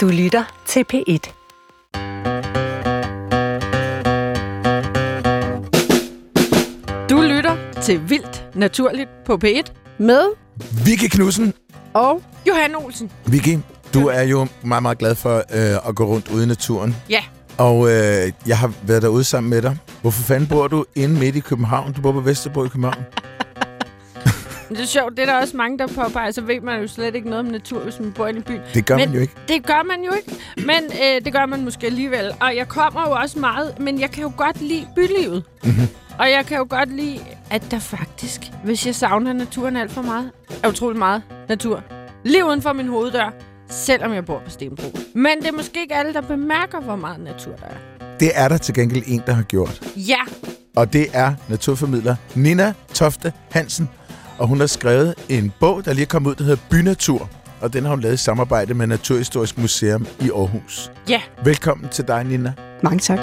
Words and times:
Du 0.00 0.08
lytter 0.08 0.62
til 0.66 0.84
P1. 0.92 1.32
Du 7.10 7.20
lytter 7.22 7.56
til 7.82 8.10
Vildt 8.10 8.44
Naturligt 8.54 9.08
på 9.26 9.38
P1 9.44 9.72
med 9.98 10.22
Vicky 10.84 11.08
Knudsen. 11.08 11.54
og 11.94 12.22
Johan 12.48 12.74
Olsen. 12.74 13.10
Vicky, 13.26 13.58
du 13.94 14.06
er 14.08 14.22
jo 14.22 14.46
meget, 14.62 14.82
meget 14.82 14.98
glad 14.98 15.14
for 15.14 15.36
øh, 15.36 15.88
at 15.88 15.94
gå 15.94 16.04
rundt 16.04 16.28
ude 16.28 16.44
i 16.44 16.46
naturen. 16.46 16.96
Ja, 17.10 17.20
Og 17.58 17.90
øh, 17.90 18.32
jeg 18.46 18.58
har 18.58 18.72
været 18.82 19.02
derude 19.02 19.24
sammen 19.24 19.50
med 19.50 19.62
dig. 19.62 19.76
Hvorfor 20.00 20.22
fanden 20.22 20.48
bor 20.48 20.68
du 20.68 20.84
inde 20.94 21.20
midt 21.20 21.36
i 21.36 21.40
København? 21.40 21.92
Du 21.92 22.00
bor 22.00 22.12
på 22.12 22.20
Vesterbro 22.20 22.64
i 22.64 22.68
København. 22.68 23.04
Men 24.70 24.76
det 24.76 24.82
er 24.82 24.86
sjovt. 24.86 25.16
Det 25.16 25.22
er 25.22 25.26
der 25.26 25.40
også 25.40 25.56
mange, 25.56 25.78
der 25.78 25.86
påpeger. 25.86 26.30
Så 26.30 26.40
ved 26.40 26.60
man 26.60 26.80
jo 26.80 26.86
slet 26.88 27.14
ikke 27.14 27.28
noget 27.28 27.40
om 27.46 27.52
natur, 27.52 27.80
hvis 27.80 28.00
man 28.00 28.12
bor 28.12 28.26
i 28.26 28.32
byen. 28.40 28.60
Det 28.74 28.86
gør 28.86 28.96
Men- 28.96 29.08
man 29.08 29.14
jo 29.14 29.20
ikke. 29.20 29.34
Det 29.48 29.66
gør 29.66 29.82
man 29.82 30.04
jo 30.04 30.12
ikke. 30.12 30.32
Men 30.56 30.84
øh, 31.04 31.24
det 31.24 31.32
gør 31.32 31.46
man 31.46 31.64
måske 31.64 31.86
alligevel. 31.86 32.32
Og 32.40 32.56
jeg 32.56 32.68
kommer 32.68 33.02
jo 33.08 33.12
også 33.12 33.38
meget, 33.38 33.78
men 33.80 34.00
jeg 34.00 34.10
kan 34.10 34.22
jo 34.22 34.32
godt 34.36 34.60
lide 34.60 34.86
bylivet. 34.96 35.44
Mhm. 35.64 35.88
Og 36.18 36.30
jeg 36.30 36.46
kan 36.46 36.56
jo 36.58 36.66
godt 36.70 36.96
lide, 36.96 37.20
at 37.50 37.62
der 37.70 37.78
faktisk, 37.78 38.40
hvis 38.64 38.86
jeg 38.86 38.94
savner 38.94 39.32
naturen 39.32 39.76
alt 39.76 39.92
for 39.92 40.02
meget, 40.02 40.30
er 40.62 40.68
utrolig 40.68 40.98
meget 40.98 41.22
natur. 41.48 41.82
Lige 42.24 42.46
uden 42.46 42.62
for 42.62 42.72
min 42.72 42.86
hoveddør, 42.88 43.34
selvom 43.70 44.12
jeg 44.14 44.24
bor 44.24 44.42
på 44.44 44.50
Stenbro. 44.50 44.92
Men 45.14 45.38
det 45.40 45.46
er 45.48 45.52
måske 45.52 45.80
ikke 45.82 45.94
alle, 45.94 46.12
der 46.12 46.20
bemærker, 46.20 46.80
hvor 46.80 46.96
meget 46.96 47.20
natur 47.20 47.52
der 47.56 47.66
er. 47.66 48.06
Det 48.20 48.30
er 48.34 48.48
der 48.48 48.56
til 48.56 48.74
gengæld 48.74 49.02
en, 49.06 49.22
der 49.26 49.32
har 49.32 49.42
gjort. 49.42 49.80
Ja, 49.96 50.18
Og 50.76 50.92
det 50.92 51.06
er 51.12 51.34
naturformidler 51.48 52.16
Nina 52.34 52.72
Tofte 52.94 53.32
Hansen. 53.50 53.88
Og 54.40 54.46
hun 54.48 54.60
har 54.60 54.66
skrevet 54.66 55.14
en 55.28 55.52
bog, 55.60 55.84
der 55.84 55.92
lige 55.92 56.02
er 56.02 56.06
kommet 56.08 56.30
ud, 56.30 56.34
der 56.34 56.44
hedder 56.44 56.62
Bynatur. 56.70 57.30
Og 57.60 57.72
den 57.72 57.84
har 57.84 57.90
hun 57.90 58.00
lavet 58.00 58.14
i 58.14 58.16
samarbejde 58.16 58.74
med 58.74 58.86
Naturhistorisk 58.86 59.58
Museum 59.58 60.06
i 60.20 60.30
Aarhus. 60.30 60.90
ja. 61.08 61.22
Velkommen 61.44 61.88
til 61.88 62.08
dig, 62.08 62.24
Nina. 62.24 62.52
Mange 62.82 62.98
tak. 62.98 63.18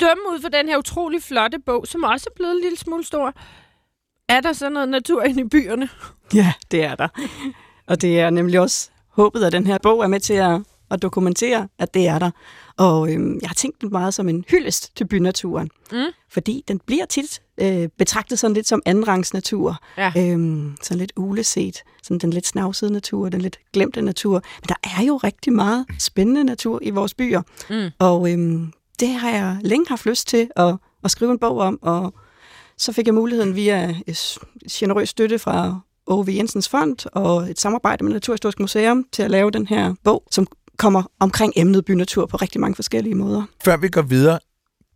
Dømme 0.00 0.22
ud 0.32 0.40
for 0.42 0.48
den 0.48 0.68
her 0.68 0.78
utrolig 0.78 1.22
flotte 1.22 1.58
bog, 1.66 1.86
som 1.86 2.02
også 2.02 2.26
er 2.30 2.34
blevet 2.36 2.52
en 2.54 2.60
lille 2.62 2.78
smule 2.78 3.04
stor, 3.04 3.32
er 4.28 4.40
der 4.40 4.52
så 4.52 4.68
noget 4.68 4.88
natur 4.88 5.22
inde 5.22 5.40
i 5.40 5.48
byerne? 5.48 5.88
Ja, 6.34 6.52
det 6.70 6.84
er 6.84 6.94
der. 6.94 7.08
Og 7.86 8.02
det 8.02 8.20
er 8.20 8.30
nemlig 8.30 8.60
også 8.60 8.90
håbet, 9.08 9.44
at 9.44 9.52
den 9.52 9.66
her 9.66 9.78
bog 9.82 10.02
er 10.02 10.06
med 10.06 10.20
til 10.20 10.34
at, 10.34 10.60
at 10.90 11.02
dokumentere, 11.02 11.68
at 11.78 11.94
det 11.94 12.08
er 12.08 12.18
der. 12.18 12.30
Og 12.76 13.12
øhm, 13.12 13.38
jeg 13.42 13.48
har 13.48 13.54
tænkt 13.54 13.80
den 13.80 13.88
meget 13.92 14.14
som 14.14 14.28
en 14.28 14.44
hyldest 14.48 14.96
til 14.96 15.04
bynaturen. 15.06 15.70
Mm. 15.92 15.98
Fordi 16.28 16.64
den 16.68 16.80
bliver 16.86 17.04
tit 17.04 17.42
øh, 17.60 17.88
betragtet 17.98 18.38
sådan 18.38 18.54
lidt 18.54 18.68
som 18.68 18.82
andenrangsnatur. 18.86 19.76
Ja. 19.96 20.12
Øhm, 20.16 20.76
sådan 20.82 20.98
lidt 20.98 21.12
uleset. 21.16 21.82
Sådan 22.02 22.18
den 22.18 22.30
lidt 22.30 22.46
snavsede 22.46 22.92
natur, 22.92 23.28
den 23.28 23.40
lidt 23.40 23.58
glemte 23.72 24.02
natur. 24.02 24.42
Men 24.60 24.68
der 24.68 24.74
er 24.98 25.02
jo 25.02 25.16
rigtig 25.16 25.52
meget 25.52 25.86
spændende 25.98 26.44
natur 26.44 26.78
i 26.82 26.90
vores 26.90 27.14
byer. 27.14 27.42
Mm. 27.70 27.90
Og 27.98 28.32
øhm, 28.32 28.72
det 29.00 29.08
har 29.08 29.30
jeg 29.30 29.58
længe 29.62 29.86
haft 29.88 30.06
lyst 30.06 30.28
til 30.28 30.50
at, 30.56 30.76
at 31.04 31.10
skrive 31.10 31.32
en 31.32 31.38
bog 31.38 31.58
om. 31.58 31.78
Og 31.82 32.14
så 32.78 32.92
fik 32.92 33.06
jeg 33.06 33.14
muligheden 33.14 33.56
via 33.56 33.94
øh, 34.08 34.14
generøs 34.70 35.08
støtte 35.08 35.38
fra 35.38 35.80
Ove 36.06 36.36
Jensens 36.36 36.68
Fond 36.68 37.06
og 37.12 37.50
et 37.50 37.60
samarbejde 37.60 38.04
med 38.04 38.12
Naturhistorisk 38.12 38.60
Museum 38.60 39.04
til 39.12 39.22
at 39.22 39.30
lave 39.30 39.50
den 39.50 39.66
her 39.66 39.94
bog, 40.04 40.22
som 40.30 40.46
kommer 40.78 41.02
omkring 41.20 41.52
emnet 41.56 41.84
bynatur 41.84 42.26
på 42.26 42.36
rigtig 42.36 42.60
mange 42.60 42.74
forskellige 42.74 43.14
måder. 43.14 43.42
Før 43.64 43.76
vi 43.76 43.88
går 43.88 44.02
videre, 44.02 44.38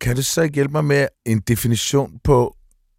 kan 0.01 0.15
du 0.15 0.23
så 0.23 0.49
hjælpe 0.53 0.71
mig 0.71 0.85
med 0.85 1.07
en 1.25 1.39
definition 1.39 2.11
på, 2.23 2.55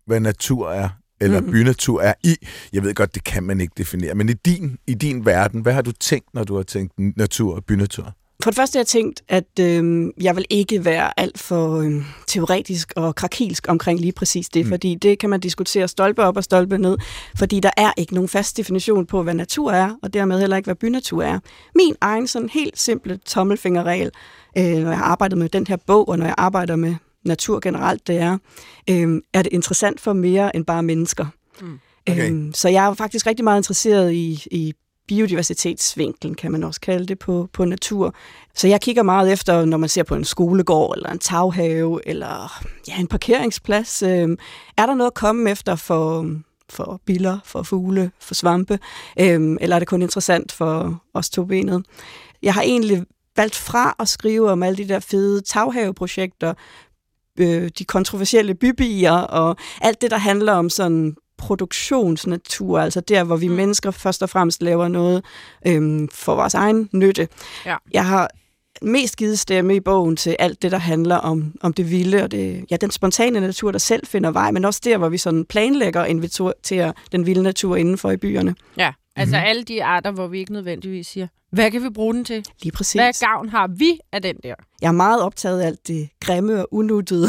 hvad 0.07 0.21
natur 0.21 0.71
er? 0.71 0.89
Eller 1.21 1.41
Mhm. 1.41 1.51
bynatur 1.51 2.01
er 2.03 2.15
i? 2.25 2.37
Jeg 2.73 2.83
ved 2.83 2.95
godt, 2.95 3.15
det 3.15 3.25
kan 3.25 3.43
man 3.43 3.61
ikke 3.61 3.75
definere. 3.79 4.15
Men 4.15 4.29
i 4.29 4.33
din, 4.33 4.79
i 4.87 4.95
din 4.95 5.27
verden, 5.27 5.61
hvad 5.61 5.73
har 5.73 5.83
du 5.83 5.93
tænkt, 5.93 6.35
når 6.35 6.45
du 6.45 6.57
har 6.57 6.63
tænkt 6.63 6.93
natur 7.17 7.55
og 7.55 7.65
bynatur? 7.65 8.13
For 8.43 8.51
det 8.51 8.57
første 8.57 8.77
har 8.77 8.81
jeg 8.81 8.87
tænkt, 8.87 9.23
at 9.29 9.59
øh, 9.61 10.11
jeg 10.21 10.37
vil 10.37 10.45
ikke 10.51 10.85
være 10.85 11.21
alt 11.21 11.39
for 11.39 11.77
øh, 11.79 11.93
teoretisk 12.27 12.93
og 12.97 13.15
krakilsk 13.15 13.67
omkring 13.69 14.01
lige 14.01 14.13
præcis 14.13 14.49
det, 14.49 14.65
Mm. 14.65 14.71
fordi 14.71 14.95
det 14.95 15.19
kan 15.19 15.31
man 15.31 15.41
diskutere 15.41 15.89
stolpe 15.89 16.23
op 16.25 16.37
og 16.37 16.45
stolpe 16.45 16.79
ned, 16.79 16.99
fordi 17.39 17.61
der 17.61 17.71
er 17.77 17.93
ikke 17.97 18.15
nogen 18.15 18.29
fast 18.29 18.57
definition 18.57 19.07
på, 19.07 19.23
hvad 19.23 19.35
natur 19.35 19.73
er, 19.73 19.95
og 20.03 20.15
dermed 20.15 20.41
heller 20.41 20.57
ikke, 20.57 20.67
hvad 20.67 20.75
bynatur 20.75 21.23
er. 21.23 21.39
Min 21.75 21.95
egen 22.01 22.27
sådan 22.27 22.49
helt 22.49 22.79
simple 22.79 23.19
tommelfingerregel, 23.27 24.11
øh, 24.59 24.65
når 24.65 24.89
jeg 24.91 24.99
har 24.99 25.05
arbejdet 25.05 25.39
med 25.39 25.49
den 25.49 25.67
her 25.67 25.77
bog, 25.87 26.09
og 26.09 26.19
når 26.19 26.27
jeg 26.27 26.35
arbejder 26.39 26.77
med 26.77 26.95
natur 27.25 27.61
generelt, 27.61 28.07
det 28.07 28.17
er, 28.19 28.39
øh, 28.91 29.23
er 29.35 29.43
det 29.43 29.53
interessant 29.53 30.01
for 30.01 30.13
mere 30.13 30.57
end 30.57 30.65
bare 30.65 30.83
mennesker. 30.83 31.27
Mm. 31.61 31.79
Okay. 32.11 32.31
Øhm, 32.31 32.53
så 32.55 32.69
jeg 32.69 32.87
er 32.87 32.95
faktisk 32.95 33.27
rigtig 33.27 33.45
meget 33.45 33.59
interesseret 33.59 34.13
i, 34.13 34.47
i 34.51 34.73
biodiversitetsvinklen, 35.11 36.35
kan 36.35 36.53
man 36.53 36.65
også 36.65 36.81
kalde 36.81 37.07
det, 37.07 37.19
på, 37.19 37.49
på 37.53 37.65
natur. 37.65 38.15
Så 38.55 38.69
jeg 38.69 38.81
kigger 38.81 39.03
meget 39.03 39.33
efter, 39.33 39.65
når 39.65 39.77
man 39.77 39.89
ser 39.89 40.03
på 40.03 40.15
en 40.15 40.25
skolegård, 40.25 40.97
eller 40.97 41.11
en 41.11 41.19
taghave, 41.19 42.09
eller 42.09 42.63
ja, 42.89 43.01
en 43.01 43.07
parkeringsplads. 43.07 44.03
Øh, 44.03 44.29
er 44.77 44.87
der 44.87 44.95
noget 44.95 45.11
at 45.11 45.15
komme 45.15 45.51
efter 45.51 45.77
for, 45.77 46.27
for 46.69 47.01
biller, 47.07 47.39
for 47.45 47.63
fugle, 47.63 48.11
for 48.21 48.35
svampe? 48.35 48.79
Øh, 49.21 49.57
eller 49.61 49.77
er 49.77 49.79
det 49.79 49.89
kun 49.89 50.03
interessant 50.03 50.53
for 50.53 51.03
os 51.15 51.31
to 51.31 51.45
benet? 51.45 51.87
Jeg 52.43 52.55
har 52.55 52.63
egentlig 52.63 53.05
valgt 53.37 53.57
fra 53.57 53.95
at 53.99 54.09
skrive 54.09 54.51
om 54.51 54.63
alle 54.63 54.77
de 54.77 54.89
der 54.89 55.01
fede 55.01 55.41
taghaveprojekter, 55.41 56.55
øh, 57.39 57.71
de 57.79 57.85
kontroversielle 57.85 58.55
bybier 58.55 59.19
og 59.19 59.57
alt 59.81 60.03
det, 60.03 60.11
der 60.11 60.19
handler 60.19 60.53
om 60.53 60.71
sådan 60.71 61.17
produktionsnatur, 61.41 62.79
altså 62.81 63.01
der, 63.01 63.25
hvor 63.25 63.37
vi 63.37 63.47
Mm. 63.47 63.53
mm. 63.53 63.57
mennesker 63.57 63.91
først 63.91 64.23
og 64.23 64.31
fremmest 64.31 64.63
laver 64.63 64.89
noget 64.89 65.25
øhm, 65.67 66.09
for 66.09 66.35
vores 66.35 66.55
egen 66.55 66.89
nytte. 66.93 67.29
Ja. 67.67 67.77
Jeg 67.93 68.07
har 68.07 68.31
mest 68.83 69.17
givet 69.17 69.39
stemme 69.39 69.77
i 69.77 69.81
bogen 69.81 70.17
til 70.17 70.37
alt 70.39 70.63
det, 70.63 70.73
der 70.73 70.79
handler 70.79 71.17
om, 71.17 71.55
om 71.61 71.73
det 71.73 71.91
vilde 71.91 72.23
og 72.23 72.31
det, 72.31 72.65
ja, 72.71 72.77
den 72.77 72.91
spontane 72.91 73.41
natur, 73.41 73.71
der 73.73 73.79
selv 73.79 74.07
finder 74.07 74.31
vej, 74.31 74.51
men 74.51 74.65
også 74.65 74.81
der, 74.85 74.99
hvor 74.99 75.09
vi 75.09 75.19
sådan 75.19 75.45
planlægger 75.45 76.01
og 76.01 76.09
inviterer 76.09 76.93
den 77.13 77.27
vilde 77.27 77.43
natur 77.43 77.77
indenfor 77.77 78.11
i 78.11 78.17
byerne. 78.17 78.55
Ja, 78.77 78.93
altså 79.17 79.37
Mhm. 79.37 79.45
alle 79.47 79.63
de 79.63 79.85
arter, 79.85 80.11
hvor 80.11 80.27
vi 80.27 80.39
ikke 80.39 80.53
nødvendigvis 80.53 81.07
siger, 81.07 81.27
hvad 81.53 81.71
kan 81.71 81.85
vi 81.85 81.91
bruge 81.91 82.15
den 82.15 82.25
til? 82.25 82.45
Lige 82.63 82.73
præcis. 82.73 83.01
Hvad 83.01 83.27
gavn 83.27 83.49
har 83.49 83.69
vi 83.77 83.99
af 84.13 84.23
den 84.23 84.37
der? 84.43 84.55
Jeg 84.83 84.89
er 84.89 84.93
meget 84.93 85.23
optaget 85.23 85.61
af 85.61 85.67
alt 85.67 85.89
det 85.89 86.09
grimme 86.21 86.61
og 86.61 86.69
unuttede. 86.75 87.29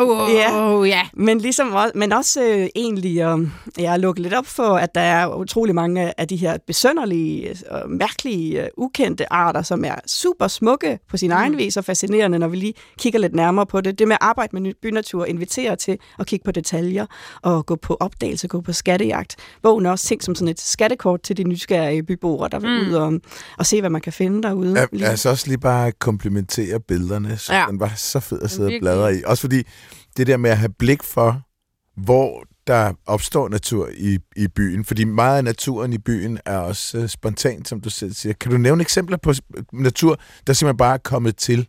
Oh, 0.00 0.30
Ja. 0.34 0.82
ja. 0.84 1.00
Men, 1.14 1.38
ligesom 1.38 1.72
også, 1.72 1.92
men 1.94 2.12
også 2.12 2.42
øh, 2.44 2.68
egentlig, 2.76 3.20
øh, 3.20 3.38
jeg 3.78 3.90
har 3.90 3.96
lukket 3.96 4.22
lidt 4.22 4.34
op 4.34 4.46
for, 4.46 4.62
at 4.76 4.94
der 4.94 5.00
er 5.00 5.34
utrolig 5.36 5.74
mange 5.74 6.20
af 6.20 6.28
de 6.28 6.36
her 6.36 6.58
besønderlige, 6.66 7.56
og 7.70 7.90
mærkelige, 7.90 8.62
øh, 8.62 8.68
ukendte 8.76 9.32
arter, 9.32 9.62
som 9.62 9.84
er 9.84 9.94
super 10.06 10.48
smukke 10.48 10.98
på 11.10 11.16
sin 11.16 11.30
Mm. 11.30 11.36
egen 11.36 11.56
vis 11.56 11.76
og 11.76 11.84
fascinerende, 11.84 12.38
når 12.38 12.48
vi 12.48 12.56
lige 12.56 12.74
kigger 12.98 13.18
lidt 13.18 13.34
nærmere 13.34 13.66
på 13.66 13.80
det. 13.80 13.98
Det 13.98 14.08
med 14.08 14.14
at 14.20 14.26
arbejde 14.26 14.60
med 14.60 14.72
bynatur 14.82 15.24
inviterer 15.24 15.74
til 15.74 15.98
at 16.18 16.26
kigge 16.26 16.44
på 16.44 16.50
detaljer 16.52 17.06
og 17.42 17.66
gå 17.66 17.76
på 17.76 17.96
opdagelse, 18.00 18.48
gå 18.48 18.60
på 18.60 18.72
skattejagt. 18.72 19.36
Bogen 19.62 19.86
er 19.86 19.90
også 19.90 20.06
tænkt 20.06 20.24
som 20.24 20.34
sådan 20.34 20.48
et 20.48 20.60
skattekort 20.60 21.22
til 21.22 21.36
de 21.36 21.44
nysgerrige 21.44 22.02
byboere, 22.02 22.48
der 22.48 22.58
vil 22.58 22.70
mm. 22.82 22.88
ud 22.88 22.92
og, 22.94 23.12
og 23.58 23.66
se, 23.66 23.80
hvad 23.80 23.90
man 23.90 24.00
kan 24.00 24.12
finde 24.12 24.42
derude. 24.42 24.80
Jeg, 24.80 24.88
Lige- 24.92 25.06
altså 25.06 25.28
også 25.30 25.46
lige 25.46 25.58
bare 25.58 25.92
komplimentere 25.92 26.80
billederne, 26.80 27.38
så 27.38 27.52
Ja. 27.54 27.60
ja. 27.60 27.66
den 27.66 27.80
var 27.80 27.92
så 27.96 28.20
fed 28.20 28.40
at 28.42 28.50
sidde 28.50 28.66
og 28.66 28.72
bladre 28.80 29.16
i. 29.16 29.22
Også 29.26 29.40
fordi 29.40 29.62
det 30.16 30.26
der 30.26 30.36
med 30.36 30.50
at 30.50 30.58
have 30.58 30.72
blik 30.78 31.02
for, 31.02 31.40
hvor 31.96 32.44
der 32.66 32.92
opstår 33.06 33.48
natur 33.48 33.88
i, 33.96 34.18
i 34.36 34.48
byen. 34.48 34.84
Fordi 34.84 35.04
meget 35.04 35.36
af 35.36 35.44
naturen 35.44 35.92
i 35.92 35.98
byen 35.98 36.38
er 36.44 36.58
også 36.58 36.98
uh, 36.98 37.06
spontant, 37.06 37.68
som 37.68 37.80
du 37.80 37.90
selv 37.90 38.12
siger. 38.14 38.32
Kan 38.32 38.50
du 38.50 38.56
nævne 38.56 38.82
eksempler 38.82 39.16
på 39.16 39.34
s- 39.34 39.40
natur, 39.72 40.18
der 40.46 40.52
simpelthen 40.52 40.76
bare 40.76 40.94
er 40.94 40.98
kommet 40.98 41.36
til, 41.36 41.68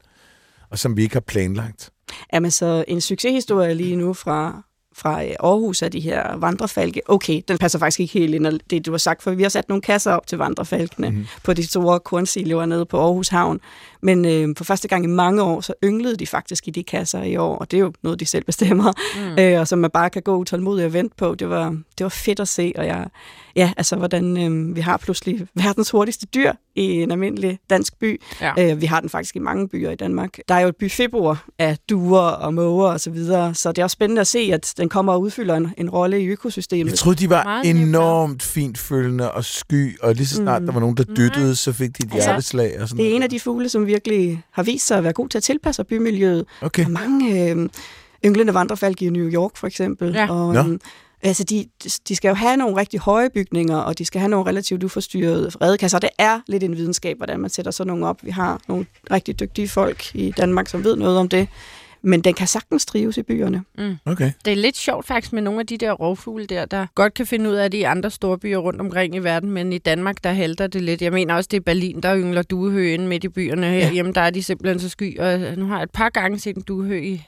og 0.72 0.80
som 0.80 0.98
vi 0.98 1.04
ikke 1.04 1.16
har 1.16 1.20
planlagt? 1.22 1.90
Jamen 2.34 2.52
så 2.52 2.86
en 2.88 3.02
succeshistorie 3.02 3.74
lige 3.74 3.96
nu 3.96 4.14
fra, 4.14 4.64
fra 4.98 5.24
øh, 5.24 5.32
Aarhus 5.40 5.82
af 5.82 5.92
de 5.92 6.00
her 6.00 6.36
vandrefalke. 6.36 7.02
Okay, 7.06 7.42
den 7.48 7.58
passer 7.58 7.80
faktisk 7.80 8.00
ikke 8.00 8.20
helt 8.20 8.36
ind 8.36 8.60
det, 8.70 8.86
du 8.86 8.92
har 8.92 8.98
sagt, 8.98 9.24
for 9.24 9.32
vi 9.32 9.44
har 9.44 9.50
sat 9.50 9.70
nogle 9.70 9.82
kasser 9.82 10.12
op 10.12 10.28
til 10.28 10.38
vandrefalkene 10.38 11.10
mm. 11.10 11.26
på 11.44 11.54
de 11.54 11.68
store 11.68 12.00
kornsiloer 12.00 12.66
nede 12.66 12.86
på 12.86 13.00
Aarhus 13.00 13.28
Havn. 13.28 13.60
Men 14.06 14.26
øh, 14.26 14.56
for 14.58 14.64
første 14.64 14.88
gang 14.88 15.04
i 15.04 15.08
mange 15.08 15.44
år, 15.44 15.62
så 15.62 15.74
ynglede 15.84 16.16
de 16.16 16.28
faktisk 16.28 16.68
i 16.68 16.72
de 16.72 16.84
kasser 16.84 17.24
i 17.24 17.36
år, 17.36 17.56
og 17.58 17.72
det 17.72 17.78
er 17.78 17.82
jo 17.82 17.94
noget, 18.04 18.20
de 18.20 18.26
selv 18.26 18.44
bestemmer, 18.46 18.94
mm. 19.16 19.40
øh, 19.40 19.60
og 19.60 19.68
som 19.68 19.80
man 19.80 19.92
bare 19.92 20.10
kan 20.10 20.22
gå 20.22 20.36
utålmodigt 20.38 20.86
og 20.86 20.94
vente 20.94 21.16
på. 21.18 21.36
Det 21.36 21.50
var, 21.50 21.70
det 21.98 22.04
var 22.04 22.10
fedt 22.10 22.40
at 22.40 22.48
se, 22.48 22.74
og 22.76 22.86
jeg, 22.86 23.08
ja, 23.56 23.72
altså 23.78 23.96
hvordan 23.96 24.38
øh, 24.38 24.76
vi 24.76 24.82
har 24.82 24.98
pludselig 24.98 25.48
verdens 25.56 25.90
hurtigste 25.92 26.26
dyr 26.26 26.52
i 26.76 26.82
en 27.02 27.12
almindelig 27.12 27.60
dansk 27.70 28.00
by. 28.00 28.22
Ja. 28.42 28.54
Øh, 28.72 28.82
vi 28.82 28.86
har 28.86 29.00
den 29.00 29.10
faktisk 29.10 29.36
i 29.36 29.40
mange 29.40 29.70
byer 29.70 29.92
i 29.92 29.96
Danmark. 29.96 30.38
Der 30.50 30.56
er 30.56 30.60
jo 30.60 30.68
et 30.68 30.76
byfebruar 30.76 31.46
af 31.60 31.78
duer 31.90 32.20
og 32.22 32.54
måger 32.54 32.88
og 32.90 33.00
så 33.00 33.10
videre, 33.10 33.54
så 33.54 33.72
det 33.72 33.78
er 33.78 33.84
også 33.84 33.94
spændende 33.94 34.22
at 34.22 34.28
se, 34.28 34.40
at 34.54 34.74
den 34.78 34.90
kommer 34.90 35.14
og 35.14 35.22
udfylder 35.22 35.56
en, 35.56 35.74
en 35.78 35.90
rolle 35.90 36.22
i 36.22 36.26
økosystemet. 36.26 36.92
Jeg 36.92 36.98
troede, 37.00 37.18
de 37.18 37.30
var 37.30 37.44
Meget 37.44 37.70
enormt 37.70 38.44
fint 38.44 38.78
følende 38.78 39.32
og 39.32 39.46
sky, 39.46 40.00
og 40.02 40.16
lige 40.16 40.28
så 40.28 40.36
snart 40.36 40.62
Mm. 40.62 40.66
der 40.66 40.74
var 40.74 40.80
nogen, 40.80 40.98
der 40.98 41.04
dyttede, 41.04 41.56
så 41.56 41.74
fik 41.74 41.98
de 41.98 42.04
et 42.04 42.14
Altså, 42.14 42.30
hjerteslag 42.30 42.82
og 42.82 42.88
sådan 42.90 42.98
Det 42.98 43.06
er 43.06 43.10
en 43.10 43.14
noget. 43.14 43.24
af 43.24 43.30
de 43.30 43.40
fugle, 43.40 43.70
som 43.70 43.88
virkelig 43.96 44.44
har 44.52 44.64
vist 44.64 44.88
sig 44.88 44.98
at 44.98 45.04
være 45.04 45.14
god 45.14 45.30
til 45.30 45.38
at 45.38 45.44
tilpasse 45.44 45.76
sig 45.76 45.88
bymiljøet. 45.88 46.46
Okay. 46.62 46.84
Der 46.84 46.90
er 46.90 46.94
mange 46.94 47.52
øh, 47.52 47.70
ynglende 48.26 48.54
vandrefalke 48.54 49.06
i 49.06 49.10
New 49.10 49.30
York, 49.30 49.58
for 49.58 49.68
eksempel. 49.68 50.14
Ja. 50.14 50.32
Og, 50.32 50.56
øhm, 50.56 50.80
Altså, 51.24 51.44
de, 51.44 51.66
de 52.08 52.16
skal 52.16 52.30
jo 52.30 52.36
have 52.36 52.58
nogle 52.58 52.78
rigtig 52.78 53.00
høje 53.00 53.30
bygninger, 53.30 53.78
og 53.78 53.98
de 53.98 54.06
skal 54.06 54.20
have 54.20 54.30
nogle 54.30 54.50
relativt 54.50 54.84
uforstyrrede 54.84 55.52
redekasser. 55.62 56.00
Det 56.00 56.10
er 56.18 56.40
lidt 56.48 56.64
en 56.64 56.78
videnskab, 56.78 57.18
hvordan 57.18 57.40
man 57.40 57.50
sætter 57.50 57.72
sådan 57.72 57.88
nogle 57.88 58.08
op. 58.08 58.24
Vi 58.24 58.30
har 58.32 58.60
nogle 58.68 58.86
rigtig 59.12 59.40
dygtige 59.40 59.68
folk 59.68 60.16
i 60.16 60.32
Danmark, 60.38 60.68
som 60.68 60.84
ved 60.84 60.96
noget 60.96 61.18
om 61.18 61.30
det. 61.30 61.48
Men 62.06 62.22
den 62.22 62.34
kan 62.34 62.48
sagtens 62.48 62.86
trives 62.86 63.18
i 63.18 63.24
byerne. 63.24 63.64
Mm. 63.78 63.96
Okay. 64.06 64.32
Det 64.46 64.54
er 64.54 64.58
lidt 64.58 64.78
sjovt 64.78 65.06
faktisk 65.06 65.34
med 65.34 65.42
nogle 65.42 65.60
af 65.60 65.68
de 65.68 65.78
der 65.78 65.92
rovfugle 65.92 66.46
der, 66.46 66.66
der 66.66 66.88
godt 66.96 67.14
kan 67.14 67.26
finde 67.26 67.50
ud 67.50 67.56
af 67.56 67.72
det 67.72 67.78
i 67.78 67.84
andre 67.84 68.12
store 68.12 68.38
byer 68.38 68.58
rundt 68.58 68.82
omkring 68.82 69.16
i 69.16 69.20
verden, 69.20 69.52
men 69.52 69.74
i 69.74 69.78
Danmark, 69.78 70.24
der 70.24 70.32
halter 70.32 70.68
det 70.68 70.82
lidt. 70.82 71.02
Jeg 71.02 71.12
mener 71.14 71.34
også, 71.34 71.48
det 71.52 71.58
er 71.58 71.62
Berlin, 71.62 72.02
der 72.04 72.18
yngler 72.18 72.42
duehøen 72.42 73.08
midt 73.08 73.24
i 73.24 73.30
byerne. 73.30 73.68
Herhjemme, 73.68 74.12
der 74.14 74.22
er 74.22 74.30
de 74.30 74.44
simpelthen 74.44 74.80
så 74.80 74.90
sky, 74.90 75.20
og 75.20 75.40
nu 75.58 75.66
har 75.66 75.76
jeg 75.76 75.84
et 75.84 75.92
par 75.92 76.10
gange 76.10 76.40
set 76.40 76.56
en 76.56 76.62
duehø 76.62 77.02
i 77.02 77.24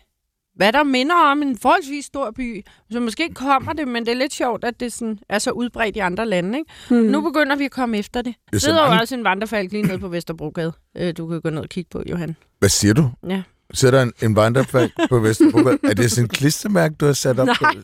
hvad 0.57 0.73
der 0.73 0.83
minder 0.83 1.15
om 1.15 1.41
en 1.41 1.57
forholdsvis 1.57 2.05
stor 2.05 2.31
by. 2.31 2.63
Så 2.91 2.99
måske 2.99 3.29
kommer 3.33 3.73
det, 3.73 3.87
men 3.87 4.05
det 4.05 4.11
er 4.11 4.15
lidt 4.15 4.33
sjovt, 4.33 4.63
at 4.63 4.79
det 4.79 4.93
sådan 4.93 5.19
er 5.29 5.39
så 5.39 5.51
udbredt 5.51 5.95
i 5.95 5.99
andre 5.99 6.25
lande. 6.25 6.57
Ikke? 6.57 6.71
Hmm. 6.89 6.97
Nu 6.97 7.21
begynder 7.21 7.55
vi 7.55 7.65
at 7.65 7.71
komme 7.71 7.97
efter 7.97 8.21
det. 8.21 8.29
er 8.29 8.51
Der 8.51 8.57
sidder 8.57 8.93
jo 8.93 8.99
også 9.01 9.15
en 9.15 9.23
vandrefalk 9.23 9.71
lige 9.71 9.83
nede 9.83 9.99
på 9.99 10.07
Vesterbrogade. 10.07 10.73
Øh, 10.97 11.13
Du 11.17 11.27
kan 11.27 11.41
gå 11.41 11.49
ned 11.49 11.61
og 11.61 11.69
kigge 11.69 11.89
på, 11.91 12.03
Johan. 12.09 12.35
Hvad 12.59 12.69
siger 12.69 12.93
du? 12.93 13.09
Ja. 13.29 13.41
Sætter 13.73 14.01
en, 14.01 14.13
en 14.21 14.35
vandrefald 14.35 14.91
på 15.09 15.19
Vesterbro? 15.19 15.59
er 15.59 15.93
det 15.93 16.11
sådan 16.11 16.25
en 16.25 16.29
klistermærke, 16.29 16.95
du 16.95 17.05
har 17.05 17.13
sat 17.13 17.39
op? 17.39 17.47
Nej. 17.47 17.73
På? 17.75 17.81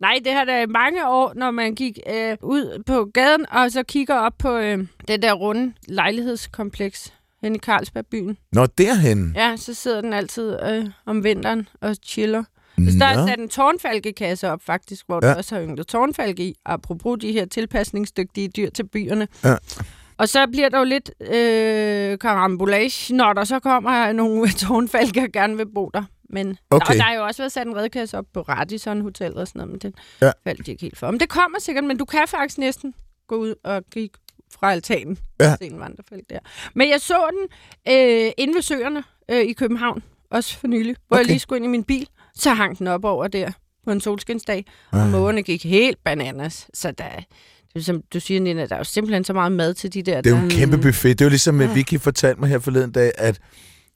Nej, 0.00 0.18
det 0.24 0.32
har 0.32 0.44
da 0.44 0.62
i 0.62 0.66
mange 0.66 1.08
år, 1.08 1.32
når 1.36 1.50
man 1.50 1.74
gik 1.74 1.98
øh, 2.10 2.36
ud 2.42 2.82
på 2.86 3.04
gaden, 3.04 3.46
og 3.50 3.72
så 3.72 3.82
kigger 3.82 4.14
op 4.14 4.32
på 4.38 4.56
øh, 4.56 4.78
det 5.08 5.22
der 5.22 5.32
runde 5.32 5.72
lejlighedskompleks 5.88 7.12
hen 7.42 7.56
i 7.56 7.58
Carlsbergbyen. 7.58 8.36
Nå, 8.52 8.66
derhen. 8.66 9.32
Ja, 9.36 9.56
så 9.56 9.74
sidder 9.74 10.00
den 10.00 10.12
altid 10.12 10.58
øh, 10.68 10.86
om 11.06 11.24
vinteren 11.24 11.68
og 11.80 11.96
chiller. 12.04 12.44
Så 12.78 12.98
der 12.98 13.06
er 13.06 13.26
sat 13.26 13.38
en 13.38 13.48
tårnfalkekasse 13.48 14.50
op 14.50 14.62
faktisk, 14.62 15.06
hvor. 15.06 15.20
Ja. 15.22 15.28
der 15.28 15.34
også 15.34 15.54
har 15.54 15.62
ynglet 15.62 15.86
tårnfalke 15.86 16.42
i, 16.42 16.54
apropos 16.64 17.18
de 17.20 17.32
her 17.32 17.46
tilpasningsdygtige 17.46 18.48
dyr 18.48 18.70
til 18.70 18.86
byerne. 18.88 19.28
Ja. 19.44 19.56
Og 20.20 20.28
så 20.28 20.46
bliver 20.52 20.68
der 20.68 20.78
jo 20.78 20.84
lidt 20.84 21.10
øh, 21.20 22.18
karambolage, 22.18 23.14
når 23.14 23.32
der 23.32 23.44
så 23.44 23.58
kommer 23.60 24.12
nogle 24.12 24.50
tårnfalke 24.62 25.20
og 25.20 25.28
gerne 25.32 25.56
vil 25.56 25.66
bo 25.74 25.90
der. 25.94 26.02
Men 26.30 26.58
Okay. 26.70 26.86
og 26.86 26.94
der 26.94 27.02
har 27.02 27.14
jo 27.14 27.24
også 27.24 27.42
været 27.42 27.52
sat 27.52 27.66
en 27.66 27.76
redkasse 27.76 28.18
op 28.18 28.24
på 28.34 28.40
Radisson 28.40 29.00
Hotel 29.00 29.34
og 29.36 29.48
sådan 29.48 29.58
noget, 29.58 29.70
men 29.70 29.78
den 29.80 29.94
Ja. 30.22 30.30
faldt 30.44 30.66
de 30.66 30.70
ikke 30.70 30.82
helt 30.82 30.98
for. 30.98 31.10
Men 31.10 31.20
det 31.20 31.28
kommer 31.28 31.58
sikkert, 31.60 31.84
men 31.84 31.96
du 31.96 32.04
kan 32.04 32.22
faktisk 32.28 32.58
næsten 32.58 32.94
gå 33.28 33.36
ud 33.36 33.54
og 33.64 33.82
kigge 33.92 34.18
fra 34.54 34.72
altanen 34.72 35.18
Ja. 35.40 35.56
se 35.58 35.64
en 35.66 35.80
vandrefalk 35.80 36.22
der. 36.30 36.38
Men 36.74 36.88
jeg 36.90 37.00
så 37.00 37.14
den 37.32 37.48
øh, 37.94 38.30
inde 38.38 38.54
ved 38.54 38.62
søerne 38.62 39.04
øh, 39.30 39.40
i 39.40 39.52
København, 39.52 40.02
også 40.30 40.58
for 40.58 40.66
nylig, 40.66 40.96
hvor 41.08 41.16
okay. 41.16 41.22
jeg 41.22 41.26
lige 41.26 41.38
skulle 41.38 41.56
ind 41.56 41.64
i 41.64 41.68
min 41.68 41.84
bil. 41.84 42.08
Så 42.34 42.50
hang 42.54 42.78
den 42.78 42.86
op 42.86 43.04
over 43.04 43.28
der 43.28 43.50
på 43.84 43.90
en 43.90 44.00
solskinsdag, 44.00 44.64
og 44.92 44.98
Ah. 44.98 45.10
mågerne 45.10 45.42
gik 45.42 45.64
helt 45.64 45.98
bananas. 46.04 46.68
Så 46.74 46.90
der, 46.90 47.04
det 47.74 47.80
er, 47.80 47.84
som 47.84 48.02
du 48.14 48.20
siger, 48.20 48.40
Nina, 48.40 48.66
der 48.66 48.74
er 48.74 48.78
jo 48.78 48.84
simpelthen 48.84 49.24
så 49.24 49.32
meget 49.32 49.52
mad 49.52 49.74
til 49.74 49.94
de 49.94 50.02
der. 50.02 50.20
Det 50.20 50.32
er 50.32 50.36
jo 50.38 50.42
en 50.44 50.50
kæmpe 50.50 50.78
buffet. 50.78 51.18
Det 51.18 51.24
er 51.24 51.26
jo 51.26 51.30
ligesom, 51.30 51.60
at 51.60 51.68
Ja. 51.68 51.74
Vicky 51.74 52.00
fortalte 52.00 52.40
mig 52.40 52.48
her 52.48 52.58
forleden 52.58 52.92
dag, 52.92 53.12
at 53.18 53.40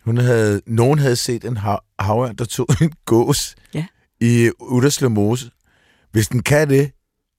hun 0.04 0.16
havde, 0.18 0.60
nogen 0.66 0.98
havde 0.98 1.16
set 1.16 1.44
en 1.44 1.56
hav, 1.56 1.80
havørn, 1.98 2.36
der 2.36 2.44
tog 2.44 2.66
en 2.82 2.92
gås 3.04 3.54
Ja. 3.74 3.84
i 4.20 4.50
Udderslev 4.60 5.10
Mose. 5.10 5.50
Hvis 6.12 6.28
den 6.28 6.42
kan 6.42 6.68
det, 6.70 6.90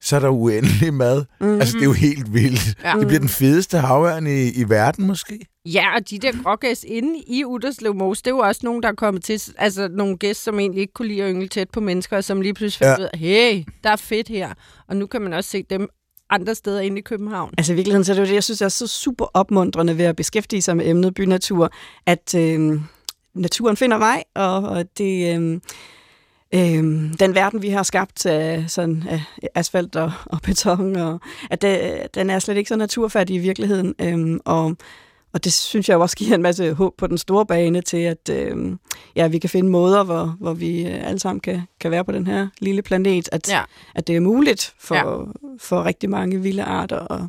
så 0.02 0.16
er 0.16 0.20
der 0.20 0.30
uendelig 0.30 0.94
mad. 0.94 1.26
Mm. 1.42 1.60
Altså, 1.60 1.74
det 1.78 1.82
er 1.82 1.86
jo 1.86 1.94
helt 1.94 2.34
vildt. 2.34 2.78
Ja. 2.84 2.94
Det 3.00 3.08
bliver 3.08 3.20
den 3.20 3.30
fedeste 3.30 3.78
havørn 3.78 4.28
i, 4.28 4.50
i 4.50 4.70
verden, 4.70 5.08
måske. 5.08 5.40
Ja, 5.66 5.96
og 5.96 6.10
de 6.10 6.20
der 6.20 6.32
grågæs 6.44 6.86
inde 6.88 7.20
i 7.28 7.46
Udderslev 7.46 7.96
Mose, 7.96 8.22
det 8.24 8.28
er 8.28 8.36
jo 8.36 8.40
også 8.40 8.62
nogen, 8.64 8.84
der 8.84 8.90
er 8.90 8.94
kommet 8.94 9.24
til, 9.24 9.42
altså 9.58 9.88
nogle 9.88 10.18
gæster, 10.18 10.44
som 10.44 10.60
egentlig 10.60 10.82
ikke 10.82 10.94
kunne 10.94 11.08
lide 11.08 11.24
at 11.24 11.32
yngle 11.34 11.48
tæt 11.48 11.70
på 11.70 11.80
mennesker, 11.80 12.18
og 12.18 12.24
som 12.24 12.42
lige 12.42 12.54
pludselig 12.54 12.86
fandt 12.88 13.00
Ja. 13.00 13.04
ud 13.04 13.10
af, 13.14 13.20
hey, 13.20 13.64
der 13.84 13.90
er 13.90 13.96
fedt 13.96 14.28
her. 14.28 14.54
Og 14.88 14.96
nu 14.98 15.08
kan 15.08 15.22
man 15.22 15.34
også 15.34 15.50
se 15.50 15.64
dem 15.70 15.90
andre 16.36 16.56
steder 16.56 16.80
inde 16.80 16.98
i 16.98 17.02
København. 17.02 17.54
Altså 17.58 17.74
i 17.74 17.76
virkeligheden, 17.76 18.04
så 18.04 18.12
er 18.12 18.14
det 18.14 18.22
jo 18.22 18.28
det, 18.28 18.34
jeg 18.34 18.44
synes 18.44 18.62
er 18.62 18.70
så 18.70 18.88
super 18.88 19.26
opmuntrende 19.34 19.98
ved 19.98 20.06
at 20.06 20.16
beskæftige 20.16 20.62
sig 20.62 20.78
med 20.78 20.88
emnet 20.88 21.14
bynatur, 21.14 21.72
at 22.06 22.36
øh, 22.36 22.80
naturen 23.34 23.78
finder 23.78 23.98
vej, 23.98 24.24
og, 24.36 24.56
og 24.56 24.86
det, 24.98 25.36
øh, 25.36 25.60
øh, 26.54 26.84
den 27.20 27.36
verden, 27.36 27.62
vi 27.62 27.70
har 27.70 27.84
skabt 27.84 28.26
af, 28.26 28.66
sådan, 28.68 29.04
af 29.10 29.22
asfalt 29.56 29.96
og, 29.96 30.12
og 30.26 30.42
beton, 30.42 30.96
og, 30.96 31.20
at 31.50 31.62
det, 31.62 32.08
den 32.16 32.30
er 32.30 32.40
slet 32.40 32.58
ikke 32.58 32.68
så 32.68 32.76
naturfattig 32.76 33.36
i 33.36 33.40
virkeligheden. 33.40 33.96
Øh, 34.02 34.40
og, 34.46 34.78
og 35.36 35.44
det 35.44 35.54
synes 35.54 35.90
jeg 35.90 35.98
også 35.98 36.16
giver 36.18 36.36
en 36.36 36.42
masse 36.42 36.74
håb 36.74 36.94
på 36.98 37.08
den 37.08 37.18
store 37.18 37.46
bane 37.46 37.82
til, 37.82 37.98
at 37.98 38.30
øh, 38.32 38.56
ja, 39.16 39.28
vi 39.28 39.40
kan 39.40 39.50
finde 39.50 39.70
måder, 39.70 40.04
hvor, 40.04 40.36
hvor 40.40 40.54
vi 40.54 40.88
øh, 40.88 41.08
alle 41.08 41.20
sammen 41.20 41.40
kan, 41.40 41.62
kan 41.82 41.92
være 41.92 42.06
på 42.06 42.12
den 42.12 42.28
her 42.28 42.48
lille 42.60 42.82
planet. 42.82 43.30
At, 43.32 43.50
Ja. 43.50 43.62
at 43.96 44.08
det 44.08 44.16
er 44.16 44.20
muligt 44.20 44.74
for, 44.80 44.96
Ja. 44.96 45.04
for 45.60 45.84
rigtig 45.86 46.10
mange 46.10 46.42
vilde 46.42 46.64
arter 46.64 47.12
at, 47.12 47.22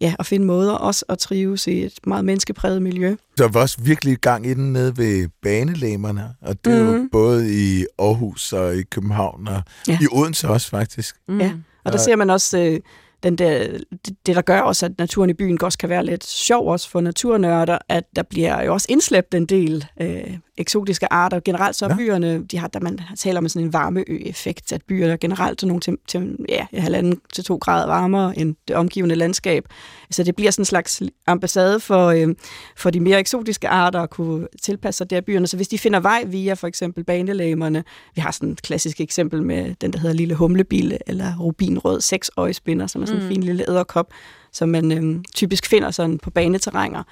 ja, 0.00 0.14
at 0.18 0.26
finde 0.26 0.46
måder 0.46 0.72
også 0.72 1.04
at 1.08 1.18
trives 1.18 1.66
i 1.66 1.84
et 1.84 1.98
meget 2.06 2.24
menneskepræget 2.24 2.82
miljø. 2.82 3.16
Der 3.38 3.48
var 3.48 3.60
også 3.60 3.76
virkelig 3.80 4.18
gang 4.18 4.46
i 4.46 4.54
den 4.54 4.72
nede 4.72 4.96
ved 4.96 5.28
banelæmerne, 5.42 6.34
og 6.42 6.64
det 6.64 6.72
er 6.72 6.78
jo 6.78 6.92
Mhm. 6.96 7.08
både 7.12 7.54
i 7.54 7.86
Aarhus 7.98 8.52
og 8.52 8.76
i 8.76 8.82
København, 8.82 9.48
og 9.48 9.62
Ja. 9.88 9.98
i 10.02 10.06
Odense 10.12 10.48
også, 10.48 10.68
faktisk. 10.70 11.16
Mm. 11.28 11.40
Ja. 11.40 11.52
Og 11.84 11.92
der 11.92 11.98
ser 11.98 12.16
man 12.16 12.30
også 12.30 12.58
øh, 12.58 12.80
den 13.22 13.36
der, 13.36 13.78
det, 14.06 14.26
det, 14.26 14.36
der 14.36 14.42
gør 14.42 14.60
også, 14.60 14.86
at 14.86 14.98
naturen 14.98 15.30
i 15.30 15.32
byen 15.32 15.62
også 15.62 15.78
kan 15.78 15.88
være 15.88 16.04
lidt 16.04 16.24
sjov 16.24 16.68
også 16.68 16.88
for 16.90 17.00
naturnørder, 17.00 17.78
at 17.88 18.04
der 18.16 18.22
bliver 18.22 18.62
jo 18.62 18.72
også 18.72 18.86
indslæbt 18.90 19.34
en 19.34 19.46
del 19.46 19.86
øh, 20.00 20.38
eksotiske 20.58 21.12
arter. 21.12 21.40
Generelt 21.44 21.76
så 21.76 21.84
er 21.84 21.88
Ja. 21.88 21.96
byerne, 21.96 22.44
de 22.44 22.58
har, 22.58 22.68
der 22.68 22.80
man 22.80 22.98
taler 23.18 23.38
om 23.40 23.48
sådan 23.48 23.66
en 23.66 23.72
varmeø-effekt, 23.72 24.72
at 24.72 24.82
byerne 24.82 25.12
er 25.12 25.16
generelt 25.16 25.58
til 25.58 25.68
nogle 25.68 25.80
til, 25.80 25.96
til 26.08 26.36
ja, 26.48 26.66
halvanden 26.74 27.20
til 27.34 27.44
to 27.44 27.56
grader 27.56 27.86
varmere 27.86 28.38
end 28.38 28.54
det 28.68 28.76
omgivende 28.76 29.14
landskab. 29.14 29.64
Så 30.10 30.22
det 30.22 30.36
bliver 30.36 30.50
sådan 30.50 30.60
en 30.60 30.66
slags 30.66 31.02
ambassade 31.26 31.80
for, 31.80 32.06
øh, 32.06 32.28
for 32.76 32.90
de 32.90 33.00
mere 33.00 33.18
eksotiske 33.20 33.68
arter 33.68 34.00
at 34.00 34.10
kunne 34.10 34.46
tilpasse 34.62 34.98
sig 34.98 35.10
der 35.10 35.16
i 35.18 35.20
byerne. 35.20 35.46
Så 35.46 35.56
hvis 35.56 35.68
de 35.68 35.78
finder 35.78 36.00
vej 36.00 36.24
via 36.26 36.54
for 36.54 36.66
eksempel 36.66 37.04
banelæmerne, 37.04 37.84
vi 38.14 38.20
har 38.20 38.30
sådan 38.30 38.50
et 38.50 38.62
klassisk 38.62 39.00
eksempel 39.00 39.42
med 39.42 39.74
den, 39.80 39.92
der 39.92 39.98
hedder 39.98 40.14
lille 40.16 40.34
humlebille, 40.34 40.98
eller 41.06 41.36
rubinrød 41.40 42.00
seksøjespinder, 42.00 42.86
som 42.86 43.02
er 43.02 43.06
sådan 43.06 43.20
en 43.20 43.26
Mm. 43.28 43.32
fin 43.34 43.42
lille 43.42 43.70
æderkop, 43.70 44.06
som 44.52 44.68
man 44.68 44.92
øhm, 44.92 45.24
typisk 45.34 45.66
finder 45.66 45.90
sådan 45.90 46.18
på 46.18 46.30
baneterrænger, 46.30 47.02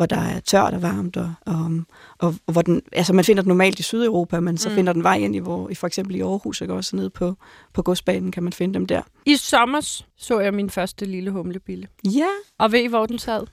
hvor 0.00 0.06
der 0.06 0.16
er 0.20 0.40
tørt 0.40 0.74
og 0.74 0.82
varmt, 0.82 1.16
og, 1.16 1.34
og, 1.46 1.70
og, 2.18 2.34
og 2.46 2.52
hvor 2.52 2.62
den, 2.62 2.82
altså 2.92 3.12
man 3.12 3.24
finder 3.24 3.42
den 3.42 3.48
normalt 3.48 3.78
i 3.78 3.82
Sydeuropa, 3.82 4.40
men 4.40 4.58
så 4.58 4.68
Mm. 4.68 4.74
finder 4.74 4.92
den 4.92 5.02
vej 5.02 5.16
ind 5.16 5.34
i, 5.36 5.38
hvor, 5.38 5.68
i 5.68 5.74
for 5.74 5.86
eksempel 5.86 6.16
i 6.16 6.20
Aarhus, 6.20 6.60
ikke 6.60 6.74
også 6.74 6.96
nede 6.96 7.10
på, 7.10 7.36
på 7.72 7.82
godsbanen 7.82 8.32
kan 8.32 8.42
man 8.42 8.52
finde 8.52 8.74
dem 8.74 8.86
der. 8.86 9.02
I 9.26 9.36
sommer 9.36 10.02
så 10.16 10.40
jeg 10.40 10.54
min 10.54 10.70
første 10.70 11.04
lille 11.06 11.30
humlebille. 11.30 11.88
Ja, 12.04 12.26
Og 12.58 12.72
ved 12.72 12.80
I, 12.80 12.86
hvor 12.86 13.06
den 13.06 13.18
sad? 13.18 13.46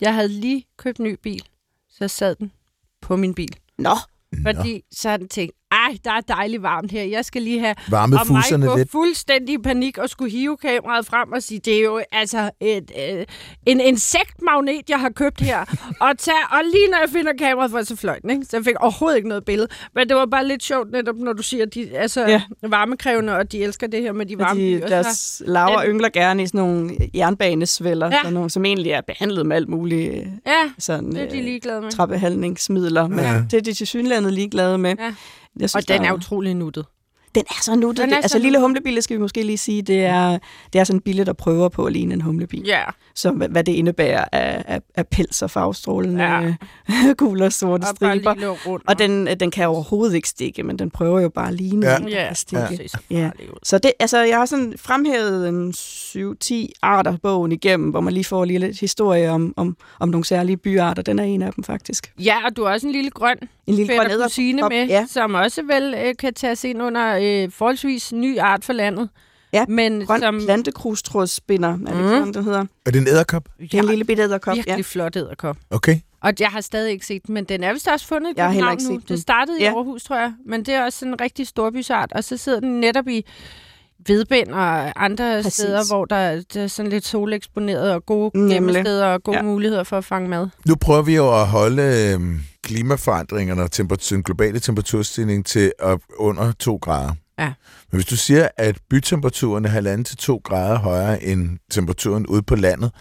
Jeg 0.00 0.14
havde 0.14 0.28
lige 0.28 0.64
købt 0.76 0.98
en 0.98 1.04
ny 1.04 1.16
bil, 1.22 1.42
så 1.90 2.08
sad 2.08 2.34
den 2.34 2.52
på 3.00 3.16
min 3.16 3.34
bil. 3.34 3.56
nå, 3.78 3.94
Fordi 4.42 4.82
så 4.92 5.08
havde 5.08 5.18
den 5.20 5.28
tænkt, 5.28 5.54
ej, 5.74 5.96
der 6.04 6.10
er 6.10 6.20
dejligt 6.20 6.62
varmt 6.62 6.90
her. 6.92 7.02
Jeg 7.02 7.24
skal 7.24 7.42
lige 7.42 7.60
have 7.60 7.74
Varme 7.90 8.16
og 8.20 8.26
gå 8.60 8.76
lidt. 8.76 8.90
fuldstændig 8.90 9.54
i 9.54 9.58
panik 9.58 9.98
og 9.98 10.08
skulle 10.08 10.30
hive 10.30 10.56
kameraet 10.56 11.06
frem 11.06 11.32
og 11.32 11.42
sige, 11.42 11.60
det 11.64 11.74
er 11.78 11.82
jo 11.82 12.00
altså 12.12 12.50
et, 12.60 12.90
øh, 13.12 13.24
en 13.66 13.80
insektmagnet, 13.80 14.90
jeg 14.90 15.00
har 15.00 15.10
købt 15.10 15.40
her. 15.40 15.60
og, 16.00 16.18
tage, 16.18 16.36
og 16.52 16.58
lige 16.72 16.88
når 16.90 16.98
jeg 16.98 17.08
finder 17.10 17.32
kameraet, 17.38 17.70
for 17.70 17.82
så 17.82 17.96
fløjt 17.96 18.22
den, 18.22 18.30
ikke? 18.30 18.44
Så 18.44 18.56
jeg 18.56 18.64
fik 18.64 18.74
overhovedet 18.80 19.16
ikke 19.16 19.28
noget 19.28 19.44
billede. 19.44 19.68
Men 19.94 20.08
det 20.08 20.16
var 20.16 20.26
bare 20.26 20.46
lidt 20.48 20.62
sjovt 20.62 20.90
netop, 20.92 21.16
når 21.16 21.32
du 21.32 21.42
siger, 21.42 21.66
at 21.66 21.74
de 21.74 21.90
altså, 21.96 22.20
ja. 22.20 22.42
Ja. 22.62 22.68
varmekrævende, 22.68 23.36
og 23.36 23.52
de 23.52 23.62
elsker 23.64 23.86
det 23.86 24.02
her 24.02 24.12
med 24.12 24.26
de 24.26 24.38
varme 24.38 24.60
de, 24.60 24.80
dyr. 24.80 24.86
deres 24.86 25.42
laver 25.46 25.80
den- 25.80 25.90
yngler 25.90 26.08
gerne 26.08 26.42
i 26.42 26.46
sådan 26.46 26.58
nogle 26.60 26.90
jernbanesvælder, 27.14 28.06
Ja. 28.06 28.12
ja. 28.14 28.18
sådan 28.22 28.32
nogle, 28.34 28.50
som 28.50 28.64
egentlig 28.64 28.92
er 28.92 29.00
behandlet 29.00 29.46
med 29.46 29.56
alt 29.56 29.68
muligt 29.68 30.10
øh, 30.14 30.26
Ja, 30.46 30.52
sådan, 30.78 31.12
det 31.12 31.22
er 31.22 31.28
de 31.30 31.38
øh, 31.38 31.44
ligeglade 31.44 31.80
med. 31.80 31.90
trappehandlingsmidler, 31.90 33.08
men 33.08 33.18
Ja. 33.18 33.32
ja. 33.32 33.38
det 33.50 33.54
er 33.54 33.60
de 33.60 33.72
til 33.72 33.86
synlandet 33.86 34.32
ligeglade 34.32 34.78
med. 34.78 34.94
Ja. 34.98 35.14
Jeg 35.60 35.70
synes, 35.70 35.84
Og 35.84 35.88
den 35.88 36.02
der- 36.02 36.08
er 36.08 36.12
utrolig 36.12 36.54
nuttet. 36.54 36.86
Den 37.34 37.42
er 37.50 37.62
så 37.62 37.74
nuttet. 37.76 38.02
Den 38.04 38.12
er 38.12 38.16
altså, 38.16 38.38
lille 38.38 38.60
humlebille 38.60 39.02
skal 39.02 39.16
vi 39.16 39.20
måske 39.20 39.42
lige 39.42 39.58
sige, 39.58 39.82
det 39.82 40.04
er, 40.04 40.38
det 40.72 40.78
er 40.78 40.84
sådan 40.84 40.96
en 40.96 41.00
bille, 41.02 41.24
der 41.24 41.32
prøver 41.32 41.68
på 41.68 41.84
at 41.84 41.92
ligne 41.92 42.14
en 42.14 42.20
humlebil. 42.20 42.62
Ja, 42.66 42.82
Så 43.14 43.30
hvad, 43.30 43.48
hvad 43.48 43.64
det 43.64 43.72
indebærer 43.72 44.24
af, 44.32 44.64
af, 44.66 44.80
af 44.94 45.06
pels 45.06 45.42
og 45.42 45.50
farvestrålende 45.50 46.24
Ja. 46.24 46.40
ja. 46.40 47.12
gule 47.18 47.44
og 47.44 47.52
sorte 47.52 47.82
og 47.82 47.88
striber. 47.96 48.34
rundt. 48.66 48.84
Og 48.88 48.98
den, 48.98 49.26
den 49.40 49.50
kan 49.50 49.68
overhovedet 49.68 50.14
ikke 50.14 50.28
stikke, 50.28 50.62
men 50.62 50.78
den 50.78 50.90
prøver 50.90 51.20
jo 51.20 51.28
bare 51.28 51.48
at 51.48 51.54
ligne 51.54 51.86
Ja. 51.86 51.96
en, 51.96 52.02
der 52.04 52.08
Ja, 52.10 52.26
kan 52.26 52.36
stikke. 52.36 52.88
Ja. 53.10 53.30
ud. 53.52 53.58
Så 53.62 53.78
det, 53.78 53.92
altså, 54.00 54.18
jeg 54.22 54.36
har 54.38 54.46
sådan 54.46 54.74
fremhævet 54.78 55.48
en 55.48 55.70
7-10 55.70 56.54
arter 56.82 57.16
bogen 57.22 57.52
igennem, 57.52 57.90
hvor 57.90 58.00
man 58.00 58.12
lige 58.12 58.24
får 58.24 58.44
lige 58.44 58.58
lidt 58.58 58.80
historie 58.80 59.30
om, 59.30 59.54
om, 59.56 59.76
om 60.00 60.08
nogle 60.08 60.24
særlige 60.24 60.56
byarter. 60.56 61.02
Den 61.02 61.18
er 61.18 61.24
en 61.24 61.42
af 61.42 61.52
dem 61.52 61.64
faktisk. 61.64 62.12
Ja, 62.18 62.36
og 62.46 62.56
du 62.56 62.64
har 62.64 62.72
også 62.72 62.86
en 62.86 62.92
lille 62.92 63.10
grøn 63.10 63.36
En 63.66 63.74
lille 63.74 63.96
grøn 63.96 64.10
kusine 64.24 64.62
med, 64.68 64.86
Ja, 64.86 65.06
som 65.08 65.34
også 65.34 65.62
vel 65.62 65.94
øh, 66.04 66.14
kan 66.18 66.34
tages 66.34 66.64
ind 66.64 66.82
under 66.82 67.16
øh, 67.24 67.50
forholdsvis 67.52 68.12
ny 68.12 68.38
art 68.38 68.64
for 68.64 68.72
landet. 68.72 69.08
Ja, 69.52 69.64
men 69.68 70.06
grøn 70.06 70.20
som 70.20 70.40
plantekrustrådsspinder, 70.44 71.68
er 71.68 71.76
det 71.76 71.96
Mm. 71.96 72.08
sådan, 72.08 72.34
den 72.34 72.44
hedder? 72.44 72.64
Er 72.86 72.90
det 72.90 73.00
en 73.00 73.08
æderkop? 73.08 73.48
Det 73.60 73.74
er 73.74 73.82
en 73.82 73.88
lille 73.88 74.04
bitte 74.04 74.22
æderkop. 74.22 74.56
virkelig 74.56 74.76
Ja. 74.76 74.82
flot 74.82 75.16
æderkop. 75.16 75.56
Okay. 75.70 75.98
Og 76.20 76.32
jeg 76.40 76.48
har 76.48 76.60
stadig 76.60 76.92
ikke 76.92 77.06
set 77.06 77.26
den, 77.26 77.34
men 77.34 77.44
den 77.44 77.64
er 77.64 77.72
vist 77.72 77.88
også 77.88 78.06
fundet 78.06 78.30
i 78.30 78.34
Jeg 78.36 78.44
har 78.44 78.52
København 78.52 78.72
ikke 78.78 78.84
nu. 78.84 79.00
set 79.00 79.08
den. 79.08 79.14
Det 79.16 79.22
startede 79.22 79.60
i 79.60 79.62
Ja. 79.62 79.68
Aarhus, 79.74 80.04
tror 80.04 80.16
jeg, 80.16 80.32
men 80.46 80.62
det 80.64 80.74
er 80.74 80.84
også 80.84 80.98
sådan 80.98 81.12
en 81.12 81.20
rigtig 81.20 81.46
storbysart, 81.46 82.12
og 82.12 82.24
så 82.24 82.36
sidder 82.36 82.60
den 82.60 82.80
netop 82.80 83.08
i 83.08 83.24
vedbind 84.06 84.48
og 84.48 85.04
andre 85.04 85.36
Præcis. 85.42 85.52
steder, 85.54 85.80
hvor 85.88 86.04
der, 86.04 86.42
der 86.54 86.62
er 86.62 86.66
sådan 86.66 86.90
lidt 86.90 87.06
soleksponeret 87.06 87.92
og 87.92 88.06
gode 88.06 88.30
gemmesteder 88.54 89.06
og 89.06 89.22
gode 89.22 89.36
Ja. 89.36 89.42
ja. 89.44 89.50
muligheder 89.50 89.84
for 89.84 89.98
at 89.98 90.04
fange 90.04 90.28
mad. 90.28 90.48
Nu 90.68 90.74
prøver 90.74 91.02
vi 91.02 91.14
jo 91.16 91.40
at 91.40 91.46
holde 91.46 91.82
øh, 91.82 92.20
klimaforandringerne 92.64 93.62
og 93.62 93.72
temperatur, 93.72 94.16
den 94.16 94.22
globale 94.22 94.60
temperaturstigning 94.60 95.46
til 95.46 95.72
op 95.80 96.00
under 96.16 96.52
2 96.52 96.76
grader. 96.76 97.14
Ja. 97.38 97.52
Men 97.90 97.96
hvis 97.96 98.06
du 98.06 98.16
siger, 98.16 98.48
at 98.56 98.78
bytemperaturen 98.90 99.64
er 99.64 99.68
halvanden 99.68 100.04
til 100.04 100.16
2 100.16 100.40
grader 100.44 100.78
højere 100.78 101.22
end 101.22 101.58
temperaturen 101.70 102.26
ude 102.26 102.42
på 102.42 102.56
landet, 102.56 102.92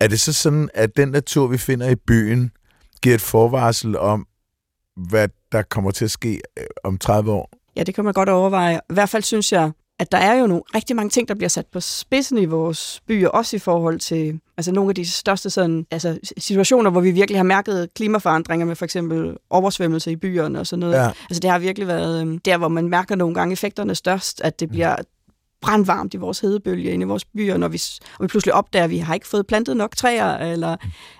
er 0.00 0.08
det 0.08 0.20
så 0.20 0.32
sådan, 0.32 0.68
at 0.74 0.96
den 0.96 1.08
natur, 1.08 1.46
vi 1.46 1.58
finder 1.58 1.88
i 1.88 1.94
byen, 1.94 2.50
giver 3.02 3.14
et 3.14 3.20
forvarsel 3.20 3.98
om, 3.98 4.26
hvad 4.96 5.28
der 5.52 5.62
kommer 5.62 5.90
til 5.90 6.04
at 6.04 6.10
ske 6.10 6.40
øh, 6.58 6.64
om 6.84 6.98
30 6.98 7.32
år? 7.32 7.50
Ja, 7.76 7.82
det 7.82 7.94
kan 7.94 8.04
man 8.04 8.14
godt 8.14 8.28
overveje. 8.28 8.80
I 8.90 8.94
hvert 8.94 9.08
fald 9.08 9.22
synes 9.22 9.52
jeg, 9.52 9.70
at 9.98 10.12
der 10.12 10.18
er 10.18 10.34
jo 10.34 10.46
nogle, 10.46 10.62
rigtig 10.74 10.96
mange 10.96 11.10
ting, 11.10 11.28
der 11.28 11.34
bliver 11.34 11.48
sat 11.48 11.66
på 11.72 11.80
spidsen 11.80 12.38
i 12.38 12.44
vores 12.44 13.00
byer, 13.08 13.28
også 13.28 13.56
i 13.56 13.58
forhold 13.58 14.00
til 14.00 14.40
altså 14.60 14.72
nogle 14.72 14.90
af 14.90 14.94
de 14.94 15.10
største 15.10 15.50
sådan, 15.50 15.86
altså, 15.90 16.18
situationer, 16.38 16.90
hvor 16.90 17.00
vi 17.00 17.10
virkelig 17.10 17.38
har 17.38 17.44
mærket 17.44 17.88
klimaforandringer 17.94 18.66
med 18.66 18.76
for 18.76 18.84
eksempel 18.84 19.36
oversvømmelse 19.50 20.10
i 20.12 20.16
byerne 20.16 20.60
og 20.60 20.66
sådan 20.66 20.80
noget. 20.80 20.94
Ja. 20.94 21.10
Altså 21.30 21.40
det 21.40 21.50
har 21.50 21.58
virkelig 21.58 21.88
været 21.88 22.20
øhm, 22.20 22.38
der, 22.38 22.58
hvor 22.58 22.68
man 22.68 22.88
mærker 22.88 23.14
nogle 23.14 23.34
gange 23.34 23.52
effekterne 23.52 23.94
størst, 23.94 24.40
at 24.44 24.60
det 24.60 24.68
bliver 24.68 24.96
brandvarmt 25.62 26.14
i 26.14 26.16
vores 26.16 26.40
hedebølge 26.40 26.90
inde 26.90 27.04
i 27.04 27.06
vores 27.06 27.24
byer, 27.24 27.56
når 27.56 27.68
vi, 27.68 27.82
og 28.18 28.22
vi 28.22 28.26
pludselig 28.26 28.54
opdager, 28.54 28.84
at 28.84 28.90
vi 28.90 28.98
har 28.98 29.14
ikke 29.14 29.28
fået 29.28 29.46
plantet 29.46 29.76
nok 29.76 29.96
træer, 29.96 30.38
eller 30.38 30.76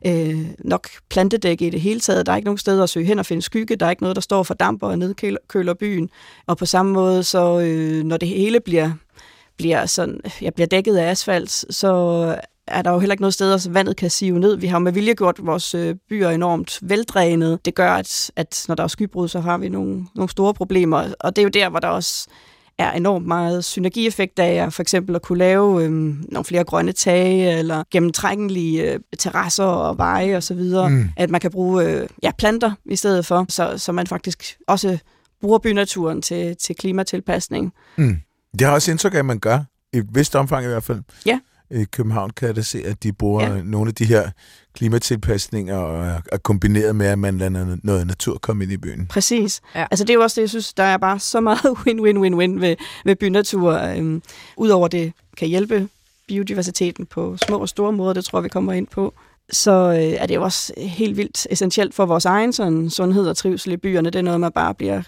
øh, 0.07 0.47
nok 0.59 0.89
plantedæk 1.11 1.63
i 1.63 1.71
det 1.71 1.81
hele 1.81 2.01
taget. 2.01 2.27
Der 2.27 2.33
er 2.33 2.37
ikke 2.37 2.47
nogen 2.47 2.59
steder 2.59 2.83
at 2.83 2.91
søge 2.91 3.07
hen 3.07 3.19
og 3.19 3.27
finde 3.27 3.43
skygge. 3.43 3.77
Der 3.77 3.87
er 3.87 3.91
ikke 3.91 4.03
noget, 4.03 4.17
der 4.17 4.23
står 4.23 4.39
og 4.39 4.47
fordamper 4.47 4.87
og 4.87 4.99
nedkøler 4.99 5.75
byen. 5.75 6.11
Og 6.47 6.57
på 6.57 6.67
samme 6.67 6.93
måde, 6.93 7.23
så 7.23 7.61
øh, 7.61 8.05
når 8.05 8.17
det 8.17 8.29
hele 8.29 8.61
bliver, 8.61 8.93
bliver, 9.57 9.87
sådan, 9.87 10.21
ja, 10.43 10.51
bliver 10.51 10.67
dækket 10.67 10.97
af 10.97 11.11
asfalt, 11.11 11.51
så 11.51 12.37
er 12.71 12.83
der 12.83 12.91
jo 12.91 12.99
heller 12.99 13.13
ikke 13.13 13.23
noget 13.23 13.35
sted, 13.35 13.59
så 13.59 13.71
vandet 13.71 13.97
kan 13.97 14.11
sive 14.11 14.39
ned. 14.39 14.57
Vi 14.57 14.67
har 14.67 14.79
med 14.79 14.93
vilje 14.93 15.15
gjort 15.15 15.37
vores 15.43 15.75
øh, 15.75 15.95
byer 16.09 16.29
enormt 16.29 16.79
veldrænede. 16.83 17.59
Det 17.65 17.75
gør, 17.75 17.93
at, 17.93 18.31
at 18.37 18.65
når 18.69 18.75
der 18.75 18.83
er 18.83 18.89
skybrud, 18.89 19.29
så 19.29 19.41
har 19.41 19.59
vi 19.59 19.69
nogle, 19.69 20.07
nogle 20.15 20.31
store 20.31 20.55
problemer. 20.55 21.05
Og 21.21 21.37
det 21.37 21.43
er 21.43 21.45
jo 21.45 21.49
der, 21.49 21.69
hvor 21.69 21.79
der 21.79 21.89
også 21.89 22.29
er 22.79 22.93
enormt 22.93 23.27
meget 23.27 23.65
synergieffekt 23.65 24.39
af 24.39 24.67
at 24.67 24.73
for 24.73 24.83
eksempel 24.83 25.17
at 25.17 25.23
kunne 25.23 25.39
lave 25.39 25.85
øhm, 25.85 26.25
nogle 26.29 26.45
flere 26.45 26.65
grønne 26.65 26.93
tage, 26.93 27.59
eller 27.59 27.85
gennemtrængelige 27.91 28.93
øh, 28.93 29.01
terrasser 29.19 29.65
og 29.65 29.99
veje 29.99 30.37
osv., 30.37 30.63
mm. 30.89 31.09
at 31.17 31.31
man 31.31 31.41
kan 31.41 31.51
bruge 31.51 31.85
øh, 31.85 32.09
ja, 32.23 32.31
planter 32.39 32.73
i 32.85 32.97
stedet 32.97 33.27
for, 33.27 33.47
så, 33.49 33.79
så 33.79 33.93
man 33.93 34.07
faktisk 34.07 34.57
også 34.69 34.99
bruger 35.41 35.59
bynaturen 35.59 36.23
til, 36.23 36.57
til 36.57 36.77
klimatilpasning. 36.77 37.73
Mm. 37.97 38.17
Det 38.59 38.67
har 38.67 38.75
også 38.75 38.91
indtryk 38.91 39.15
af, 39.15 39.19
at 39.19 39.25
man 39.25 39.39
gør, 39.39 39.59
i 39.93 39.99
et 39.99 40.07
vist 40.13 40.37
omfang 40.37 40.65
i 40.65 40.69
hvert 40.69 40.85
fald. 40.85 41.03
Ja. 41.27 41.41
I 41.71 41.85
København 41.85 42.31
kan 42.31 42.47
jeg 42.49 42.57
da 42.57 42.63
se, 42.63 42.83
at 42.87 43.03
de 43.03 43.13
bruger 43.13 43.43
Ja. 43.57 43.63
nogle 43.63 43.89
af 43.89 43.95
de 43.95 44.05
her 44.05 44.31
klimatilpasninger 44.75 45.77
og 45.77 46.21
er 46.33 46.39
kombineret 46.39 46.97
med, 46.97 47.07
at 47.07 47.19
man 47.19 47.39
lader 47.39 47.77
noget 47.83 48.07
natur 48.07 48.39
komme 48.39 48.65
ind 48.65 48.73
i 48.73 48.77
byen. 48.77 49.07
Præcis. 49.07 49.61
Ja. 49.75 49.87
Altså 49.91 50.05
det 50.05 50.11
er 50.11 50.15
jo 50.15 50.23
også 50.23 50.35
det, 50.35 50.43
jeg 50.43 50.49
synes, 50.49 50.73
der 50.73 50.83
er 50.83 50.97
bare 50.97 51.19
så 51.19 51.41
meget 51.41 51.61
win-win-win-win 51.87 52.61
ved, 52.61 52.77
ved 53.05 53.17
bynatur. 53.17 53.73
Øhm, 53.73 54.23
Udover 54.57 54.89
det 54.89 55.13
kan 55.37 55.49
hjælpe 55.49 55.89
biodiversiteten 56.29 57.07
på 57.07 57.37
små 57.47 57.59
og 57.59 57.69
store 57.69 57.93
måder, 57.93 58.13
det 58.13 58.25
tror 58.25 58.39
jeg, 58.39 58.45
vi 58.45 58.49
kommer 58.49 58.73
ind 58.73 58.87
på, 58.87 59.15
så 59.53 59.71
øh, 59.73 59.97
er 59.99 60.27
det 60.27 60.35
jo 60.35 60.43
også 60.43 60.73
helt 60.77 61.17
vildt 61.17 61.47
essentielt 61.51 61.95
for 61.95 62.07
vores 62.07 62.25
egen 62.25 62.53
sådan, 62.53 62.91
sundhed 62.91 63.29
og 63.29 63.37
trivsel 63.37 63.73
i 63.73 63.77
byerne. 63.77 64.11
Det 64.11 64.19
er 64.19 64.23
noget, 64.23 64.41
man 64.41 64.53
bare 64.53 64.75
bliver 64.75 65.03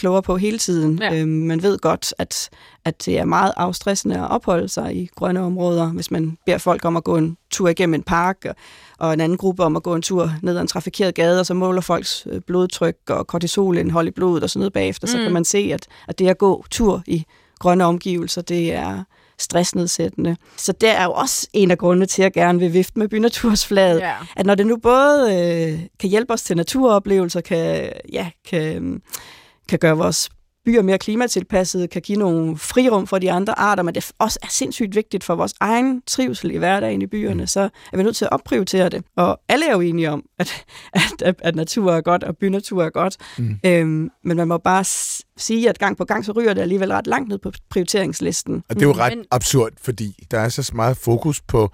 klogere 0.00 0.22
på 0.22 0.36
hele 0.36 0.58
tiden. 0.58 0.98
Ja. 1.02 1.14
Øhm, 1.20 1.28
man 1.28 1.62
ved 1.62 1.78
godt, 1.78 2.14
at, 2.18 2.50
at 2.84 3.06
det 3.06 3.18
er 3.18 3.24
meget 3.24 3.52
afstressende 3.56 4.18
at 4.18 4.30
opholde 4.30 4.68
sig 4.68 4.96
i 4.96 5.08
grønne 5.16 5.40
områder, 5.40 5.86
hvis 5.86 6.10
man 6.10 6.38
beder 6.46 6.58
folk 6.58 6.84
om 6.84 6.96
at 6.96 7.04
gå 7.04 7.16
en 7.16 7.36
tur 7.50 7.68
igennem 7.68 7.94
en 7.94 8.02
park, 8.02 8.36
og, 8.44 8.54
og 8.98 9.12
en 9.12 9.20
anden 9.20 9.38
gruppe 9.38 9.62
om 9.64 9.76
at 9.76 9.82
gå 9.82 9.94
en 9.94 10.02
tur 10.02 10.30
ned 10.42 10.56
ad 10.56 10.60
en 10.60 10.66
trafikeret 10.66 11.14
gade, 11.14 11.40
og 11.40 11.46
så 11.46 11.54
måler 11.54 11.80
folks 11.80 12.26
øh, 12.30 12.40
blodtryk 12.46 12.96
og 13.08 13.26
kortisolindhold 13.26 14.08
i 14.08 14.10
blodet 14.10 14.42
og 14.42 14.50
sådan 14.50 14.60
noget 14.60 14.72
bagefter, 14.72 15.06
mm. 15.06 15.10
så 15.10 15.16
Mm. 15.18 15.22
kan 15.22 15.32
man 15.32 15.44
se, 15.44 15.70
at, 15.74 15.86
at 16.08 16.18
det 16.18 16.28
at 16.28 16.38
gå 16.38 16.64
tur 16.70 17.02
i 17.06 17.24
grønne 17.58 17.84
omgivelser, 17.84 18.42
det 18.42 18.72
er 18.74 19.04
stressnedsættende. 19.38 20.36
Så 20.56 20.72
det 20.72 20.88
er 20.88 21.04
jo 21.04 21.12
også 21.12 21.48
en 21.52 21.70
af 21.70 21.78
grundene 21.78 22.06
til, 22.06 22.22
at 22.22 22.24
jeg 22.24 22.32
gerne 22.32 22.58
vil 22.58 22.72
vifte 22.72 22.98
med 22.98 23.08
bynatursflaget, 23.08 23.98
Ja. 24.00 24.12
at 24.36 24.46
når 24.46 24.54
det 24.54 24.66
nu 24.66 24.76
både 24.76 25.34
øh, 25.34 25.80
kan 26.00 26.10
hjælpe 26.10 26.32
os 26.32 26.42
til 26.42 26.56
naturoplevelser, 26.56 27.40
kan, 27.40 27.92
ja, 28.12 28.30
kan, 28.50 29.00
kan 29.70 29.78
gøre 29.78 29.96
vores 29.96 30.30
byer 30.64 30.82
mere 30.82 30.98
klimatilpassede, 30.98 31.88
kan 31.88 32.02
give 32.02 32.18
nogle 32.18 32.56
frirum 32.58 33.06
for 33.06 33.18
de 33.18 33.32
andre 33.32 33.58
arter, 33.58 33.82
men 33.82 33.94
det 33.94 34.10
også 34.18 34.38
er 34.42 34.46
sindssygt 34.50 34.94
vigtigt 34.94 35.24
for 35.24 35.34
vores 35.34 35.54
egen 35.60 36.02
trivsel 36.06 36.50
i 36.50 36.56
hverdagen 36.56 37.02
i 37.02 37.06
byerne, 37.06 37.46
så 37.46 37.60
er 37.92 37.96
vi 37.96 38.02
nødt 38.02 38.16
til 38.16 38.24
at 38.24 38.32
opprioritere 38.32 38.88
det. 38.88 39.04
Og 39.16 39.40
alle 39.48 39.68
er 39.68 39.72
jo 39.72 39.80
enige 39.80 40.10
om, 40.10 40.22
at, 40.38 40.64
at, 40.92 41.22
at, 41.22 41.34
at 41.38 41.56
natur 41.56 41.92
er 41.92 42.00
godt, 42.00 42.24
og 42.24 42.36
bynatur 42.36 42.84
er 42.84 42.90
godt. 42.90 43.16
Mm. 43.38 43.58
Øhm, 43.66 44.10
men 44.24 44.36
man 44.36 44.48
må 44.48 44.58
bare 44.58 44.84
sige, 45.36 45.68
at 45.68 45.78
gang 45.78 45.96
på 45.96 46.04
gang, 46.04 46.24
så 46.24 46.32
ryger 46.32 46.54
det 46.54 46.60
alligevel 46.62 46.92
ret 46.92 47.06
langt 47.06 47.28
ned 47.28 47.38
på 47.38 47.52
prioriteringslisten. 47.70 48.62
Og 48.68 48.74
det 48.74 48.82
er 48.82 48.86
jo 48.86 48.92
ret 48.92 49.18
Men- 49.18 49.26
absurd, 49.30 49.70
fordi 49.82 50.26
der 50.30 50.38
er 50.38 50.48
så 50.48 50.70
meget 50.74 50.96
fokus 50.96 51.40
på 51.40 51.70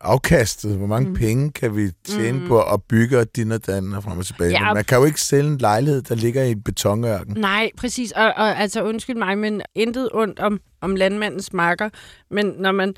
afkastet. 0.00 0.76
Hvor 0.76 0.86
mange 0.86 1.08
mm. 1.08 1.14
penge 1.14 1.50
kan 1.50 1.76
vi 1.76 1.90
tjene 2.04 2.38
mm. 2.38 2.48
på 2.48 2.62
at 2.62 2.82
bygge 2.82 3.18
og 3.18 3.36
din 3.36 3.52
og 3.52 3.66
dan 3.66 3.92
og 3.92 4.04
frem 4.04 4.18
og 4.18 4.26
tilbage. 4.26 4.50
Ja. 4.50 4.64
Men 4.64 4.74
man 4.74 4.84
kan 4.84 4.98
jo 4.98 5.04
ikke 5.04 5.20
sælge 5.20 5.50
en 5.50 5.58
lejlighed, 5.58 6.02
der 6.02 6.14
ligger 6.14 6.42
i 6.42 6.50
en 6.50 6.62
betonørken. 6.62 7.36
Nej, 7.36 7.70
præcis. 7.76 8.12
Og, 8.12 8.24
og 8.24 8.58
altså, 8.58 8.82
undskyld 8.82 9.16
mig, 9.16 9.38
men 9.38 9.62
intet 9.74 10.08
ondt 10.12 10.40
om, 10.40 10.60
om 10.80 10.96
landmandens 10.96 11.52
marker. 11.52 11.88
Men 12.30 12.46
når 12.46 12.72
man 12.72 12.94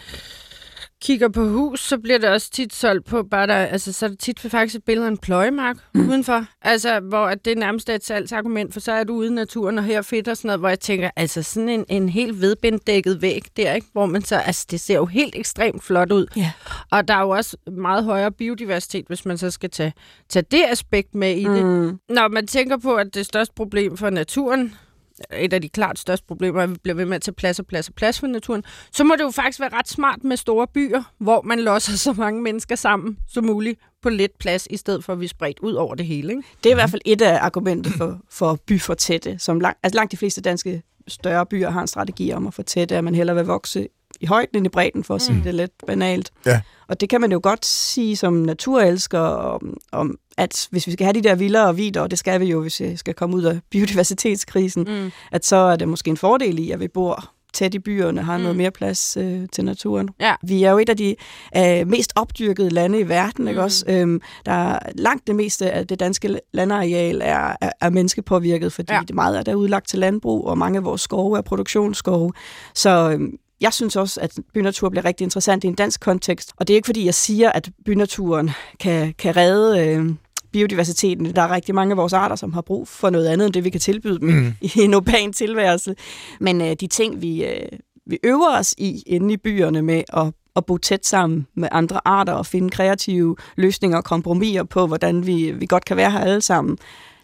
kigger 1.03 1.29
på 1.29 1.49
hus, 1.49 1.81
så 1.81 1.99
bliver 1.99 2.19
det 2.19 2.29
også 2.29 2.51
tit 2.51 2.75
solgt 2.75 3.07
på 3.07 3.23
bare 3.23 3.47
der, 3.47 3.55
altså 3.55 3.93
så 3.93 4.07
er 4.07 4.11
det 4.11 4.19
tit 4.19 4.41
faktisk 4.41 4.77
et 4.77 4.85
billede 4.85 5.07
af 5.07 5.11
en 5.11 5.19
pløjemark 5.19 5.77
mm. 5.95 6.09
udenfor. 6.09 6.45
Altså, 6.63 7.01
hvor 7.01 7.27
at 7.27 7.45
det 7.45 7.59
nærmest 7.59 7.89
er 7.89 7.95
et 7.95 8.05
salgsargument, 8.05 8.73
for 8.73 8.81
så 8.81 8.93
er 8.93 9.05
du 9.05 9.15
ude 9.15 9.29
i 9.29 9.31
naturen, 9.31 9.79
og 9.79 9.85
her 9.85 9.99
er 9.99 10.03
fedt 10.03 10.29
og 10.29 10.37
sådan 10.37 10.49
noget, 10.49 10.61
hvor 10.61 10.69
jeg 10.69 10.81
tænker, 10.81 11.11
altså 11.17 11.43
sådan 11.43 11.69
en, 11.69 11.85
en 11.89 12.09
helt 12.09 12.41
vedbinddækket 12.41 13.23
væg 13.23 13.43
der, 13.57 13.73
ikke? 13.73 13.87
Hvor 13.93 14.07
man 14.07 14.23
så, 14.23 14.37
altså 14.37 14.67
det 14.71 14.81
ser 14.81 14.95
jo 14.95 15.07
helt 15.07 15.35
ekstremt 15.37 15.83
flot 15.83 16.13
ud. 16.13 16.27
Ja. 16.37 16.53
Og 16.91 17.09
der 17.09 17.15
er 17.15 17.21
jo 17.21 17.31
også 17.31 17.57
meget 17.73 18.05
højere 18.05 18.33
biodiversitet, 18.33 19.05
hvis 19.07 19.25
man 19.25 19.39
så 19.39 19.51
skal 19.51 19.71
tage, 19.71 19.93
tage 20.29 20.45
det 20.51 20.65
aspekt 20.69 21.15
med 21.15 21.37
i 21.37 21.45
det. 21.45 21.65
Mm. 21.67 21.99
Når 22.09 22.29
man 22.29 22.47
tænker 22.47 22.77
på, 22.77 22.95
at 22.95 23.15
det 23.15 23.27
største 23.27 23.55
problem 23.55 23.97
for 23.97 24.11
naturen, 24.11 24.75
et 25.39 25.53
af 25.53 25.63
de 25.63 25.69
klart 25.69 25.99
største 25.99 26.27
problemer, 26.27 26.63
at 26.63 26.71
vi 26.71 26.77
bliver 26.83 26.95
ved 26.95 27.05
med 27.05 27.17
at 27.17 27.23
tage 27.23 27.35
plads 27.35 27.59
og 27.59 27.67
plads 27.67 27.89
og 27.89 27.95
plads 27.95 28.21
for 28.21 28.27
naturen, 28.27 28.65
så 28.93 29.05
må 29.05 29.15
det 29.19 29.25
jo 29.25 29.31
faktisk 29.31 29.61
være 29.61 29.73
ret 29.73 29.89
smart 29.89 30.25
med 30.25 30.37
store 30.37 30.67
byer, 30.67 31.03
hvor 31.19 31.43
man 31.43 31.61
losser 31.61 31.97
så 31.97 32.13
mange 32.13 32.43
mennesker 32.43 32.77
sammen 32.77 33.19
som 33.29 33.45
muligt 33.45 33.81
på 34.03 34.09
lidt 34.09 34.39
plads, 34.39 34.67
i 34.71 34.77
stedet 34.77 35.05
for 35.05 35.13
at 35.13 35.21
vi 35.21 35.25
er 35.25 35.29
spredt 35.29 35.59
ud 35.59 35.73
over 35.73 35.95
det 35.95 36.07
hele. 36.07 36.33
Ikke? 36.33 36.43
Det 36.65 36.71
er 36.71 36.75
i 36.75 36.75
hvert 36.75 36.91
fald 36.91 37.03
et 37.05 37.23
af 37.23 37.39
argumentet 37.43 37.93
for, 37.93 38.21
for 38.31 38.59
byfortætte, 38.67 39.39
som 39.39 39.61
lang, 39.61 39.77
altså 39.83 39.97
langt 39.97 40.13
de 40.13 40.17
fleste 40.17 40.41
danske 40.41 40.83
større 41.09 41.47
byer 41.47 41.71
har 41.71 41.81
en 41.81 41.87
strategi 41.87 42.33
om 42.33 42.47
at 42.47 42.55
fortætte, 42.55 42.97
at 42.97 43.05
man 43.05 43.15
hellere 43.15 43.37
vil 43.37 43.45
vokse 43.45 43.89
i 44.23 44.27
højden 44.27 44.57
end 44.57 44.67
i 44.67 44.69
bredden, 44.69 45.05
for 45.05 45.15
at 45.15 45.23
sige 45.23 45.41
det 45.45 45.55
lidt 45.55 45.71
banalt. 45.87 46.31
Ja. 46.47 46.61
Og 46.89 47.01
det 47.01 47.09
kan 47.09 47.21
man 47.21 47.33
jo 47.33 47.41
godt 47.43 47.67
sige 47.67 48.17
som 48.17 48.33
naturelsker, 48.35 49.19
om, 49.21 49.77
om 49.93 50.17
at 50.39 50.69
hvis 50.71 50.87
vi 50.87 50.93
skal 50.93 51.05
have 51.05 51.15
de 51.15 51.23
der 51.23 51.35
vildere 51.35 51.67
og 51.67 51.77
videre, 51.77 52.03
og 52.05 52.11
det 52.11 52.19
skal 52.19 52.41
vi 52.41 52.45
jo, 52.47 52.63
hvis 52.63 52.81
vi 52.81 52.97
skal 52.97 53.15
komme 53.15 53.37
ud 53.37 53.43
af 53.43 53.61
biodiversitetskrisen, 53.71 54.87
Mm. 54.89 55.11
at 55.33 55.47
så 55.47 55.57
er 55.57 55.77
det 55.77 55.89
måske 55.89 56.11
en 56.11 56.17
fordel 56.17 56.59
i, 56.59 56.71
at 56.71 56.81
vi 56.81 56.89
bor 56.89 57.25
tæt 57.55 57.75
i 57.75 57.79
byerne, 57.79 58.23
har 58.23 58.39
noget 58.39 58.55
Mm. 58.55 58.59
mere 58.59 58.71
plads 58.71 59.17
øh, 59.17 59.41
til 59.53 59.65
naturen. 59.65 60.09
Ja. 60.21 60.35
Vi 60.43 60.63
er 60.65 60.71
jo 60.71 60.79
et 60.79 60.89
af 60.89 60.97
de 60.97 61.15
øh, 61.57 61.89
mest 61.89 62.13
opdyrkede 62.17 62.71
lande 62.71 63.01
i 63.01 63.09
verden, 63.09 63.49
ikke 63.49 63.59
Mhm. 63.61 63.65
også? 63.65 63.85
Øhm, 63.89 64.21
der 64.47 64.53
er 64.53 64.79
langt 64.95 65.27
det 65.27 65.37
meste 65.37 65.71
af 65.71 65.87
det 65.87 66.01
danske 66.01 66.41
landareal 66.53 67.21
er, 67.25 67.57
er, 67.61 67.71
er 67.81 67.91
menneskepåvirket, 67.91 68.73
fordi 68.73 68.93
ja. 68.93 69.01
det 69.09 69.15
meget 69.15 69.39
er 69.39 69.43
der 69.43 69.55
udlagt 69.55 69.89
til 69.89 69.99
landbrug, 69.99 70.47
og 70.47 70.59
mange 70.59 70.77
af 70.79 70.85
vores 70.85 71.01
skove 71.01 71.39
er 71.39 71.43
produktionsskove. 71.43 72.33
Så 72.75 73.11
øhm, 73.11 73.37
jeg 73.63 73.73
synes 73.73 73.97
også, 73.97 74.21
at 74.21 74.39
bynatur 74.55 74.89
bliver 74.89 75.05
rigtig 75.05 75.25
interessant 75.25 75.65
i 75.65 75.67
en 75.67 75.75
dansk 75.75 76.01
kontekst. 76.01 76.53
Og 76.57 76.69
det 76.69 76.75
er 76.75 76.77
ikke, 76.77 76.87
fordi 76.87 77.05
jeg 77.05 77.15
siger, 77.15 77.53
at 77.53 77.71
bynaturen 77.85 78.51
kan, 78.81 79.15
kan 79.19 79.37
redde 79.37 79.89
øh, 79.89 80.15
biodiversiteten. 80.53 81.37
Der 81.37 81.43
er 81.43 81.55
rigtig 81.55 81.75
mange 81.75 81.93
af 81.93 81.97
vores 81.97 82.13
arter, 82.13 82.37
som 82.37 82.53
har 82.53 82.61
brug 82.61 82.89
for 82.89 83.11
noget 83.11 83.27
andet, 83.27 83.47
end 83.47 83.55
det 83.55 83.65
vi 83.65 83.71
kan 83.71 83.81
tilbyde 83.81 84.19
dem 84.19 84.29
mm. 84.29 84.55
i 84.75 84.81
en 84.81 84.95
urban 84.95 85.33
tilværelse. 85.33 85.95
Men 86.41 86.61
øh, 86.61 86.73
de 86.81 86.87
ting, 86.87 87.23
vi, 87.23 87.45
øh, 87.45 87.69
vi 88.07 88.19
øver 88.25 88.59
os 88.59 88.75
i 88.79 89.03
inde 89.07 89.35
i 89.35 89.37
byerne 89.37 89.83
med 89.83 90.03
at 90.13 90.33
at 90.57 90.67
bo 90.67 90.79
tæt 90.79 91.07
sammen 91.07 91.47
med 91.55 91.69
andre 91.73 92.01
arter 92.05 92.33
og 92.33 92.47
finde 92.47 92.71
kreative 92.71 93.37
løsninger 93.57 93.99
og 93.99 94.05
kompromiser 94.05 94.63
på, 94.63 94.87
hvordan 94.87 95.27
vi, 95.27 95.51
vi 95.51 95.67
godt 95.67 95.85
kan 95.85 95.97
være 95.97 96.11
her 96.11 96.21
alle 96.21 96.41
sammen. 96.41 96.79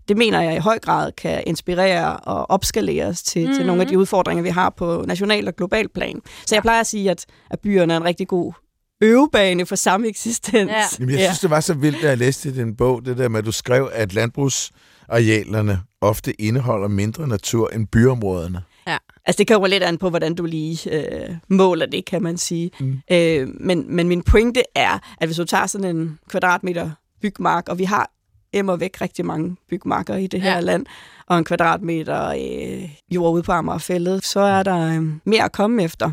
Det 0.09 0.17
mener 0.17 0.41
jeg 0.41 0.57
i 0.57 0.59
høj 0.59 0.79
grad 0.79 1.13
kan 1.13 1.43
inspirere 1.47 2.17
og 2.17 2.51
opskaleres 2.51 3.23
til, 3.23 3.43
mm-hmm. 3.43 3.57
til 3.57 3.67
nogle 3.67 3.83
af 3.83 3.89
de 3.89 3.99
udfordringer, 3.99 4.43
vi 4.43 4.49
har 4.49 4.71
på 4.71 5.05
national 5.07 5.49
og 5.49 5.57
global 5.57 5.89
plan. 5.89 6.21
Så 6.47 6.55
jeg 6.55 6.63
plejer 6.63 6.81
at 6.81 6.87
sige, 6.87 7.11
at, 7.11 7.27
at 7.51 7.61
byerne 7.61 7.93
er 7.93 7.97
en 7.97 8.05
rigtig 8.05 8.29
god 8.29 8.53
øvebane 9.01 9.67
for 9.67 9.77
samme 9.77 10.09
eksistens. 10.09 10.71
Ja. 10.71 10.85
Jamen, 10.99 11.15
jeg 11.15 11.21
synes, 11.21 11.41
det 11.41 11.51
var 11.51 11.61
så 11.61 11.75
vildt, 11.75 12.03
da 12.03 12.09
jeg 12.09 12.19
læste 12.19 12.49
i 12.49 12.53
din 12.53 12.77
bog, 12.77 13.05
det 13.05 13.19
der 13.19 13.29
med, 13.29 13.39
at 13.39 13.47
du 13.47 13.53
skrev, 13.53 13.91
at 13.93 14.15
landbrugsarealerne 14.15 15.81
ofte 16.01 16.43
indeholder 16.43 16.89
mindre 16.89 17.29
natur 17.29 17.69
end 17.69 17.87
byområderne. 17.87 18.63
Ja. 18.87 18.97
Altså, 19.27 19.39
det 19.39 19.49
kommer 19.49 19.69
lidt 19.69 19.83
an 19.83 19.99
på, 19.99 20.11
hvordan 20.11 20.35
du 20.35 20.45
lige 20.45 20.91
øh, 20.93 21.35
måler 21.49 21.87
det, 21.87 22.05
kan 22.05 22.23
man 22.23 22.39
sige. 22.39 22.71
Mm. 22.81 22.99
Øh, 23.13 23.49
men, 23.61 23.97
men 23.97 24.09
min 24.09 24.23
pointe 24.23 24.63
er, 24.75 24.99
at 25.21 25.29
hvis 25.29 25.37
du 25.37 25.45
tager 25.45 25.67
sådan 25.67 25.97
en 25.97 26.19
kvadratmeter 26.29 26.91
bygmark, 27.23 27.69
og 27.69 27.79
vi 27.79 27.85
har 27.85 28.11
emmer 28.53 28.77
væk 28.77 29.01
rigtig 29.01 29.27
mange 29.27 29.57
bygmarker 29.71 30.17
i 30.17 30.27
det 30.27 30.43
her 30.43 30.55
Ja. 30.55 30.61
land, 30.61 30.87
og 31.27 31.39
en 31.39 31.45
kvadratmeter 31.45 32.29
øh, 32.29 32.89
jord 33.11 33.33
ude 33.35 33.43
på 33.43 33.53
Amagerfældet, 33.53 34.25
så 34.25 34.41
er 34.41 34.63
der 34.63 34.97
øh, 34.97 35.03
mere 35.25 35.45
at 35.45 35.53
komme 35.53 35.83
efter. 35.83 36.11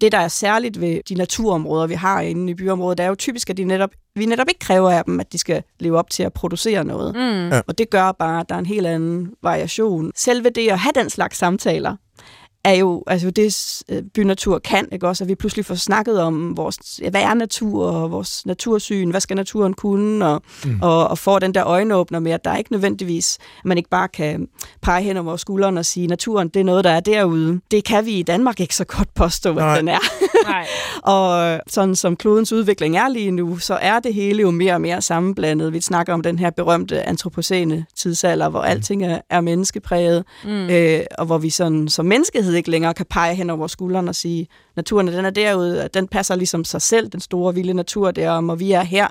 Det, 0.00 0.12
der 0.12 0.18
er 0.18 0.28
særligt 0.28 0.80
ved 0.80 1.00
de 1.08 1.14
naturområder, 1.14 1.86
vi 1.86 1.94
har 1.94 2.20
inde 2.20 2.50
i 2.50 2.54
byområdet, 2.54 2.98
det 2.98 3.04
er 3.04 3.08
jo 3.08 3.14
typisk, 3.14 3.50
at 3.50 3.56
de 3.56 3.64
netop, 3.64 3.90
vi 4.14 4.26
netop 4.26 4.46
ikke 4.48 4.58
kræver 4.58 4.90
af 4.90 5.04
dem, 5.04 5.20
at 5.20 5.32
de 5.32 5.38
skal 5.38 5.62
leve 5.80 5.98
op 5.98 6.10
til 6.10 6.22
at 6.22 6.32
producere 6.32 6.84
noget. 6.84 7.14
Mm. 7.14 7.48
Ja. 7.48 7.60
Og 7.66 7.78
det 7.78 7.90
gør 7.90 8.12
bare, 8.12 8.40
at 8.40 8.48
der 8.48 8.54
er 8.54 8.58
en 8.58 8.66
helt 8.66 8.86
anden 8.86 9.30
variation. 9.42 10.12
Selve 10.16 10.50
det 10.50 10.68
at 10.68 10.78
have 10.78 10.92
den 10.94 11.10
slags 11.10 11.38
samtaler, 11.38 11.96
er 12.68 12.74
jo 12.74 13.04
altså 13.06 13.30
det, 13.30 13.82
øh, 13.88 14.02
bynatur 14.14 14.58
kan, 14.58 14.88
ikke 14.92 15.08
også? 15.08 15.24
At 15.24 15.28
vi 15.28 15.34
pludselig 15.34 15.64
får 15.64 15.74
snakket 15.74 16.20
om, 16.20 16.56
vores, 16.56 17.00
hvad 17.10 17.22
er 17.22 17.34
natur, 17.34 17.86
og 17.86 18.10
vores 18.10 18.46
natursyn, 18.46 19.10
hvad 19.10 19.20
skal 19.20 19.36
naturen 19.36 19.74
kunne, 19.74 20.26
og, 20.26 20.42
mm. 20.64 20.78
og, 20.82 21.08
og 21.08 21.18
får 21.18 21.38
den 21.38 21.54
der 21.54 21.66
øjenåbner 21.66 22.18
med, 22.18 22.32
at 22.32 22.44
der 22.44 22.50
er 22.50 22.56
ikke 22.56 22.72
nødvendigvis, 22.72 23.38
at 23.58 23.64
man 23.64 23.76
ikke 23.76 23.90
bare 23.90 24.08
kan 24.08 24.48
pege 24.82 25.02
hen 25.02 25.16
over 25.16 25.24
vores 25.24 25.40
skulderen 25.40 25.78
og 25.78 25.86
sige, 25.86 26.06
naturen, 26.06 26.48
det 26.48 26.60
er 26.60 26.64
noget, 26.64 26.84
der 26.84 26.90
er 26.90 27.00
derude. 27.00 27.60
Det 27.70 27.84
kan 27.84 28.06
vi 28.06 28.10
i 28.10 28.22
Danmark 28.22 28.60
ikke 28.60 28.76
så 28.76 28.84
godt 28.84 29.14
påstå, 29.14 29.54
Nej. 29.54 29.72
at 29.72 29.80
den 29.80 29.88
er. 29.88 29.98
Nej. 30.44 30.66
Og 31.14 31.60
sådan 31.68 31.94
som 31.94 32.16
klodens 32.16 32.52
udvikling 32.52 32.96
er 32.96 33.08
lige 33.08 33.30
nu, 33.30 33.58
så 33.58 33.74
er 33.74 34.00
det 34.00 34.14
hele 34.14 34.42
jo 34.42 34.50
mere 34.50 34.74
og 34.74 34.80
mere 34.80 35.02
sammenblandet. 35.02 35.72
Vi 35.72 35.80
snakker 35.80 36.14
om 36.14 36.20
den 36.20 36.38
her 36.38 36.50
berømte 36.50 37.02
antropocene 37.02 37.86
tidsalder, 37.96 38.48
hvor 38.48 38.60
alting 38.60 39.04
er, 39.04 39.20
er 39.30 39.40
menneskepræget, 39.40 40.24
mm. 40.44 40.70
øh, 40.70 41.00
og 41.18 41.26
hvor 41.26 41.38
vi 41.38 41.50
sådan, 41.50 41.88
som 41.88 42.06
menneskehed 42.06 42.54
ikke 42.58 42.70
længere 42.70 42.94
kan 42.94 43.06
pege 43.10 43.34
hen 43.34 43.50
over 43.50 43.66
skulderen 43.66 44.08
og 44.08 44.14
sige, 44.14 44.48
naturen 44.76 45.06
den 45.06 45.24
er 45.24 45.30
derude, 45.30 45.84
at 45.84 45.94
den 45.94 46.08
passer 46.08 46.34
ligesom 46.34 46.64
sig 46.64 46.82
selv, 46.82 47.08
den 47.08 47.20
store 47.20 47.54
vilde 47.54 47.74
natur 47.74 48.10
derom, 48.10 48.48
og 48.48 48.60
vi 48.60 48.72
er 48.72 48.82
her. 48.82 49.08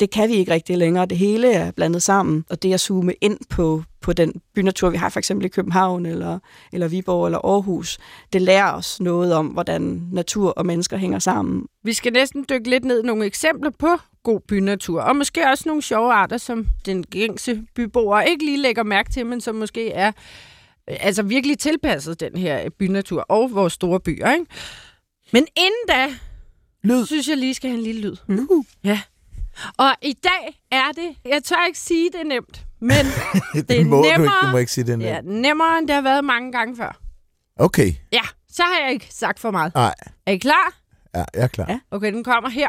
Det 0.00 0.10
kan 0.10 0.28
vi 0.28 0.34
ikke 0.34 0.52
rigtig 0.52 0.78
længere. 0.78 1.06
Det 1.06 1.18
hele 1.18 1.52
er 1.52 1.70
blandet 1.70 2.02
sammen, 2.02 2.44
og 2.50 2.62
det 2.62 2.74
at 2.74 2.80
zoome 2.80 3.12
ind 3.20 3.38
på, 3.50 3.82
på 4.00 4.12
den 4.12 4.32
bynatur, 4.54 4.90
vi 4.90 4.96
har 4.96 5.08
for 5.08 5.18
eksempel 5.18 5.46
i 5.46 5.48
København, 5.48 6.06
eller, 6.06 6.38
eller 6.72 6.88
Viborg, 6.88 7.26
eller 7.26 7.38
Aarhus, 7.38 7.98
det 8.32 8.42
lærer 8.42 8.72
os 8.72 9.00
noget 9.00 9.34
om, 9.34 9.46
hvordan 9.46 10.08
natur 10.12 10.50
og 10.50 10.66
mennesker 10.66 10.96
hænger 10.96 11.18
sammen. 11.18 11.66
Vi 11.84 11.92
skal 11.92 12.12
næsten 12.12 12.44
dykke 12.50 12.70
lidt 12.70 12.84
ned 12.84 13.02
i 13.02 13.06
nogle 13.06 13.26
eksempler 13.26 13.70
på 13.78 13.88
god 14.22 14.40
bynatur, 14.40 15.02
og 15.02 15.16
måske 15.16 15.48
også 15.48 15.64
nogle 15.66 15.82
sjove 15.82 16.12
arter, 16.12 16.38
som 16.38 16.66
den 16.86 17.02
gængse 17.02 17.62
byboer 17.74 18.20
ikke 18.20 18.44
lige 18.44 18.62
lægger 18.62 18.82
mærke 18.82 19.10
til, 19.10 19.26
men 19.26 19.40
som 19.40 19.54
måske 19.54 19.92
er 19.92 20.12
altså 21.00 21.22
virkelig 21.22 21.58
tilpasset 21.58 22.20
den 22.20 22.36
her 22.36 22.70
bynatur 22.78 23.20
og 23.28 23.50
vores 23.54 23.72
store 23.72 24.00
byer. 24.00 24.32
Ikke? 24.32 24.46
Men 25.32 25.46
inden 25.56 25.86
da, 25.88 26.08
Lyd. 26.84 27.06
synes 27.06 27.28
jeg 27.28 27.36
lige 27.36 27.54
skal 27.54 27.70
have 27.70 27.78
en 27.78 27.84
lille 27.84 28.00
lyd. 28.00 28.16
Mm. 28.28 28.48
Ja. 28.84 29.00
Og 29.78 29.94
i 30.02 30.12
dag 30.24 30.60
er 30.70 30.92
det, 30.96 31.16
jeg 31.24 31.42
tør 31.44 31.66
ikke 31.66 31.78
sige 31.78 32.10
det 32.12 32.20
er 32.20 32.24
nemt, 32.24 32.66
men 32.80 32.90
det, 33.54 33.68
det 33.68 33.80
er 33.80 33.84
må 33.84 33.96
du 33.96 34.04
ikke. 34.04 34.16
nemmere. 34.18 34.46
Du 34.46 34.50
må 34.50 34.58
ikke 34.58 34.72
sige 34.72 34.84
det. 34.86 35.00
ja, 35.00 35.06
Ja. 35.14 35.20
nemmere, 35.24 35.78
end 35.78 35.86
det 35.88 35.94
har 35.94 36.02
været 36.02 36.24
mange 36.24 36.52
gange 36.52 36.76
før. 36.76 37.00
Okay. 37.56 37.92
Ja, 38.12 38.20
så 38.52 38.62
har 38.62 38.80
jeg 38.84 38.92
ikke 38.92 39.06
sagt 39.10 39.40
for 39.40 39.50
meget. 39.50 39.74
Nej. 39.74 39.94
Er 40.26 40.32
I 40.32 40.36
klar? 40.36 40.80
Ja, 41.14 41.18
jeg 41.34 41.42
er 41.42 41.46
klar. 41.46 41.66
Ja. 41.68 41.80
Okay, 41.90 42.12
den 42.12 42.24
kommer 42.24 42.50
her. 42.50 42.68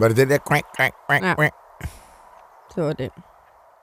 Var 0.00 0.08
det 0.08 0.16
den 0.16 0.30
der 0.30 0.38
quack, 0.48 0.66
quack, 0.76 0.94
quack, 1.10 1.24
Ja. 1.24 1.34
quack? 1.34 1.54
Det 2.76 2.84
var 2.84 2.92
den. 2.92 3.10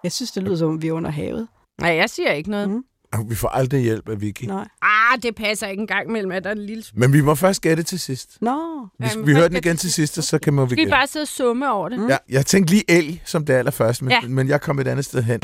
Jeg 0.03 0.11
synes, 0.11 0.31
det 0.31 0.43
lyder 0.43 0.55
som, 0.55 0.69
om 0.69 0.81
vi 0.81 0.87
er 0.87 0.91
under 0.91 1.09
havet. 1.11 1.47
Nej, 1.81 1.89
jeg 1.95 2.09
siger 2.09 2.31
ikke 2.31 2.49
noget. 2.51 2.69
Mm. 2.69 2.83
Vi 3.29 3.35
får 3.35 3.47
aldrig 3.47 3.81
hjælp 3.81 4.09
af 4.09 4.21
Vicky. 4.21 4.43
Nej. 4.43 4.67
Ah, 4.81 5.21
det 5.23 5.35
passer 5.35 5.67
ikke 5.67 5.81
engang 5.81 6.11
mellem, 6.11 6.31
at 6.31 6.43
der 6.43 6.49
er 6.49 6.53
en 6.55 6.65
lille... 6.65 6.83
Men 6.93 7.13
vi 7.13 7.21
må 7.21 7.35
først 7.35 7.61
gætte 7.61 7.83
til 7.83 7.99
sidst. 7.99 8.37
Nå. 8.41 8.87
Hvis 8.99 9.15
Ja, 9.15 9.21
vi 9.21 9.33
hører 9.33 9.47
den 9.47 9.57
igen 9.57 9.77
til 9.77 9.93
sidst, 9.93 10.23
så 10.23 10.39
kan 10.39 10.53
vi 10.61 10.65
Skal 10.67 10.71
I 10.77 10.81
gætte. 10.81 10.89
bare 10.91 11.07
sidde 11.07 11.23
og 11.23 11.27
summe 11.27 11.71
over 11.71 11.89
det? 11.89 12.09
Ja, 12.09 12.17
jeg 12.29 12.45
tænkte 12.45 12.73
lige 12.73 12.83
elg 12.91 13.21
som 13.25 13.45
det 13.45 13.53
allerførste, 13.53 14.03
men, 14.03 14.11
Ja. 14.11 14.27
men 14.27 14.47
jeg 14.47 14.61
kom 14.61 14.79
et 14.79 14.87
andet 14.87 15.05
sted 15.05 15.23
hen. 15.23 15.39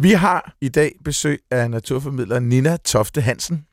Vi 0.00 0.10
har 0.10 0.54
i 0.60 0.68
dag 0.68 0.92
besøg 1.04 1.40
af 1.50 1.70
naturformidler 1.70 2.38
Nina 2.38 2.76
Tofte 2.76 3.20
Hansen, 3.20 3.66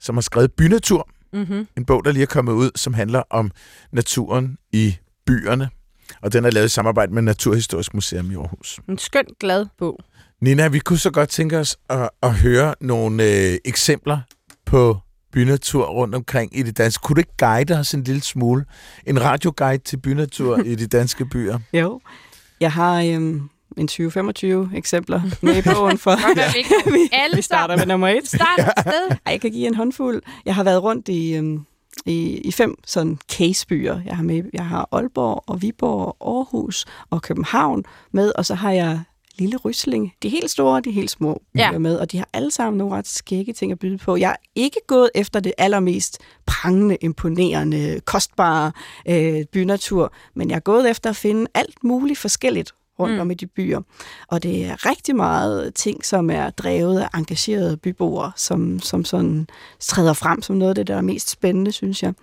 som 0.00 0.16
har 0.16 0.20
skrevet 0.22 0.52
Bynatur, 0.52 1.08
Mm-hmm. 1.32 1.66
en 1.76 1.84
bog, 1.84 2.04
der 2.04 2.12
lige 2.12 2.22
er 2.22 2.26
kommet 2.26 2.52
ud, 2.52 2.70
som 2.76 2.94
handler 2.94 3.22
om 3.30 3.50
naturen 3.92 4.58
i 4.72 4.96
byerne. 5.26 5.68
Og 6.22 6.32
den 6.32 6.44
er 6.44 6.50
lavet 6.50 6.66
i 6.66 6.68
samarbejde 6.68 7.14
med 7.14 7.22
Naturhistorisk 7.22 7.94
Museum 7.94 8.30
i 8.30 8.34
Aarhus. 8.34 8.80
En 8.88 8.98
skøn, 8.98 9.24
glad 9.40 9.66
bog. 9.78 9.98
Nina, 10.40 10.68
vi 10.68 10.78
kunne 10.78 10.98
så 10.98 11.10
godt 11.10 11.28
tænke 11.28 11.58
os 11.58 11.76
at, 11.88 12.10
at 12.22 12.34
høre 12.34 12.74
nogle 12.80 13.24
øh, 13.24 13.58
eksempler 13.64 14.18
på 14.66 14.98
bynatur 15.32 15.86
rundt 15.86 16.14
omkring 16.14 16.58
i 16.58 16.62
det 16.62 16.78
danske. 16.78 17.02
Kunne 17.02 17.14
du 17.14 17.20
ikke 17.20 17.36
guide 17.38 17.78
os 17.78 17.94
en 17.94 18.02
lille 18.04 18.22
smule? 18.22 18.64
En 19.06 19.22
radioguide 19.22 19.82
til 19.82 19.96
bynatur 19.96 20.58
i 20.70 20.74
de 20.74 20.86
danske 20.86 21.24
byer? 21.24 21.58
Jo. 21.72 22.00
Jeg 22.60 22.72
har 22.72 23.02
øhm, 23.02 23.42
en 23.76 23.88
20-25 23.90 24.76
eksempler 24.76 25.22
med 25.42 25.56
i 25.56 25.62
bogen 25.62 25.98
for. 25.98 26.10
Vi 26.92 27.08
alle 27.12 27.36
vi 27.36 27.42
starter 27.42 27.76
med 27.76 27.86
nummer 27.86 28.08
et. 28.08 28.28
Start 28.28 28.58
et 28.58 28.80
sted. 28.80 29.10
Ej, 29.10 29.32
jeg 29.32 29.40
kan 29.40 29.50
give 29.50 29.66
en 29.66 29.74
håndfuld. 29.74 30.22
Jeg 30.44 30.54
har 30.54 30.64
været 30.64 30.82
rundt 30.82 31.08
i, 31.08 31.34
øhm, 31.34 31.64
i, 32.06 32.38
i 32.38 32.52
fem 32.52 32.74
sådan 32.86 33.18
casebyer. 33.32 34.00
Jeg 34.06 34.16
har, 34.16 34.22
med, 34.22 34.42
jeg 34.52 34.66
har 34.66 34.88
Aalborg 34.92 35.44
og 35.46 35.62
Viborg 35.62 36.16
og 36.20 36.36
Aarhus 36.36 36.86
og 37.10 37.22
København 37.22 37.84
med, 38.12 38.32
og 38.36 38.46
så 38.46 38.54
har 38.54 38.72
jeg 38.72 39.00
Lille 39.40 39.56
Rysling. 39.56 40.12
De 40.22 40.28
helt 40.28 40.50
store, 40.50 40.80
de 40.80 40.90
helt 40.90 41.10
små 41.10 41.42
ja. 41.54 41.78
med, 41.78 41.96
og 41.96 42.12
de 42.12 42.18
har 42.18 42.28
alle 42.32 42.50
sammen 42.50 42.78
nogle 42.78 42.96
ret 42.96 43.06
skægge 43.06 43.52
ting 43.52 43.72
at 43.72 43.78
byde 43.78 43.98
på. 43.98 44.16
Jeg 44.16 44.30
er 44.30 44.36
ikke 44.54 44.80
gået 44.86 45.10
efter 45.14 45.40
det 45.40 45.52
allermest 45.58 46.18
prangende, 46.46 46.96
imponerende, 47.00 48.00
kostbare 48.04 48.72
øh, 49.08 49.44
bynatur, 49.52 50.12
men 50.34 50.50
jeg 50.50 50.56
er 50.56 50.60
gået 50.60 50.90
efter 50.90 51.10
at 51.10 51.16
finde 51.16 51.46
alt 51.54 51.84
muligt 51.84 52.18
forskelligt 52.18 52.72
rundt 53.00 53.14
Mm. 53.14 53.20
om 53.20 53.30
i 53.30 53.34
de 53.34 53.46
byer. 53.46 53.80
Og 54.28 54.42
det 54.42 54.64
er 54.64 54.86
rigtig 54.90 55.16
meget 55.16 55.74
ting, 55.74 56.04
som 56.04 56.30
er 56.30 56.50
drevet 56.50 57.00
af 57.00 57.08
engagerede 57.18 57.76
byboere, 57.76 58.32
som, 58.36 58.80
som 58.80 59.04
sådan 59.04 59.46
træder 59.80 60.12
frem 60.12 60.42
som 60.42 60.56
noget 60.56 60.68
af 60.70 60.74
det, 60.74 60.86
der 60.86 60.96
er 60.96 61.00
mest 61.00 61.30
spændende, 61.30 61.72
synes 61.72 62.02
jeg. 62.02 62.14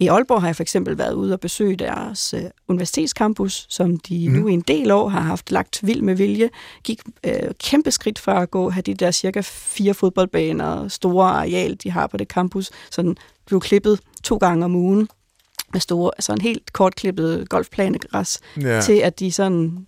I 0.00 0.06
Aalborg 0.08 0.40
har 0.40 0.48
jeg 0.48 0.56
for 0.56 0.62
eksempel 0.62 0.98
været 0.98 1.12
ude 1.12 1.32
og 1.32 1.40
besøge 1.40 1.76
deres 1.76 2.34
øh, 2.34 2.42
universitetscampus, 2.68 3.66
som 3.68 3.96
de 3.98 4.28
Mm. 4.28 4.34
nu 4.34 4.48
i 4.48 4.52
en 4.52 4.60
del 4.60 4.90
år 4.90 5.08
har 5.08 5.20
haft 5.20 5.50
lagt 5.50 5.80
vild 5.86 6.02
med 6.02 6.14
vilje. 6.14 6.50
Gik 6.84 7.00
øh, 7.24 7.32
kæmpe 7.60 7.90
skridt 7.90 8.18
for 8.18 8.32
at 8.32 8.50
gå, 8.50 8.70
have 8.70 8.82
de 8.82 8.94
der 8.94 9.10
cirka 9.10 9.40
fire 9.44 9.94
fodboldbaner, 9.94 10.88
store 10.88 11.26
areal, 11.30 11.76
de 11.82 11.90
har 11.90 12.06
på 12.06 12.16
det 12.16 12.28
campus, 12.28 12.70
sådan 12.90 13.16
blev 13.46 13.60
klippet 13.60 14.00
to 14.24 14.36
gange 14.36 14.64
om 14.64 14.74
ugen 14.74 15.08
med 15.72 15.80
store, 15.80 16.10
altså 16.16 16.32
en 16.32 16.40
helt 16.40 16.72
kortklippet 16.72 17.48
golfplanegræs, 17.48 18.38
ja. 18.60 18.80
til 18.80 18.92
at 18.92 19.20
de 19.20 19.32
sådan 19.32 19.86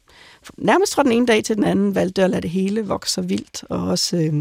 nærmest 0.56 0.94
fra 0.94 1.02
den 1.02 1.12
ene 1.12 1.26
dag 1.26 1.44
til 1.44 1.56
den 1.56 1.64
anden 1.64 1.94
valgte 1.94 2.24
at 2.24 2.30
lade 2.30 2.42
det 2.42 2.50
hele 2.50 2.86
vokse 2.86 3.12
så 3.12 3.20
vildt, 3.20 3.64
og 3.70 3.82
også 3.88 4.16
øh, 4.16 4.34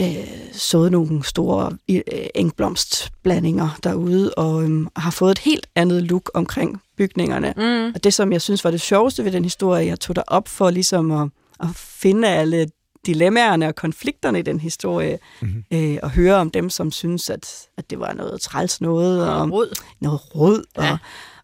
øh, 0.00 0.26
sået 0.52 0.92
nogle 0.92 1.24
store 1.24 1.70
øh, 1.90 2.00
engblomstblandinger 2.34 3.78
derude, 3.84 4.34
og 4.34 4.62
øh, 4.70 4.86
har 4.96 5.10
fået 5.10 5.30
et 5.30 5.38
helt 5.38 5.66
andet 5.74 6.02
look 6.02 6.30
omkring 6.34 6.82
bygningerne. 6.96 7.54
Mm. 7.56 7.92
Og 7.94 8.04
det, 8.04 8.14
som 8.14 8.32
jeg 8.32 8.42
synes 8.42 8.64
var 8.64 8.70
det 8.70 8.80
sjoveste 8.80 9.24
ved 9.24 9.32
den 9.32 9.44
historie, 9.44 9.86
jeg 9.86 10.00
tog 10.00 10.16
der 10.16 10.22
op 10.26 10.48
for 10.48 10.70
ligesom 10.70 11.10
at, 11.10 11.28
at 11.60 11.68
finde 11.76 12.28
alle 12.28 12.66
dilemmaerne 13.06 13.68
og 13.68 13.74
konflikterne 13.74 14.38
i 14.38 14.42
den 14.42 14.60
historie, 14.60 15.18
Mhm. 15.40 15.64
øh, 15.72 15.98
og 16.02 16.10
høre 16.10 16.34
om 16.36 16.50
dem, 16.50 16.70
som 16.70 16.90
synes, 16.92 17.30
at, 17.30 17.66
at 17.78 17.90
det 17.90 17.98
var 18.00 18.12
noget 18.12 18.40
træls 18.40 18.80
noget, 18.80 19.28
og 19.30 19.50
Rød. 19.52 19.70
noget 20.00 20.34
råd, 20.34 20.64
og, 20.76 20.84
Ja. 20.84 20.96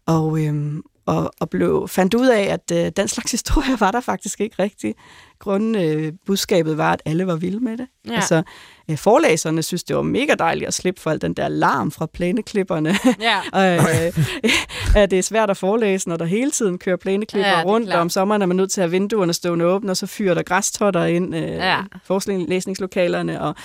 og, 0.05 0.39
øhm, 0.45 0.83
og, 1.09 1.31
og 1.39 1.49
blev, 1.49 1.87
fandt 1.87 2.13
ud 2.13 2.27
af, 2.27 2.41
at 2.41 2.85
øh, 2.85 2.91
den 2.97 3.07
slags 3.07 3.31
historie 3.37 3.79
var 3.79 3.91
der 3.91 3.99
faktisk 4.01 4.41
ikke 4.41 4.55
rigtigt. 4.63 4.97
Grunden, 5.39 5.75
øh, 5.75 6.13
budskabet 6.25 6.77
var, 6.77 6.93
at 6.93 7.01
alle 7.05 7.27
var 7.27 7.35
vilde 7.35 7.59
med 7.59 7.77
det. 7.77 7.87
Ja. 8.07 8.13
Altså, 8.15 8.43
øh, 8.91 8.97
forlæserne 8.97 9.63
synes, 9.63 9.83
det 9.83 9.95
var 9.95 10.01
mega 10.01 10.33
dejligt 10.39 10.67
at 10.67 10.73
slippe 10.73 11.01
for 11.01 11.11
al 11.11 11.21
den 11.21 11.33
der 11.33 11.47
larm 11.47 11.91
fra 11.91 12.05
plæneklipperne. 12.05 12.95
Ja. 13.21 13.39
og, 13.53 13.65
øh, 13.81 14.19
at 15.03 15.11
det 15.11 15.19
er 15.19 15.23
svært 15.23 15.49
at 15.49 15.57
forelæse, 15.57 16.09
når 16.09 16.15
der 16.17 16.25
hele 16.25 16.51
tiden 16.51 16.77
kører 16.77 16.95
plæneklipper 16.97 17.49
Ja, 17.49 17.63
rundt, 17.63 17.93
og 17.93 17.99
om 18.01 18.09
sommeren 18.09 18.41
er 18.41 18.45
man 18.45 18.57
nødt 18.57 18.71
til 18.71 18.81
at 18.81 18.83
have 18.83 18.91
vinduerne 18.91 19.33
stående 19.33 19.65
åbne, 19.65 19.91
og 19.91 19.97
så 19.97 20.07
fyrer 20.07 20.33
der 20.33 20.43
græstotter 20.43 21.05
ind 21.05 21.35
øh, 21.35 21.41
Ja. 21.41 21.77
ja. 22.27 22.37
læsningslokalerne, 22.47 23.41
og 23.41 23.55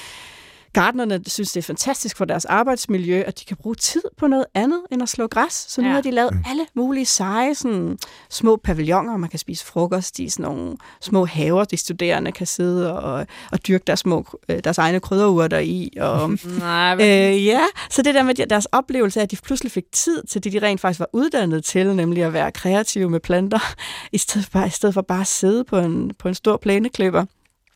Gardnerne 0.75 1.21
synes, 1.27 1.53
det 1.53 1.61
er 1.61 1.63
fantastisk 1.63 2.17
for 2.17 2.25
deres 2.25 2.45
arbejdsmiljø, 2.45 3.23
at 3.27 3.41
de 3.41 3.45
kan 3.45 3.57
bruge 3.57 3.75
tid 3.75 4.03
på 4.19 4.27
noget 4.27 4.45
andet 4.55 4.81
end 4.93 5.03
at 5.03 5.09
slå 5.09 5.27
græs. 5.27 5.53
Så 5.69 5.81
nu 5.81 5.87
Ja. 5.89 5.95
har 5.95 6.01
de 6.01 6.11
lavet 6.11 6.33
alle 6.51 6.67
mulige 6.75 7.07
seje 7.07 7.55
sådan, 7.55 7.99
små 8.31 8.57
pavilloner, 8.57 9.17
man 9.17 9.31
kan 9.31 9.39
spise 9.39 9.65
frokost 9.67 10.19
i 10.19 10.29
sådan 10.29 10.43
nogle 10.43 10.77
små 11.01 11.25
haver, 11.25 11.65
de 11.65 11.77
studerende 11.77 12.33
kan 12.33 12.47
sidde 12.47 12.99
og, 13.01 13.27
og 13.53 13.67
dyrke 13.69 13.85
deres, 13.87 14.01
små, 14.01 14.27
øh, 14.49 14.61
deres 14.65 14.79
egne 14.79 15.01
krydderurter 15.01 15.59
i. 15.59 15.91
Og, 16.01 16.31
Nej, 16.59 16.95
men, 16.95 17.05
Øh, 17.35 17.47
ja, 17.47 17.61
så 17.91 18.03
det 18.03 18.15
der 18.15 18.23
med 18.23 18.35
de- 18.35 18.47
deres 18.51 18.67
oplevelse 18.73 19.21
af, 19.21 19.25
at 19.25 19.31
de 19.31 19.37
pludselig 19.37 19.73
fik 19.73 19.85
tid 19.93 20.23
til 20.31 20.45
det, 20.45 20.53
de 20.53 20.59
rent 20.59 20.81
faktisk 20.81 21.01
var 21.01 21.09
uddannet 21.13 21.65
til, 21.65 21.97
nemlig 21.97 22.23
at 22.25 22.33
være 22.33 22.53
kreative 22.53 23.11
med 23.11 23.21
planter, 23.21 23.75
i 24.13 24.19
stedet 24.19 24.49
for, 24.53 24.65
i 24.65 24.71
stedet 24.71 24.95
for 24.95 25.03
bare 25.03 25.21
at 25.21 25.27
sidde 25.27 25.65
på 25.65 25.79
en, 25.79 26.11
på 26.19 26.29
en 26.29 26.35
stor 26.35 26.57
plæneklipper. 26.57 27.25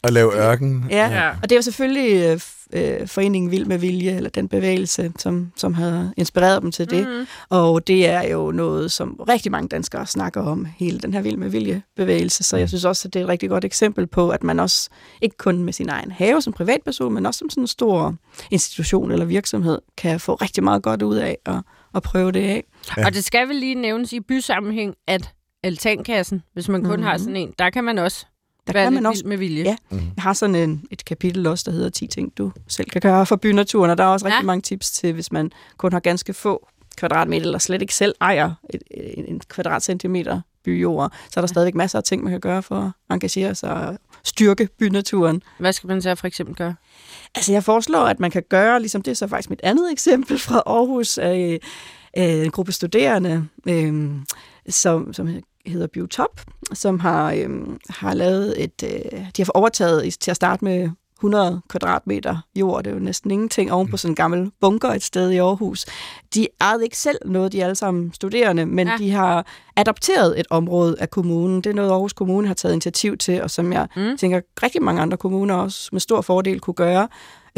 At 0.05 0.13
lave 0.13 0.35
ørken. 0.37 0.85
Ja, 0.91 1.09
Ja. 1.09 1.31
og 1.31 1.43
det 1.43 1.53
er 1.53 1.57
jo 1.57 1.63
selvfølgelig 1.63 2.41
øh, 2.73 3.07
Foreningen 3.07 3.51
Vild 3.51 3.65
med 3.67 3.79
Vilje, 3.79 4.17
eller 4.17 4.31
den 4.31 4.49
bevægelse, 4.49 5.13
som, 5.19 5.53
som 5.57 5.75
havde 5.75 6.13
inspireret 6.17 6.63
dem 6.63 6.73
til 6.73 6.91
det. 6.91 7.09
Mhm. 7.09 7.27
Og 7.51 7.87
det 7.87 8.09
er 8.09 8.29
jo 8.29 8.51
noget, 8.51 8.93
som 8.93 9.21
rigtig 9.29 9.53
mange 9.53 9.69
danskere 9.69 10.07
snakker 10.07 10.43
om, 10.43 10.65
hele 10.79 10.99
den 10.99 11.13
her 11.15 11.21
Vild 11.23 11.37
med 11.37 11.49
Vilje-bevægelse. 11.51 12.45
Så 12.45 12.57
jeg 12.57 12.69
synes 12.69 12.85
også, 12.85 13.09
at 13.09 13.15
det 13.15 13.21
er 13.21 13.25
et 13.25 13.29
rigtig 13.29 13.49
godt 13.49 13.65
eksempel 13.65 14.07
på, 14.07 14.31
at 14.31 14.43
man 14.45 14.61
også, 14.61 14.89
ikke 15.23 15.37
kun 15.37 15.63
med 15.65 15.73
sin 15.73 15.89
egen 15.89 16.11
have 16.11 16.43
som 16.43 16.53
privatperson, 16.53 17.15
men 17.15 17.27
også 17.27 17.39
som 17.39 17.51
sådan 17.51 17.63
en 17.63 17.67
stor 17.67 18.15
institution 18.51 19.11
eller 19.11 19.25
virksomhed, 19.25 19.79
kan 19.97 20.21
få 20.21 20.35
rigtig 20.35 20.65
meget 20.65 20.83
godt 20.83 21.03
ud 21.03 21.17
af 21.17 21.39
at, 21.47 21.57
at 21.95 22.03
prøve 22.03 22.33
det 22.33 22.41
af. 22.41 22.65
Ja. 22.97 23.07
Og 23.07 23.15
det 23.15 23.25
skal 23.25 23.49
vel 23.49 23.57
lige 23.57 23.75
nævnes 23.75 24.13
i 24.13 24.21
bysammenhæng, 24.21 24.95
at 25.07 25.31
altankassen, 25.63 26.43
hvis 26.53 26.69
man 26.69 26.83
kun 26.85 26.93
Mhm. 26.97 27.03
har 27.03 27.19
sådan 27.19 27.37
en, 27.37 27.53
der 27.59 27.71
kan 27.71 27.85
man 27.85 27.99
også 27.99 28.27
Der 28.69 28.73
være 28.73 28.87
kan 28.87 28.95
man 28.95 29.07
også 29.07 29.23
med 29.27 29.37
vilje. 29.37 29.65
Ja. 29.65 29.77
Jeg 29.91 30.23
har 30.23 30.33
sådan 30.33 30.55
en, 30.55 30.85
et 30.91 31.05
kapitel 31.05 31.47
også, 31.47 31.65
der 31.67 31.73
hedder 31.73 31.89
10 31.91 32.07
ting, 32.07 32.33
du 32.39 32.53
selv 32.69 32.91
kan 32.91 33.01
gøre 33.01 33.27
for 33.27 33.37
bynaturen, 33.37 33.91
og 33.91 33.99
der 33.99 34.05
er 34.05 34.09
også 34.09 34.27
rigtig 34.27 34.37
Ja. 34.37 34.43
ja. 34.43 34.47
mange 34.47 34.63
tips 34.63 34.91
til, 34.91 35.13
hvis 35.13 35.33
man 35.33 35.51
kun 35.77 35.93
har 35.93 36.01
ganske 36.01 36.33
få 36.35 36.69
kvadratmeter, 36.97 37.47
eller 37.47 37.59
slet 37.59 37.83
ikke 37.83 37.95
selv 37.95 38.15
ejer 38.21 38.55
et, 38.75 38.83
en, 38.91 39.25
en 39.25 39.41
kvadratcentimeter 39.49 40.41
byjord, 40.65 41.13
så 41.31 41.41
er 41.41 41.43
der 41.43 41.47
stadigvæk 41.49 41.75
masser 41.75 41.99
af 41.99 42.05
ting, 42.05 42.23
man 42.25 42.31
kan 42.31 42.41
gøre 42.41 42.63
for 42.63 42.77
at 42.77 43.15
engagere 43.15 43.55
sig 43.55 43.75
og 43.75 43.99
styrke 44.25 44.69
bynaturen. 44.79 45.43
Hvad 45.59 45.73
skal 45.73 45.89
man 45.89 46.03
så 46.03 46.15
for 46.15 46.27
eksempel 46.27 46.55
gøre? 46.55 46.75
Altså, 47.35 47.53
jeg 47.53 47.65
foreslår, 47.65 48.01
at 48.01 48.21
man 48.21 48.31
kan 48.31 48.43
gøre, 48.49 48.81
ligesom 48.81 49.03
det 49.03 49.11
er 49.11 49.15
så 49.15 49.27
faktisk 49.29 49.51
mit 49.51 49.61
andet 49.63 49.93
eksempel 49.93 50.39
fra 50.39 50.63
Aarhus, 50.67 51.19
øh, 51.19 51.59
øh, 52.19 52.45
en 52.45 52.51
gruppe 52.51 52.73
studerende, 52.73 53.49
øh, 53.69 54.11
som, 54.69 55.13
som 55.13 55.29
hedder 55.67 55.87
Biotop, 55.87 56.41
som 56.73 57.01
har, 57.01 57.33
øh, 57.33 57.49
har 57.89 58.15
lavet 58.15 58.65
et, 58.65 58.83
øh, 58.85 59.21
de 59.37 59.43
har 59.45 59.51
overtaget 59.55 60.15
til 60.21 60.31
at 60.31 60.37
starte 60.37 60.65
med 60.65 60.91
100 61.19 61.61
kvadratmeter 61.69 62.37
jord, 62.57 62.85
det 62.85 62.91
er 62.91 62.95
jo 62.95 63.01
næsten 63.01 63.31
ingenting, 63.31 63.73
oven 63.73 63.89
på 63.89 63.97
sådan 63.97 64.13
en 64.13 64.15
gammel 64.15 64.51
bunker 64.61 64.89
et 64.89 65.03
sted 65.03 65.31
i 65.31 65.37
Aarhus. 65.37 65.87
De 66.35 66.47
ejede 66.61 66.85
ikke 66.85 66.99
selv 66.99 67.19
noget, 67.25 67.53
de 67.53 67.61
er 67.61 67.65
alle 67.65 67.75
sammen 67.75 68.13
studerende, 68.13 68.67
men 68.67 68.87
Ja. 68.89 68.95
de 68.99 69.11
har 69.11 69.47
adopteret 69.77 70.41
et 70.41 70.47
område 70.51 70.97
af 70.99 71.11
kommunen. 71.11 71.57
Det 71.61 71.71
er 71.71 71.75
noget, 71.75 71.91
Aarhus 71.91 72.13
Kommune 72.13 72.47
har 72.47 72.55
taget 72.55 72.73
initiativ 72.73 73.17
til, 73.17 73.43
og 73.43 73.51
som 73.51 73.73
jeg 73.73 73.89
Mm. 73.97 74.03
mm. 74.03 74.17
tænker, 74.17 74.41
rigtig 74.63 74.83
mange 74.83 75.03
andre 75.03 75.17
kommuner 75.17 75.55
også 75.55 75.89
med 75.93 76.01
stor 76.01 76.21
fordel 76.21 76.61
kunne 76.61 76.75
gøre. 76.75 77.09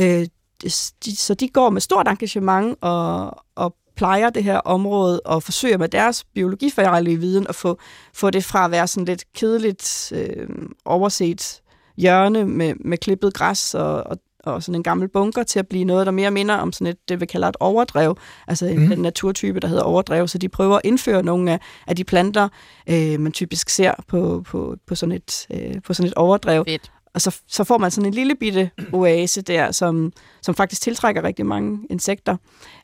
Øh, 0.00 0.26
de, 0.62 0.70
så 1.16 1.34
de 1.34 1.48
går 1.48 1.70
med 1.70 1.80
stort 1.80 2.08
engagement 2.08 2.78
og, 2.80 3.34
og 3.56 3.74
plejer 4.00 4.30
det 4.30 4.44
her 4.44 4.58
område 4.58 5.20
og 5.20 5.42
forsøger 5.42 5.78
med 5.78 5.88
deres 5.88 6.24
biologifaglige 6.34 7.16
viden 7.16 7.46
at 7.48 7.54
få, 7.54 7.78
få 8.14 8.30
det 8.30 8.44
fra 8.44 8.64
at 8.64 8.70
være 8.70 8.86
sådan 8.86 9.04
lidt 9.04 9.24
kedeligt 9.34 10.12
øh, 10.16 10.48
overset 10.84 11.60
hjørne 11.96 12.44
med, 12.44 12.74
med 12.84 12.98
klippet 12.98 13.34
græs 13.34 13.74
og, 13.74 14.06
og, 14.06 14.16
og 14.44 14.62
sådan 14.62 14.74
en 14.74 14.82
gammel 14.82 15.08
bunker 15.08 15.42
til 15.42 15.58
at 15.58 15.68
blive 15.68 15.84
noget, 15.84 16.06
der 16.06 16.12
mere 16.12 16.30
minder 16.30 16.54
om 16.54 16.72
sådan 16.72 16.86
et, 16.86 16.96
det 17.08 17.20
vi 17.20 17.26
kalder 17.26 17.48
et 17.48 17.56
overdrev, 17.60 18.16
altså 18.48 18.66
en, 18.66 18.80
Mm. 18.80 18.88
den 18.88 18.98
naturtype, 18.98 19.60
der 19.60 19.68
hedder 19.68 19.82
overdrev. 19.82 20.28
Så 20.28 20.38
de 20.38 20.48
prøver 20.48 20.76
at 20.76 20.82
indføre 20.84 21.22
nogle 21.22 21.52
af, 21.52 21.60
af 21.86 21.96
de 21.96 22.04
planter, 22.04 22.48
øh, 22.88 23.20
man 23.20 23.32
typisk 23.32 23.68
ser 23.68 23.92
på, 24.08 24.42
på, 24.46 24.76
på, 24.86 24.94
sådan 24.94 25.12
et, 25.12 25.46
øh, 25.54 25.82
på 25.84 25.94
sådan 25.94 26.08
et 26.08 26.14
overdrev. 26.14 26.64
Fedt. 26.68 26.92
Og 27.14 27.20
så, 27.20 27.40
så 27.46 27.64
får 27.64 27.78
man 27.78 27.90
sådan 27.90 28.06
en 28.06 28.14
lille 28.14 28.34
bitte 28.34 28.70
oase 28.92 29.42
der, 29.42 29.72
som, 29.72 30.12
som 30.42 30.54
faktisk 30.54 30.82
tiltrækker 30.82 31.22
rigtig 31.24 31.46
mange 31.46 31.86
insekter. 31.90 32.36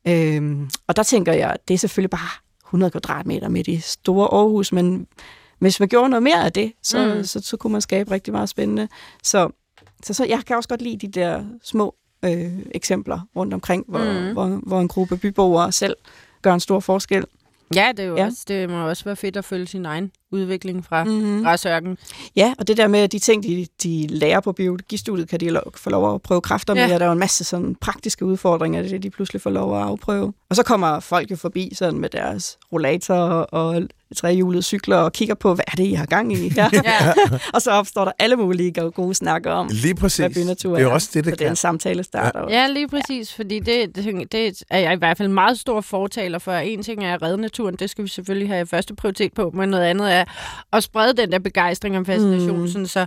Øhm, 0.09 0.71
og 0.87 0.97
der 0.97 1.03
tænker 1.03 1.33
jeg, 1.33 1.57
det 1.69 1.75
er 1.75 1.79
selvfølgelig 1.79 2.11
bare 2.11 2.29
100 2.69 2.91
kvadratmeter 2.91 3.49
midt 3.49 3.69
i 3.69 3.81
store 3.81 4.29
Aarhus, 4.33 4.73
men 4.73 5.07
hvis 5.59 5.81
man 5.81 5.89
gjorde 5.89 6.09
noget 6.09 6.23
mere 6.23 6.45
af 6.45 6.53
det, 6.53 6.73
så, 6.83 7.07
Mm. 7.09 7.17
mm. 7.17 7.25
så, 7.25 7.41
så 7.41 7.57
kunne 7.57 7.73
man 7.73 7.81
skabe 7.81 8.11
rigtig 8.11 8.33
meget 8.33 8.49
spændende. 8.49 8.89
Så, 9.23 9.49
så, 10.05 10.15
så 10.15 10.25
jeg 10.25 10.43
kan 10.47 10.57
også 10.57 10.69
godt 10.69 10.83
lide 10.83 11.07
de 11.07 11.21
der 11.21 11.45
små 11.63 11.95
øh, 12.25 12.53
eksempler 12.71 13.21
rundt 13.37 13.55
omkring, 13.55 13.85
hvor, 13.89 13.99
Mm. 14.21 14.27
mm. 14.27 14.33
hvor, 14.33 14.47
hvor 14.67 14.81
en 14.81 14.89
gruppe 14.89 15.17
byboere 15.17 15.73
selv 15.73 15.97
gør 16.43 16.55
en 16.55 16.61
stor 16.61 16.81
forskel. 16.81 17.25
Ja, 17.75 17.89
det, 17.97 18.03
er 18.05 18.09
jo 18.09 18.17
Ja. 18.17 18.25
Også, 18.25 18.45
det 18.49 18.71
må 18.71 18.89
også 18.89 19.05
være 19.05 19.17
fedt 19.17 19.37
at 19.37 19.45
følge 19.45 19.67
sin 19.67 19.87
egen 19.87 20.13
udvikling 20.33 20.85
fra 20.85 21.05
mm. 21.05 21.11
Mm-hmm. 21.11 21.43
græsørken. 21.43 21.99
Ja, 22.37 22.55
og 22.59 22.69
det 22.69 22.77
der 22.77 22.87
med, 22.89 23.01
at 23.01 23.13
de 23.13 23.19
ting, 23.19 23.43
de, 23.43 23.67
de 23.83 24.07
lærer 24.11 24.41
på 24.41 24.53
biologistudiet, 24.53 25.29
kan 25.29 25.41
de 25.41 25.51
lo- 25.51 25.61
få 25.77 25.91
lov 25.91 26.15
at 26.15 26.23
prøve 26.23 26.41
kræfter 26.41 26.75
med, 26.75 26.87
Ja. 26.89 26.95
og 26.95 27.01
der 27.01 27.07
er 27.07 27.11
jo 27.11 27.13
en 27.13 27.19
masse 27.19 27.45
sådan 27.45 27.75
praktiske 27.81 28.25
udfordringer, 28.25 28.83
det 28.83 28.93
er 28.93 28.99
de 28.99 29.11
pludselig 29.11 29.43
får 29.43 29.51
lov 29.51 29.77
at 29.77 29.83
afprøve. 29.83 30.33
Og 30.51 30.57
så 30.57 30.63
kommer 30.63 31.01
folk 31.01 31.31
jo 31.31 31.37
forbi 31.37 31.71
sådan 31.75 32.01
med 32.01 32.09
deres 32.09 32.59
rollator 32.73 33.15
og 33.41 33.83
trehjulede 34.17 34.63
cykler 34.63 34.97
og 34.97 35.13
kigger 35.13 35.35
på, 35.35 35.55
hvad 35.55 35.65
er 35.73 35.77
det, 35.77 35.85
I 35.87 35.93
har 35.93 36.07
gang 36.07 36.33
i 36.33 36.49
her? 36.57 36.69
Ja. 36.73 37.13
og 37.55 37.63
så 37.63 37.71
opstår 37.71 38.05
der 38.05 38.13
alle 38.19 38.37
mulige 38.37 38.73
gode- 38.73 38.91
gode 38.91 39.15
snakker 39.15 39.51
om, 39.53 39.69
Lige 39.73 39.95
præcis. 39.95 40.17
hvad 40.19 40.31
bynatur 40.31 40.71
det 40.75 40.79
er 40.83 40.87
jo 40.89 40.93
også 40.95 41.11
det, 41.15 41.25
så 41.25 41.31
det 41.31 41.39
det 41.39 41.45
er 41.45 41.45
kan. 41.47 41.53
en 41.53 41.57
samtale 41.57 42.05
starter. 42.05 42.41
Ja. 42.51 42.61
ja, 42.61 42.67
lige 42.67 42.89
præcis, 42.89 43.35
fordi 43.35 43.59
det, 43.59 43.97
det, 43.97 44.33
det 44.33 44.63
er 44.71 44.79
jeg 44.79 44.93
i 44.93 44.97
hvert 44.97 45.19
fald 45.19 45.29
meget 45.29 45.59
stor 45.59 45.81
fortaler 45.81 46.39
for. 46.39 46.53
En 46.53 46.83
ting 46.83 47.05
er 47.05 47.15
at 47.15 47.23
redde 47.23 47.37
naturen, 47.39 47.75
det 47.77 47.91
skal 47.91 48.05
vi 48.05 48.09
selvfølgelig 48.09 48.49
have 48.49 48.67
første 48.67 48.95
prioritet 48.95 49.33
på, 49.33 49.51
men 49.55 49.69
noget 49.69 49.85
andet 49.85 50.13
er 50.15 50.16
at 50.73 50.83
sprede 50.83 51.13
den 51.17 51.33
der 51.33 51.39
begejstring 51.39 51.99
og 51.99 52.07
fascination, 52.07 52.61
mm. 52.61 52.69
Sådan 52.69 52.87
så 52.87 53.07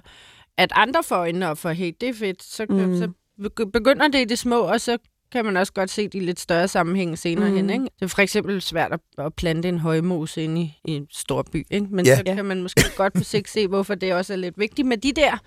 at 0.57 0.71
andre 0.75 1.03
får 1.03 1.15
øjnene 1.15 1.49
op 1.49 1.57
for, 1.57 1.69
hey, 1.69 1.91
det 2.01 2.09
er 2.09 2.13
fedt, 2.13 2.43
så, 2.43 2.65
mm. 2.69 2.97
Så 2.97 3.07
begy- 3.41 3.69
begynder 3.73 4.07
det 4.07 4.21
i 4.21 4.25
det 4.25 4.39
små, 4.39 4.59
og 4.59 4.81
så 4.81 4.97
kan 5.31 5.45
man 5.45 5.57
også 5.57 5.73
godt 5.73 5.89
se 5.89 6.07
de 6.07 6.19
lidt 6.19 6.39
større 6.39 6.67
sammenhæng 6.67 7.17
senere 7.19 7.49
mm. 7.49 7.55
Hen. 7.55 7.69
Ikke? 7.69 7.83
Det 7.83 8.01
er 8.01 8.07
for 8.07 8.21
eksempel 8.21 8.61
svært 8.61 8.91
at, 8.93 8.99
at 9.25 9.33
plante 9.33 9.69
en 9.69 9.79
højmose 9.79 10.43
inde 10.43 10.61
i, 10.61 10.73
i 10.85 10.91
en 10.91 11.07
stor 11.11 11.45
by, 11.51 11.65
ikke? 11.71 11.87
men 11.91 12.05
Ja. 12.05 12.17
så 12.17 12.23
kan 12.23 12.45
man 12.45 12.61
måske 12.61 12.83
godt 12.95 13.13
på 13.13 13.23
sigt 13.23 13.49
se, 13.49 13.67
hvorfor 13.67 13.95
det 13.95 14.13
også 14.13 14.33
er 14.33 14.37
lidt 14.37 14.59
vigtigt 14.59 14.87
med 14.87 14.97
de 14.97 15.11
der, 15.11 15.37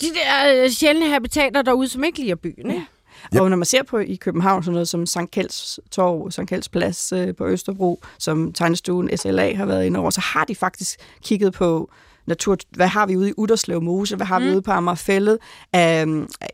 de 0.00 0.06
der 0.06 0.64
øh, 0.64 0.70
sjældne 0.70 1.08
habitater 1.08 1.62
derude, 1.62 1.88
som 1.88 2.04
ikke 2.04 2.18
liger 2.20 2.34
byen. 2.34 2.70
Ikke? 2.70 2.86
Ja. 3.34 3.40
Og 3.40 3.50
når 3.50 3.56
man 3.56 3.66
ser 3.66 3.82
på 3.82 3.98
i 3.98 4.14
København 4.14 4.62
sådan 4.62 4.72
noget 4.72 4.88
som 4.88 5.06
Sankt 5.06 5.30
Kjelds 5.30 5.80
Torv, 5.90 6.30
Sankt 6.30 6.48
Kjelds 6.48 6.68
Plads 6.68 7.12
øh, 7.12 7.34
på 7.34 7.46
Østerbro, 7.46 8.00
som 8.18 8.52
tegnestuen 8.52 9.16
SLA 9.16 9.54
har 9.54 9.66
været 9.66 9.84
inde 9.86 10.00
over, 10.00 10.10
så 10.10 10.20
har 10.20 10.44
de 10.44 10.54
faktisk 10.54 10.98
kigget 11.22 11.52
på 11.52 11.90
natur, 12.26 12.56
hvad 12.70 12.86
har 12.86 13.06
vi 13.06 13.16
ude 13.16 13.28
i 13.28 13.32
Udderslev 13.36 13.82
Mose, 13.82 14.16
hvad 14.16 14.26
har 14.26 14.38
mm. 14.38 14.44
vi 14.44 14.48
Mm. 14.50 14.54
ude 14.54 14.62
på 14.62 14.70
Amagerfællet 14.70 15.38
af 15.72 16.06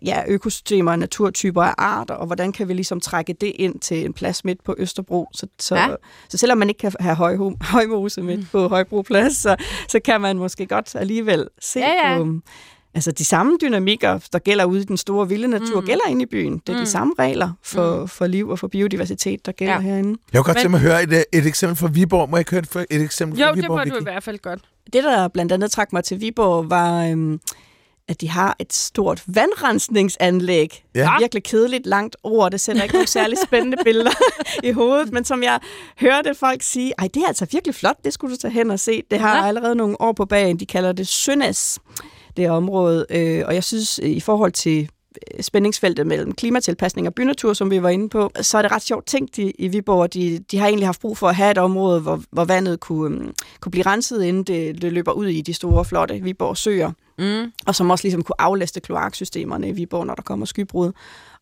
ja, 0.04 0.22
økosystemer, 0.28 0.96
naturtyper 0.96 1.62
af 1.62 1.74
arter, 1.78 2.14
og 2.14 2.26
hvordan 2.26 2.52
kan 2.52 2.68
vi 2.68 2.74
ligesom 2.74 3.00
trække 3.00 3.32
det 3.32 3.52
ind 3.54 3.80
til 3.80 4.04
en 4.04 4.12
plads 4.12 4.44
midt 4.44 4.64
på 4.64 4.74
Østerbro. 4.78 5.28
Så, 5.34 5.46
så, 5.58 5.74
Ja. 5.76 5.88
så 6.28 6.38
selvom 6.38 6.58
man 6.58 6.68
ikke 6.68 6.78
kan 6.78 6.92
have 7.00 7.14
høj, 7.16 7.36
højmose 7.60 8.22
midt 8.22 8.50
på 8.52 8.68
Højbro 8.68 9.02
Plads, 9.02 9.36
så, 9.36 9.56
så 9.88 10.00
kan 10.04 10.20
man 10.20 10.38
måske 10.38 10.66
godt 10.66 10.94
alligevel 10.94 11.48
se 11.60 11.80
Ja, 11.80 12.10
ja. 12.12 12.18
på 12.18 12.24
Altså 12.94 13.12
de 13.12 13.24
samme 13.24 13.58
dynamikker, 13.62 14.18
der 14.32 14.38
gælder 14.38 14.64
ude 14.64 14.80
i 14.80 14.84
den 14.84 14.96
store 14.96 15.28
vilde 15.28 15.48
natur, 15.48 15.80
Mm. 15.80 15.86
gælder 15.86 16.04
inde 16.08 16.22
i 16.22 16.26
byen. 16.26 16.52
Det 16.66 16.68
er 16.68 16.72
Mm. 16.72 16.78
de 16.84 16.86
samme 16.90 17.14
regler 17.18 17.50
for, 17.62 18.00
Mm. 18.00 18.08
for 18.08 18.26
liv 18.26 18.48
og 18.48 18.58
for 18.58 18.68
biodiversitet, 18.68 19.46
der 19.46 19.52
gælder 19.52 19.74
Ja. 19.74 19.80
ja. 19.80 19.86
herinde. 19.86 20.18
Jeg 20.32 20.38
kunne 20.38 20.44
godt 20.44 20.56
tænke 20.56 20.68
mig 20.70 20.78
at 20.78 20.82
høre 20.82 21.02
et, 21.02 21.12
øh, 21.12 21.22
et 21.32 21.46
eksempel 21.46 21.76
fra 21.76 21.88
Viborg. 21.92 22.30
Må 22.30 22.36
jeg 22.36 22.40
ikke 22.40 22.50
høre 22.50 22.84
et, 22.90 22.96
et 22.96 23.02
eksempel 23.02 23.38
fra 23.38 23.46
Jo, 23.48 23.54
det 23.54 23.62
Viborg? 23.62 23.88
må 23.88 23.94
du 23.94 24.00
i 24.00 24.02
hvert 24.02 24.22
fald 24.22 24.38
godt. 24.38 24.60
Det, 24.92 25.04
der 25.04 25.28
blandt 25.28 25.52
andet 25.52 25.70
trak 25.70 25.92
mig 25.92 26.04
til 26.04 26.20
Viborg, 26.20 26.70
var, 26.70 27.04
øhm, 27.06 27.40
at 28.08 28.20
de 28.20 28.28
har 28.28 28.56
et 28.58 28.72
stort 28.72 29.22
vandrensningsanlæg. 29.26 30.84
Ja. 30.94 31.18
Virkelig 31.18 31.42
kedeligt 31.44 31.86
langt 31.86 32.16
ord. 32.22 32.50
Det 32.50 32.60
sætter 32.60 32.82
ikke 32.82 32.94
nogle 32.94 33.08
særlig 33.08 33.38
spændende 33.46 33.76
billeder 33.84 34.10
i 34.62 34.70
hovedet, 34.72 35.12
men 35.12 35.24
som 35.24 35.42
jeg 35.42 35.60
hørte 36.00 36.34
folk 36.34 36.62
sige, 36.62 36.92
ej, 36.98 37.08
det 37.14 37.22
er 37.22 37.26
altså 37.26 37.46
virkelig 37.52 37.74
flot, 37.74 37.96
det 38.04 38.12
skulle 38.12 38.34
du 38.36 38.40
tage 38.40 38.52
hen 38.52 38.70
og 38.70 38.80
se. 38.80 39.02
Det 39.10 39.18
har 39.20 39.36
Ja. 39.36 39.46
allerede 39.48 39.74
nogle 39.74 40.00
år 40.00 40.12
på 40.12 40.24
bagen. 40.24 40.56
De 40.60 40.66
kalder 40.66 40.92
det 40.92 41.08
Sønnes, 41.08 41.78
det 42.36 42.50
område. 42.50 43.06
Øh, 43.10 43.42
og 43.46 43.54
jeg 43.54 43.64
synes, 43.64 44.00
øh, 44.02 44.10
i 44.10 44.20
forhold 44.20 44.52
til 44.52 44.88
øh, 45.36 45.42
spændingsfeltet 45.42 46.06
mellem 46.06 46.32
klimatilpasning 46.32 47.06
og 47.06 47.14
bynatur, 47.14 47.52
som 47.52 47.70
vi 47.70 47.82
var 47.82 47.88
inde 47.88 48.08
på, 48.08 48.30
så 48.40 48.58
er 48.58 48.62
det 48.62 48.72
ret 48.72 48.82
sjovt 48.82 49.06
tænkt 49.06 49.38
i, 49.38 49.50
i 49.58 49.68
Viborg. 49.68 50.14
De, 50.14 50.38
de 50.50 50.58
har 50.58 50.66
egentlig 50.66 50.88
haft 50.88 51.00
brug 51.00 51.18
for 51.18 51.28
at 51.28 51.34
have 51.34 51.50
et 51.50 51.58
område, 51.58 52.00
hvor, 52.00 52.22
hvor 52.32 52.44
vandet 52.44 52.80
kunne, 52.80 53.16
um, 53.20 53.34
kunne 53.60 53.70
blive 53.70 53.86
renset, 53.86 54.22
inden 54.24 54.44
det, 54.44 54.82
det 54.82 54.92
løber 54.92 55.12
ud 55.12 55.26
i 55.26 55.40
de 55.40 55.54
store, 55.54 55.84
flotte 55.84 56.20
Viborg 56.22 56.56
søer 56.56 56.92
Mm. 57.22 57.52
og 57.66 57.74
som 57.74 57.90
også 57.90 58.04
ligesom 58.04 58.22
kunne 58.22 58.40
aflaste 58.40 58.80
kloaksystemerne 58.80 59.68
i 59.68 59.72
Viborg, 59.72 60.06
når 60.06 60.14
der 60.14 60.22
kommer 60.22 60.46
skybrud. 60.46 60.92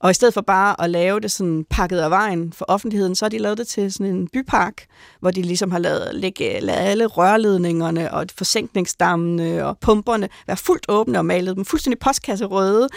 Og 0.00 0.10
i 0.10 0.14
stedet 0.14 0.34
for 0.34 0.40
bare 0.40 0.82
at 0.82 0.90
lave 0.90 1.20
det 1.20 1.30
sådan 1.30 1.64
pakket 1.70 1.98
af 1.98 2.10
vejen 2.10 2.52
for 2.52 2.64
offentligheden, 2.68 3.14
så 3.14 3.24
har 3.24 3.30
de 3.30 3.38
lavet 3.38 3.58
det 3.58 3.68
til 3.68 3.92
sådan 3.92 4.06
en 4.06 4.28
bypark, 4.32 4.86
hvor 5.20 5.30
de 5.30 5.42
ligesom 5.42 5.70
har 5.70 5.78
lavet, 5.78 6.10
lægge, 6.12 6.60
lavet 6.60 6.78
alle 6.78 7.06
rørledningerne 7.06 8.14
og 8.14 8.26
forsinkningsdammene 8.36 9.66
og 9.66 9.78
pumperne 9.78 10.28
være 10.46 10.56
fuldt 10.56 10.86
åbne 10.88 11.18
og 11.18 11.26
malet 11.26 11.56
dem 11.56 11.64
fuldstændig 11.64 11.98
postkasserøde. 11.98 12.88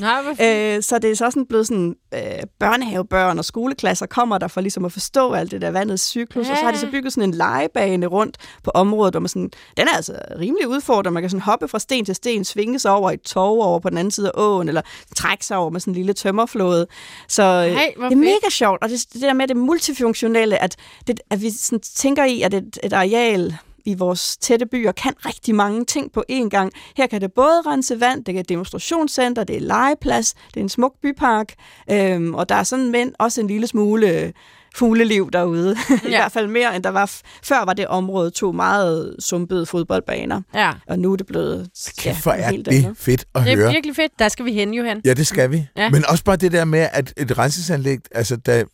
Nej, 0.00 0.22
hvor 0.22 0.34
fint. 0.34 0.40
Øh, 0.50 0.82
så 0.82 0.98
det 0.98 1.10
er 1.10 1.14
så 1.14 1.30
sådan 1.30 1.46
blevet 1.46 1.66
sådan, 1.66 1.96
øh, 2.14 2.20
børnehavebørn 2.60 3.38
og 3.38 3.44
skoleklasser 3.44 4.06
kommer 4.06 4.38
der 4.38 4.48
for 4.48 4.60
ligesom 4.60 4.84
at 4.84 4.92
forstå 4.92 5.32
alt 5.32 5.50
det 5.50 5.62
der 5.62 5.70
vandets 5.70 6.08
cyklus, 6.08 6.46
ja. 6.46 6.52
og 6.52 6.58
så 6.58 6.64
har 6.64 6.72
de 6.72 6.78
så 6.78 6.90
bygget 6.90 7.12
sådan 7.12 7.28
en 7.28 7.34
legebane 7.34 8.06
rundt 8.06 8.36
på 8.64 8.70
området, 8.74 9.12
hvor 9.14 9.20
man 9.20 9.28
sådan, 9.28 9.50
den 9.76 9.88
er 9.88 9.96
altså 9.96 10.12
rimelig 10.38 10.68
udfordrende. 10.68 11.10
Man 11.10 11.22
kan 11.22 11.30
sådan 11.30 11.42
hoppe 11.42 11.68
fra 11.68 11.78
sten 11.78 12.04
til 12.04 12.14
sten, 12.14 12.44
svinge 12.44 12.78
sig 12.78 12.90
over 12.90 13.10
et 13.10 13.22
tog 13.22 13.62
over 13.62 13.78
på 13.78 13.90
den 13.90 13.98
anden 13.98 14.10
side 14.10 14.26
af 14.26 14.32
åen, 14.34 14.68
eller 14.68 14.82
trække 15.16 15.46
sig 15.46 15.56
over 15.56 15.70
med 15.70 15.80
sådan 15.80 15.92
en 15.92 15.96
lille 15.96 16.12
tømmerflåde. 16.40 16.86
Så 17.28 17.42
øh, 17.42 17.48
Ej, 17.48 17.94
det 17.96 18.12
er 18.12 18.16
mega 18.16 18.50
sjovt, 18.50 18.82
og 18.82 18.88
det, 18.88 19.06
det 19.12 19.22
der 19.22 19.32
med 19.32 19.48
det 19.48 19.56
multifunktionelle, 19.56 20.62
at, 20.62 20.76
det, 21.06 21.20
at 21.30 21.42
vi 21.42 21.50
sådan 21.50 21.80
tænker 21.80 22.24
i, 22.24 22.42
at 22.42 22.54
et, 22.54 22.78
et 22.82 22.92
areal 22.92 23.56
i 23.84 23.94
vores 23.94 24.36
tætte 24.36 24.66
byer 24.66 24.92
kan 24.92 25.12
rigtig 25.26 25.54
mange 25.54 25.84
ting 25.84 26.12
på 26.12 26.24
én 26.32 26.48
gang. 26.48 26.72
Her 26.96 27.06
kan 27.06 27.20
det 27.20 27.32
både 27.32 27.62
rense 27.66 28.00
vand, 28.00 28.24
det 28.24 28.36
er 28.36 28.40
et 28.40 28.48
demonstrationscenter, 28.48 29.44
det 29.44 29.56
er 29.56 29.60
legeplads, 29.60 30.34
det 30.54 30.56
er 30.56 30.60
en 30.60 30.68
smuk 30.68 30.94
bypark, 31.02 31.54
øhm, 31.90 32.34
og 32.34 32.48
der 32.48 32.54
er 32.54 32.62
sådan 32.62 32.90
men 32.90 33.14
også 33.18 33.40
en 33.40 33.46
lille 33.46 33.66
smule 33.66 34.20
øh, 34.20 34.32
fugleliv 34.76 35.30
derude. 35.32 35.76
I 35.90 35.94
Ja. 36.04 36.08
hvert 36.08 36.32
fald 36.32 36.46
mere, 36.46 36.76
end 36.76 36.84
der 36.84 36.90
var 36.90 37.06
f- 37.06 37.20
før 37.44 37.64
var 37.64 37.72
det 37.72 37.86
område 37.86 38.30
to 38.30 38.52
meget 38.52 39.16
sumpede 39.18 39.66
fodboldbaner. 39.66 40.42
Ja, 40.54 40.72
Og 40.88 40.98
nu 40.98 41.12
er 41.12 41.16
det 41.16 41.26
blevet 41.26 41.68
Kæft, 41.98 42.22
hvor 42.22 42.32
noget 42.32 42.44
er 42.46 42.50
helt 42.50 42.66
det 42.66 42.72
andet. 42.84 42.96
fedt 42.98 43.24
at 43.34 43.42
det 43.44 43.52
er 43.52 43.56
høre. 43.56 43.70
virkelig 43.72 43.96
fedt. 43.96 44.12
Der 44.18 44.28
skal 44.28 44.44
vi 44.44 44.52
hen, 44.52 44.74
Johan. 44.74 45.00
Ja, 45.04 45.14
det 45.14 45.26
skal 45.26 45.50
vi. 45.50 45.66
Ja. 45.76 45.90
Men 45.90 46.04
også 46.06 46.24
bare 46.24 46.36
det 46.36 46.52
der 46.52 46.64
med, 46.64 46.88
at 46.92 47.12
et 47.16 47.38
rensesanlæg, 47.38 47.98
altså 48.14 48.36
da, 48.36 48.64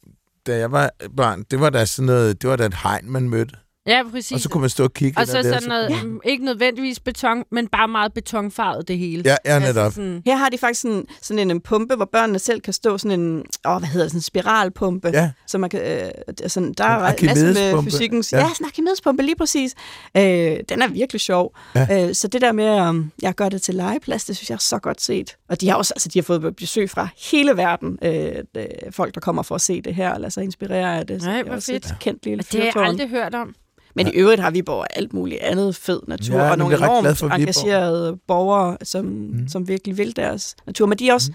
da 0.47 0.57
jeg 0.59 0.73
var 0.73 0.91
barn, 1.17 1.45
det 1.51 1.61
var 1.61 1.71
da 1.71 1.85
sådan 1.85 2.07
noget, 2.07 2.43
det 2.43 2.51
var 2.51 2.57
da 2.57 2.67
et 2.67 2.75
hegn, 2.83 3.11
man 3.11 3.29
mødte. 3.29 3.55
Ja, 3.87 4.03
præcis. 4.11 4.33
Og 4.33 4.41
så 4.41 4.49
kunne 4.49 4.61
man 4.61 4.71
stå 4.71 4.85
og 4.85 4.95
kigge. 4.95 5.21
og 5.21 5.27
så 5.27 5.37
det, 5.39 5.45
sådan 5.45 5.69
noget, 5.69 5.91
ja. 5.91 6.31
ikke 6.31 6.45
nødvendigvis 6.45 7.01
beton, 7.01 7.45
men 7.51 7.69
bare 7.69 7.89
meget 7.89 8.13
betonfarvet 8.13 8.89
det 8.89 8.99
hele. 8.99 9.23
Ja, 9.25 9.37
ja, 9.45 9.59
netop. 9.59 9.85
Altså 9.85 9.95
sådan, 9.95 10.23
Her 10.27 10.37
har 10.37 10.49
de 10.49 10.59
faktisk 10.59 10.81
sådan, 10.81 11.05
sådan 11.23 11.39
en, 11.39 11.51
en 11.51 11.61
pumpe, 11.61 11.95
hvor 11.95 12.09
børnene 12.13 12.39
selv 12.39 12.61
kan 12.61 12.73
stå 12.73 12.99
sådan 12.99 13.21
en, 13.21 13.45
åh, 13.67 13.79
hvad 13.79 13.89
hedder 13.89 14.05
det, 14.05 14.11
sådan 14.11 14.19
en 14.19 14.23
spiralpumpe. 14.23 15.09
Ja. 15.09 15.31
Så 15.47 15.59
man 15.59 15.71
kan, 15.71 15.81
øh, 15.81 16.11
sådan, 16.49 16.73
der 16.73 16.85
En 16.85 16.91
er 16.93 17.25
masse 17.27 17.47
med 17.47 17.83
fysikkens... 17.83 18.33
Ja. 18.33 18.39
Ja, 18.39 18.49
sådan 18.49 18.57
en 18.61 18.67
Archimedes-pumpe, 18.67 19.23
lige 19.23 19.37
præcis. 19.37 19.75
Øh, 20.17 20.23
den 20.69 20.83
er 20.83 20.89
virkelig 20.89 21.21
sjov. 21.21 21.57
Ja. 21.75 22.09
Øh, 22.09 22.15
så 22.15 22.29
det 22.29 22.41
der 22.41 22.53
med, 22.53 22.65
at 22.65 22.95
jeg 23.23 23.35
gør 23.35 23.49
det 23.49 23.63
til 23.63 23.75
legeplads, 23.75 24.25
det 24.25 24.37
synes 24.37 24.51
jeg 24.51 24.55
er 24.57 24.61
så 24.61 24.79
godt 24.79 25.01
set. 25.01 25.37
Og 25.49 25.61
de 25.61 25.69
har 25.69 25.77
også 25.77 25.93
altså, 25.97 26.09
de 26.09 26.19
har 26.19 26.23
fået 26.25 26.57
besøg 26.57 26.91
fra 26.91 27.09
hele 27.31 27.57
verden. 27.57 27.99
Øh, 28.03 28.33
øh, 28.57 28.65
folk, 28.91 29.15
der 29.15 29.21
kommer 29.21 29.43
for 29.43 29.55
at 29.55 29.61
se 29.61 29.81
det 29.83 29.95
her, 29.95 30.11
og 30.11 30.21
lader 30.21 30.31
sig 30.31 30.45
inspirere 30.45 30.99
af 30.99 31.07
det. 31.07 31.23
Nej, 31.23 31.33
det 31.33 31.41
er 31.41 31.51
hvor 31.51 31.61
fedt. 31.61 31.95
kendt 32.01 32.25
lille 32.25 32.41
og 32.41 32.53
det 32.53 32.61
har 32.61 32.81
jeg 32.81 32.89
aldrig 32.89 33.09
hørt 33.09 33.35
om. 33.35 33.55
Men 33.97 34.07
i 34.07 34.11
øvrigt 34.11 34.41
har 34.41 34.51
Viborg 34.51 34.87
alt 34.91 35.13
muligt 35.13 35.41
andet 35.41 35.77
fed 35.77 36.01
natur, 36.09 36.37
Ja, 36.37 36.51
og 36.51 36.59
nogle 36.59 36.77
enormt 36.77 37.19
for 37.19 37.27
Viborg. 37.27 37.41
engagerede 37.41 38.19
borgere, 38.29 38.77
som, 38.83 39.05
mm. 39.05 39.49
som 39.49 39.69
virkelig 39.69 39.99
vil 39.99 40.17
deres 40.17 40.57
natur. 40.67 40.87
Men 40.87 40.99
de 40.99 41.09
er 41.09 41.13
også, 41.15 41.31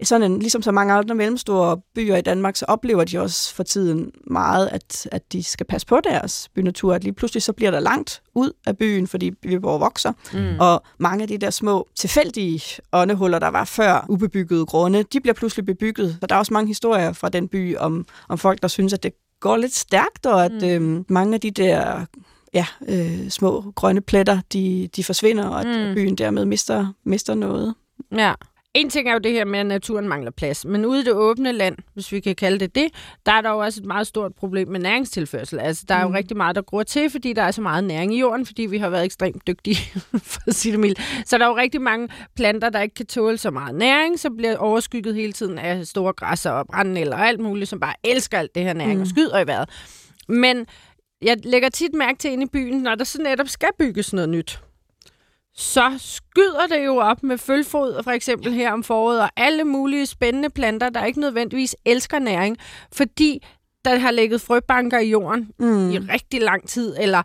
mm. 0.00 0.04
sådan 0.04 0.32
en, 0.32 0.38
ligesom 0.38 0.62
så 0.62 0.72
mange 0.72 0.92
andre 0.94 1.14
mellemstore 1.14 1.76
byer 1.94 2.16
i 2.16 2.20
Danmark, 2.20 2.56
så 2.56 2.64
oplever 2.68 3.04
de 3.04 3.18
også 3.18 3.54
for 3.54 3.62
tiden 3.62 4.10
meget, 4.30 4.68
at, 4.72 5.08
at 5.12 5.32
de 5.32 5.42
skal 5.42 5.66
passe 5.66 5.86
på 5.86 6.00
deres 6.04 6.48
bynatur. 6.54 6.94
At 6.94 7.04
lige 7.04 7.12
pludselig 7.12 7.42
så 7.42 7.52
bliver 7.52 7.70
der 7.70 7.80
langt 7.80 8.22
ud 8.34 8.50
af 8.66 8.76
byen, 8.78 9.06
fordi 9.06 9.32
Viborg 9.42 9.80
vokser. 9.80 10.12
Mm. 10.32 10.60
Og 10.60 10.82
mange 10.98 11.22
af 11.22 11.28
de 11.28 11.38
der 11.38 11.50
små 11.50 11.88
tilfældige 11.96 12.62
åndehuller, 12.92 13.38
der 13.38 13.48
var 13.48 13.64
før 13.64 14.06
ubebyggede 14.08 14.66
grunde, 14.66 15.02
de 15.12 15.20
bliver 15.20 15.34
pludselig 15.34 15.66
bebygget. 15.66 16.18
Og 16.22 16.28
der 16.28 16.34
er 16.34 16.38
også 16.38 16.52
mange 16.52 16.68
historier 16.68 17.12
fra 17.12 17.28
den 17.28 17.48
by 17.48 17.76
om, 17.76 18.06
om 18.28 18.38
folk, 18.38 18.62
der 18.62 18.68
synes, 18.68 18.92
at 18.92 19.02
det 19.02 19.12
går 19.44 19.56
lidt 19.56 19.74
stærkt, 19.74 20.26
og 20.26 20.44
at 20.44 20.62
øhm, 20.64 21.04
mange 21.08 21.34
af 21.34 21.40
de 21.40 21.50
der 21.50 22.04
ja, 22.54 22.66
øh, 22.88 23.28
små 23.30 23.72
grønne 23.74 24.00
pletter, 24.00 24.40
de, 24.52 24.88
de 24.96 25.04
forsvinder, 25.04 25.44
og 25.48 25.60
at 25.60 25.88
Mm. 25.88 25.94
byen 25.94 26.14
dermed 26.16 26.44
mister, 26.44 26.92
mister 27.04 27.34
noget. 27.34 27.74
Ja. 28.12 28.32
En 28.74 28.90
ting 28.90 29.08
er 29.08 29.12
jo 29.12 29.18
det 29.18 29.32
her 29.32 29.44
med, 29.44 29.58
at 29.58 29.66
naturen 29.66 30.08
mangler 30.08 30.30
plads. 30.30 30.64
Men 30.64 30.84
ude 30.84 31.00
i 31.00 31.04
det 31.04 31.12
åbne 31.12 31.52
land, 31.52 31.76
hvis 31.94 32.12
vi 32.12 32.20
kan 32.20 32.34
kalde 32.34 32.58
det 32.58 32.74
det, 32.74 32.88
der 33.26 33.32
er 33.32 33.40
der 33.40 33.50
jo 33.50 33.58
også 33.58 33.80
et 33.80 33.86
meget 33.86 34.06
stort 34.06 34.34
problem 34.34 34.68
med 34.68 34.80
næringstilførsel. 34.80 35.58
Altså, 35.60 35.84
der 35.88 35.94
er 35.94 36.02
jo 36.02 36.08
Mm. 36.08 36.14
rigtig 36.14 36.36
meget, 36.36 36.56
der 36.56 36.62
gror 36.62 36.82
til, 36.82 37.10
fordi 37.10 37.32
der 37.32 37.42
er 37.42 37.50
så 37.50 37.60
meget 37.62 37.84
næring 37.84 38.14
i 38.14 38.20
jorden, 38.20 38.46
fordi 38.46 38.62
vi 38.62 38.78
har 38.78 38.88
været 38.88 39.04
ekstremt 39.04 39.46
dygtige, 39.46 39.76
for 40.32 40.40
at 40.48 40.54
sige 40.54 40.72
det 40.72 40.80
mildt. 40.80 41.00
Så 41.26 41.38
der 41.38 41.44
er 41.44 41.48
jo 41.48 41.56
rigtig 41.56 41.80
mange 41.80 42.08
planter, 42.36 42.70
der 42.70 42.80
ikke 42.80 42.94
kan 42.94 43.06
tåle 43.06 43.38
så 43.38 43.50
meget 43.50 43.74
næring, 43.74 44.20
så 44.20 44.30
bliver 44.30 44.56
overskygget 44.56 45.14
hele 45.14 45.32
tiden 45.32 45.58
af 45.58 45.86
store 45.86 46.12
græsser 46.12 46.50
og 46.50 46.66
brændenælder 46.66 47.16
og 47.16 47.28
alt 47.28 47.40
muligt, 47.40 47.70
som 47.70 47.80
bare 47.80 47.94
elsker 48.04 48.38
alt 48.38 48.54
det 48.54 48.62
her 48.62 48.72
næring 48.72 48.94
mm. 48.94 49.00
og 49.00 49.06
skyder 49.06 49.38
i 49.40 49.46
vejret. 49.46 49.68
Men 50.28 50.66
jeg 51.22 51.36
lægger 51.44 51.68
tit 51.68 51.94
mærke 51.94 52.18
til 52.18 52.30
inde 52.30 52.42
i 52.44 52.48
byen, 52.52 52.82
når 52.82 52.94
der 52.94 53.04
så 53.04 53.22
netop 53.22 53.48
skal 53.48 53.68
bygges 53.78 54.12
noget 54.12 54.28
nyt, 54.28 54.60
så 55.56 55.92
skyder 55.98 56.66
det 56.70 56.84
jo 56.84 56.96
op 56.96 57.22
med 57.22 57.38
følfod, 57.38 58.02
for 58.02 58.10
eksempel 58.10 58.52
her 58.52 58.72
om 58.72 58.84
foråret, 58.84 59.20
og 59.20 59.30
alle 59.36 59.64
mulige 59.64 60.06
spændende 60.06 60.50
planter, 60.50 60.88
der 60.88 61.04
ikke 61.04 61.20
nødvendigvis 61.20 61.76
elsker 61.84 62.18
næring, 62.18 62.56
fordi 62.92 63.46
der 63.84 63.98
har 63.98 64.10
ligget 64.10 64.40
frøbanker 64.40 64.98
i 64.98 65.10
jorden 65.10 65.50
Mm. 65.58 65.90
i 65.90 65.98
rigtig 65.98 66.42
lang 66.42 66.68
tid, 66.68 66.96
eller 67.00 67.22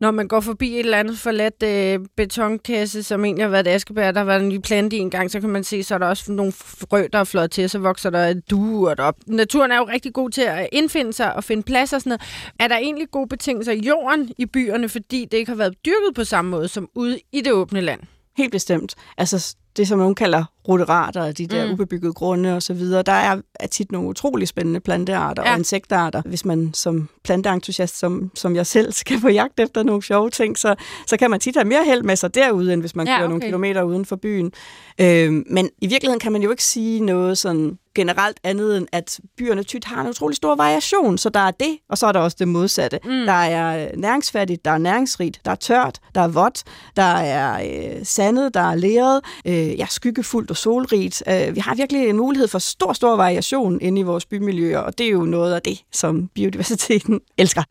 når 0.00 0.10
man 0.10 0.28
går 0.28 0.40
forbi 0.40 0.72
et 0.72 0.78
eller 0.78 0.98
andet 0.98 1.18
forladt 1.18 1.62
øh, 1.62 2.06
betonkasse, 2.16 3.02
som 3.02 3.24
egentlig 3.24 3.44
har 3.44 3.50
været 3.50 3.66
et 3.66 3.70
askebær, 3.70 4.10
der 4.10 4.20
har 4.20 4.24
været 4.24 4.42
en 4.42 4.48
ny 4.48 4.58
plante 4.58 4.96
i 4.96 4.98
en 4.98 5.10
gang, 5.10 5.30
så 5.30 5.40
kan 5.40 5.48
man 5.48 5.64
se, 5.64 5.82
så 5.82 5.94
er 5.94 5.98
der 5.98 6.06
også 6.06 6.32
nogle 6.32 6.52
frø, 6.52 7.06
der 7.12 7.18
er 7.18 7.24
flået 7.24 7.50
til, 7.50 7.64
og 7.64 7.70
så 7.70 7.78
vokser 7.78 8.10
der 8.10 8.34
duer 8.50 8.94
op. 8.98 9.14
Naturen 9.26 9.70
er 9.70 9.76
jo 9.76 9.84
rigtig 9.84 10.12
god 10.12 10.30
til 10.30 10.42
at 10.42 10.68
indfinde 10.72 11.12
sig 11.12 11.36
og 11.36 11.44
finde 11.44 11.62
plads 11.62 11.92
og 11.92 12.00
sådan 12.00 12.10
noget. 12.10 12.52
Er 12.60 12.68
der 12.68 12.76
egentlig 12.76 13.10
gode 13.10 13.28
betingelser 13.28 13.72
i 13.72 13.80
jorden 13.80 14.30
i 14.38 14.46
byerne, 14.46 14.88
fordi 14.88 15.24
det 15.24 15.38
ikke 15.38 15.50
har 15.50 15.56
været 15.56 15.74
dyrket 15.84 16.14
på 16.14 16.24
samme 16.24 16.50
måde 16.50 16.68
som 16.68 16.88
ude 16.94 17.18
i 17.32 17.40
det 17.40 17.52
åbne 17.52 17.80
land? 17.80 18.00
Helt 18.36 18.52
bestemt. 18.52 18.94
Altså 19.18 19.56
det, 19.76 19.88
som 19.88 19.98
nogen 19.98 20.14
kalder 20.14 20.44
roterater, 20.68 21.32
de 21.32 21.46
der 21.46 21.66
Mm. 21.66 21.72
ubebyggede 21.72 22.12
grunde 22.12 22.56
og 22.56 22.62
så 22.62 22.74
videre, 22.74 23.02
der 23.02 23.12
er, 23.12 23.40
er 23.60 23.66
tit 23.66 23.92
nogle 23.92 24.08
utrolig 24.08 24.48
spændende 24.48 24.80
plantearter 24.80 25.42
Ja. 25.46 25.52
og 25.52 25.58
insektarter. 25.58 26.22
Hvis 26.26 26.44
man 26.44 26.70
som 26.74 27.08
planteentusiast, 27.24 27.98
som, 27.98 28.30
som 28.34 28.56
jeg 28.56 28.66
selv, 28.66 28.92
skal 28.92 29.20
på 29.20 29.28
jagt 29.28 29.60
efter 29.60 29.82
nogle 29.82 30.02
sjove 30.02 30.30
ting, 30.30 30.58
så, 30.58 30.74
så 31.06 31.16
kan 31.16 31.30
man 31.30 31.40
tit 31.40 31.56
have 31.56 31.64
mere 31.68 31.84
held 31.84 32.02
med 32.02 32.16
sig 32.16 32.34
derude, 32.34 32.72
end 32.72 32.80
hvis 32.82 32.96
man 32.96 33.06
Ja, 33.06 33.12
kører 33.12 33.24
okay. 33.24 33.28
nogle 33.28 33.42
kilometer 33.42 33.82
uden 33.82 34.04
for 34.04 34.16
byen. 34.16 34.52
Øhm, 35.00 35.44
men 35.50 35.70
i 35.82 35.86
virkeligheden 35.86 36.20
kan 36.20 36.32
man 36.32 36.42
jo 36.42 36.50
ikke 36.50 36.64
sige 36.64 37.00
noget 37.00 37.38
sådan 37.38 37.78
generelt 37.94 38.40
andet 38.44 38.76
end, 38.76 38.86
at 38.92 39.20
byerne 39.36 39.62
tit 39.62 39.84
har 39.84 40.00
en 40.00 40.08
utrolig 40.08 40.36
stor 40.36 40.56
variation. 40.56 41.18
Så 41.18 41.28
der 41.28 41.40
er 41.40 41.50
det, 41.50 41.78
og 41.88 41.98
så 41.98 42.06
er 42.06 42.12
der 42.12 42.20
også 42.20 42.36
det 42.40 42.48
modsatte. 42.48 42.98
Mm. 43.04 43.10
Der 43.10 43.32
er 43.32 43.86
øh, 43.86 43.96
næringsfattigt, 43.96 44.64
der 44.64 44.70
er 44.70 44.78
næringsrigt, 44.78 45.40
der 45.44 45.50
er 45.50 45.54
tørt, 45.54 46.00
der 46.14 46.20
er 46.20 46.28
vådt, 46.28 46.62
der 46.96 47.02
er 47.02 47.62
øh, 47.62 48.06
sandet, 48.06 48.54
der 48.54 48.60
er 48.60 48.74
leret, 48.74 49.20
øh, 49.46 49.78
ja, 49.78 49.86
skyggefuldt 49.86 50.50
og 50.50 50.56
solrigt. 50.56 51.22
Øh, 51.28 51.54
vi 51.54 51.60
har 51.60 51.74
virkelig 51.74 52.08
en 52.08 52.16
mulighed 52.16 52.48
for 52.48 52.58
stor, 52.58 52.92
stor 52.92 53.16
variation 53.16 53.80
inde 53.80 54.00
i 54.00 54.02
vores 54.02 54.26
bymiljøer, 54.26 54.78
og 54.78 54.98
det 54.98 55.06
er 55.06 55.10
jo 55.10 55.24
noget 55.24 55.54
af 55.54 55.62
det, 55.62 55.82
som 55.92 56.28
biodiversiteten 56.34 57.20
elsker. 57.38 57.62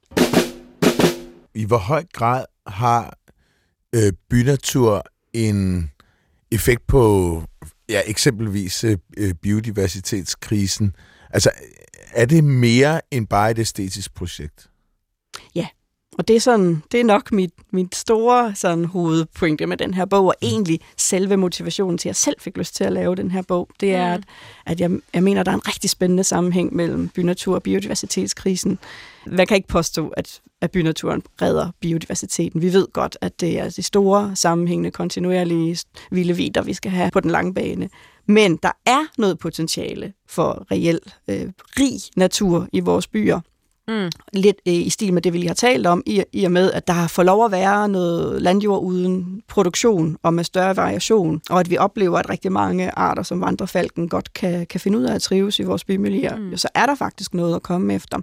I 1.55 1.65
hvor 1.65 1.77
høj 1.77 2.03
grad 2.13 2.45
har 2.67 3.17
øh, 3.95 4.13
bynatur 4.29 5.03
en 5.33 5.91
effekt 6.51 6.87
på 6.87 7.43
ja, 7.89 8.01
eksempelvis 8.05 8.83
øh, 8.83 8.97
øh, 9.17 9.33
biodiversitetskrisen? 9.33 10.95
Altså, 11.29 11.51
er 12.11 12.25
det 12.25 12.43
mere 12.43 13.01
end 13.11 13.27
bare 13.27 13.51
et 13.51 13.59
æstetisk 13.59 14.13
projekt? 14.13 14.69
Og 16.19 16.27
det 16.27 16.35
er, 16.35 16.39
sådan, 16.39 16.83
det 16.91 16.99
er 16.99 17.03
nok 17.03 17.31
mit, 17.31 17.51
mit 17.71 17.95
store 17.95 18.55
sådan, 18.55 18.85
hovedpointe 18.85 19.65
med 19.65 19.77
den 19.77 19.93
her 19.93 20.05
bog, 20.05 20.25
og 20.25 20.35
egentlig 20.41 20.79
selve 20.97 21.37
motivationen 21.37 21.97
til, 21.97 22.07
at 22.09 22.09
jeg 22.09 22.15
selv 22.15 22.35
fik 22.39 22.57
lyst 22.57 22.75
til 22.75 22.83
at 22.83 22.93
lave 22.93 23.15
den 23.15 23.31
her 23.31 23.41
bog, 23.41 23.69
det 23.79 23.95
er, 23.95 24.17
Mm. 24.17 24.23
at, 24.23 24.23
at 24.65 24.81
jeg, 24.81 24.91
jeg 25.13 25.23
mener, 25.23 25.43
der 25.43 25.51
er 25.51 25.55
en 25.55 25.67
rigtig 25.67 25.89
spændende 25.89 26.23
sammenhæng 26.23 26.75
mellem 26.75 27.09
bynatur 27.09 27.55
og 27.55 27.63
biodiversitetskrisen. 27.63 28.79
Man 29.27 29.47
kan 29.47 29.55
ikke 29.57 29.67
påstå, 29.67 30.07
at, 30.07 30.41
at 30.61 30.71
bynaturen 30.71 31.21
redder 31.41 31.71
biodiversiteten. 31.79 32.61
Vi 32.61 32.73
ved 32.73 32.87
godt, 32.93 33.17
at 33.21 33.41
det 33.41 33.59
er 33.59 33.69
de 33.69 33.83
store, 33.83 34.35
sammenhængende, 34.35 34.91
kontinuerlige 34.91 35.77
vilde 36.11 36.35
vider, 36.35 36.61
vi 36.61 36.73
skal 36.73 36.91
have 36.91 37.11
på 37.11 37.19
den 37.19 37.31
lange 37.31 37.53
bane. 37.53 37.89
Men 38.25 38.55
der 38.63 38.71
er 38.85 39.05
noget 39.17 39.39
potentiale 39.39 40.13
for 40.27 40.65
reel, 40.71 40.99
øh, 41.27 41.47
rig 41.79 41.99
natur 42.15 42.67
i 42.73 42.79
vores 42.79 43.07
byer 43.07 43.39
Mm. 43.89 44.09
lidt 44.33 44.57
øh, 44.67 44.73
i 44.73 44.89
stil 44.89 45.13
med 45.13 45.21
det, 45.21 45.33
vi 45.33 45.37
lige 45.37 45.47
har 45.47 45.55
talt 45.55 45.87
om, 45.87 46.03
i, 46.05 46.23
i 46.33 46.43
og 46.43 46.51
med, 46.51 46.71
at 46.71 46.87
der 46.87 47.07
får 47.07 47.23
lov 47.23 47.45
at 47.45 47.51
være 47.51 47.89
noget 47.89 48.41
landjord 48.41 48.83
uden 48.83 49.41
produktion 49.47 50.17
og 50.23 50.33
med 50.33 50.43
større 50.43 50.75
variation, 50.75 51.41
og 51.49 51.59
at 51.59 51.69
vi 51.69 51.77
oplever, 51.77 52.17
at 52.19 52.29
rigtig 52.29 52.51
mange 52.51 52.91
arter 52.91 53.23
som 53.23 53.41
vandrefalken 53.41 54.09
godt 54.09 54.33
kan, 54.33 54.65
kan 54.65 54.79
finde 54.79 54.97
ud 54.97 55.03
af 55.03 55.15
at 55.15 55.21
trives 55.21 55.59
i 55.59 55.63
vores 55.63 55.83
bymiljøer, 55.83 56.35
Mm. 56.37 56.43
mm. 56.43 56.57
så 56.57 56.67
er 56.75 56.85
der 56.85 56.95
faktisk 56.95 57.33
noget 57.33 57.55
at 57.55 57.63
komme 57.63 57.93
efter. 57.93 58.17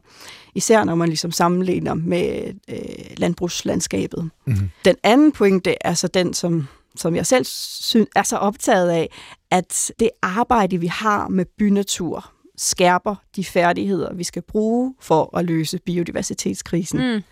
Især 0.54 0.84
når 0.84 0.94
man 0.94 1.08
ligesom 1.08 1.30
sammenligner 1.30 1.94
med 1.94 2.54
øh, 2.70 2.76
landbrugslandskabet. 3.16 4.30
Mm-hmm. 4.46 4.70
Den 4.84 4.96
anden 5.02 5.32
pointe 5.32 5.74
er 5.80 5.94
så 5.94 6.08
den, 6.08 6.34
som 6.34 6.66
som 6.98 7.16
jeg 7.16 7.26
selv 7.26 7.44
synes, 7.44 8.08
er 8.16 8.22
så 8.22 8.36
optaget 8.36 8.88
af, 8.90 9.08
at 9.50 9.92
det 10.00 10.10
arbejde, 10.22 10.78
vi 10.78 10.86
har 10.86 11.28
med 11.28 11.44
bynatur, 11.58 12.30
skærper 12.56 13.14
de 13.36 13.44
færdigheder, 13.44 14.14
vi 14.14 14.24
skal 14.24 14.42
bruge 14.42 14.94
for 15.00 15.36
at 15.38 15.44
løse 15.44 15.78
biodiversitetskrisen. 15.78 17.14
Mm. 17.14 17.22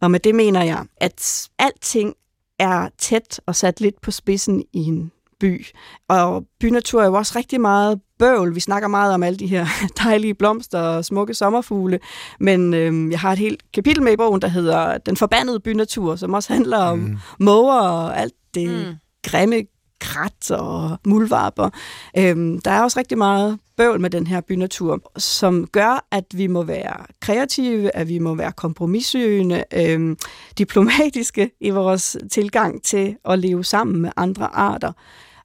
Og 0.00 0.10
med 0.10 0.20
det 0.20 0.34
mener 0.34 0.62
jeg, 0.62 0.84
at 0.96 1.48
alting 1.58 2.14
er 2.58 2.88
tæt 2.98 3.40
og 3.46 3.56
sat 3.56 3.80
lidt 3.80 4.00
på 4.00 4.10
spidsen 4.10 4.64
i 4.72 4.78
en 4.78 5.12
by. 5.40 5.66
Og 6.08 6.44
bynatur 6.60 7.02
er 7.02 7.06
jo 7.06 7.14
også 7.14 7.32
rigtig 7.36 7.60
meget 7.60 8.00
bøvl. 8.18 8.54
Vi 8.54 8.60
snakker 8.60 8.88
meget 8.88 9.14
om 9.14 9.22
alle 9.22 9.38
de 9.38 9.46
her 9.46 9.66
dejlige 10.04 10.34
blomster 10.34 10.78
og 10.78 11.04
smukke 11.04 11.34
sommerfugle, 11.34 12.00
men 12.40 12.74
øhm, 12.74 13.10
jeg 13.10 13.20
har 13.20 13.32
et 13.32 13.38
helt 13.38 13.72
kapitel 13.72 14.02
med 14.02 14.12
i 14.12 14.16
bogen, 14.16 14.42
der 14.42 14.48
hedder 14.48 14.98
Den 14.98 15.16
forbandede 15.16 15.60
bynatur, 15.60 16.16
som 16.16 16.34
også 16.34 16.52
handler 16.52 16.78
om 16.78 16.98
mm. 16.98 17.18
måger 17.40 17.80
og 17.80 18.20
alt 18.20 18.34
det 18.54 18.86
mm. 18.86 18.94
grimme 19.22 19.62
krat 20.00 20.50
og 20.50 20.98
muldvarper. 21.06 21.70
Øhm, 22.18 22.60
der 22.60 22.70
er 22.70 22.82
også 22.82 22.98
rigtig 22.98 23.18
meget 23.18 23.58
bøvl 23.80 24.00
med 24.00 24.10
den 24.10 24.26
her 24.26 24.40
bynatur, 24.40 25.12
som 25.16 25.66
gør, 25.66 26.06
at 26.10 26.24
vi 26.34 26.46
må 26.46 26.62
være 26.62 27.06
kreative, 27.20 27.96
at 27.96 28.08
vi 28.08 28.18
må 28.18 28.34
være 28.34 28.52
kompromissøgende, 28.52 29.64
øhm, 29.74 30.16
diplomatiske 30.58 31.50
i 31.60 31.70
vores 31.70 32.16
tilgang 32.32 32.82
til 32.82 33.16
at 33.24 33.38
leve 33.38 33.64
sammen 33.64 34.02
med 34.02 34.10
andre 34.16 34.46
arter. 34.46 34.92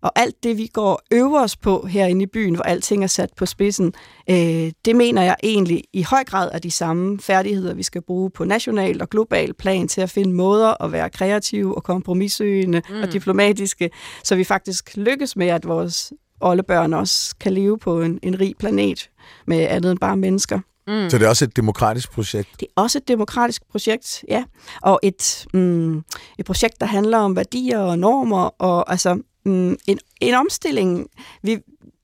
Og 0.01 0.11
alt 0.15 0.43
det, 0.43 0.57
vi 0.57 0.67
går 0.73 1.01
øver 1.11 1.41
os 1.41 1.57
på 1.57 1.85
herinde 1.85 2.23
i 2.23 2.25
byen, 2.25 2.55
hvor 2.55 2.63
alting 2.63 3.03
er 3.03 3.07
sat 3.07 3.29
på 3.37 3.45
spidsen, 3.45 3.93
øh, 4.29 4.71
det 4.85 4.95
mener 4.95 5.21
jeg 5.21 5.35
egentlig 5.43 5.83
i 5.93 6.03
høj 6.03 6.23
grad 6.23 6.49
er 6.53 6.59
de 6.59 6.71
samme 6.71 7.19
færdigheder, 7.19 7.73
vi 7.73 7.83
skal 7.83 8.01
bruge 8.01 8.29
på 8.29 8.43
national 8.43 9.01
og 9.01 9.09
global 9.09 9.53
plan 9.53 9.87
til 9.87 10.01
at 10.01 10.09
finde 10.09 10.33
måder 10.33 10.83
at 10.83 10.91
være 10.91 11.09
kreative 11.09 11.75
og 11.75 11.83
kompromissøgende 11.83 12.81
mm. 12.89 13.01
og 13.01 13.13
diplomatiske, 13.13 13.89
så 14.23 14.35
vi 14.35 14.43
faktisk 14.43 14.97
lykkes 14.97 15.35
med, 15.35 15.47
at 15.47 15.67
vores 15.67 16.13
oldebørn 16.41 16.93
også 16.93 17.35
kan 17.39 17.53
leve 17.53 17.77
på 17.77 18.01
en, 18.01 18.19
en 18.23 18.39
rig 18.39 18.53
planet 18.59 19.09
med 19.47 19.67
andet 19.69 19.91
end 19.91 19.99
bare 19.99 20.17
mennesker. 20.17 20.59
Mm. 20.87 21.09
Så 21.09 21.17
det 21.17 21.25
er 21.25 21.29
også 21.29 21.45
et 21.45 21.55
demokratisk 21.55 22.11
projekt? 22.11 22.49
Det 22.59 22.67
er 22.77 22.81
også 22.81 22.97
et 22.97 23.07
demokratisk 23.07 23.61
projekt, 23.71 24.23
ja. 24.27 24.43
Og 24.81 24.99
et, 25.03 25.45
mm, 25.53 25.97
et 26.39 26.45
projekt, 26.45 26.79
der 26.79 26.85
handler 26.85 27.17
om 27.17 27.35
værdier 27.35 27.79
og 27.79 27.99
normer, 27.99 28.49
og 28.61 28.91
altså 28.91 29.21
mm, 29.45 29.77
en, 29.87 29.99
en 30.21 30.33
omstilling. 30.33 31.07
Vi, 31.43 31.59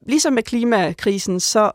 ligesom 0.07 0.33
med 0.33 0.43
klimakrisen, 0.43 1.39
så 1.39 1.71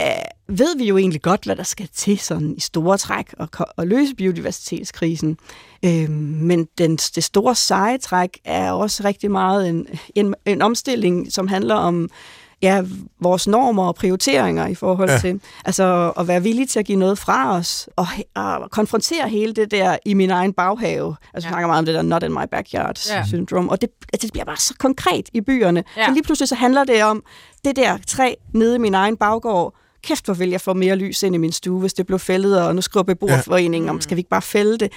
uh, 0.00 0.58
ved 0.58 0.78
vi 0.78 0.84
jo 0.84 0.98
egentlig 0.98 1.22
godt, 1.22 1.44
hvad 1.44 1.56
der 1.56 1.62
skal 1.62 1.88
til 1.94 2.18
sådan 2.18 2.54
i 2.56 2.60
store 2.60 2.98
træk 2.98 3.34
og, 3.38 3.48
og 3.76 3.86
løse 3.86 4.14
biodiversitetskrisen. 4.14 5.38
Uh, 5.86 6.10
men 6.10 6.68
den, 6.78 6.96
det 6.96 7.24
store 7.24 7.54
seje 7.54 7.98
træk 7.98 8.38
er 8.44 8.72
også 8.72 9.04
rigtig 9.04 9.30
meget 9.30 9.68
en, 9.68 9.86
en, 10.14 10.34
en 10.44 10.62
omstilling, 10.62 11.32
som 11.32 11.48
handler 11.48 11.74
om 11.74 12.10
ja, 12.62 12.82
vores 13.20 13.48
normer 13.48 13.84
og 13.86 13.94
prioriteringer 13.94 14.66
i 14.66 14.74
forhold 14.74 15.10
ja. 15.10 15.18
til 15.18 15.40
altså 15.64 16.12
at 16.18 16.28
være 16.28 16.42
villige 16.42 16.66
til 16.66 16.78
at 16.78 16.86
give 16.86 16.98
noget 16.98 17.18
fra 17.18 17.56
os 17.56 17.88
og, 17.96 18.06
og 18.34 18.70
konfrontere 18.70 19.28
hele 19.28 19.52
det 19.52 19.70
der 19.70 19.96
i 20.04 20.14
min 20.14 20.30
egen 20.30 20.52
baghave. 20.52 21.16
Altså 21.34 21.48
ja. 21.48 21.52
snakker 21.52 21.66
meget 21.66 21.78
om 21.78 21.84
det 21.84 21.94
der 21.94 22.02
not 22.02 22.22
in 22.22 22.32
my 22.32 22.46
backyard 22.50 23.08
ja. 23.10 23.26
syndrom, 23.26 23.68
og 23.68 23.80
det, 23.80 23.90
altså, 24.12 24.26
det 24.26 24.32
bliver 24.32 24.44
bare 24.44 24.56
så 24.56 24.74
konkret 24.78 25.28
i 25.32 25.40
byerne. 25.40 25.84
Ja. 25.96 26.06
Så 26.06 26.12
lige 26.12 26.22
pludselig 26.22 26.48
så 26.48 26.54
handler 26.54 26.84
det 26.84 27.04
om 27.04 27.22
det 27.64 27.76
der 27.76 27.98
træ 28.06 28.34
nede 28.54 28.74
i 28.74 28.78
min 28.78 28.94
egen 28.94 29.16
baggård, 29.16 29.74
kæft, 30.02 30.24
hvor 30.24 30.34
vil 30.34 30.50
jeg 30.50 30.60
få 30.60 30.74
mere 30.74 30.96
lys 30.96 31.22
ind 31.22 31.34
i 31.34 31.38
min 31.38 31.52
stue, 31.52 31.80
hvis 31.80 31.94
det 31.94 32.06
blev 32.06 32.18
fældet, 32.18 32.62
og 32.62 32.74
nu 32.74 32.80
skriver 32.80 33.04
beboerforeningen 33.04 33.86
ja. 33.86 33.90
om, 33.90 34.00
skal 34.00 34.16
vi 34.16 34.20
ikke 34.20 34.30
bare 34.30 34.42
fælde 34.42 34.78
det? 34.78 34.92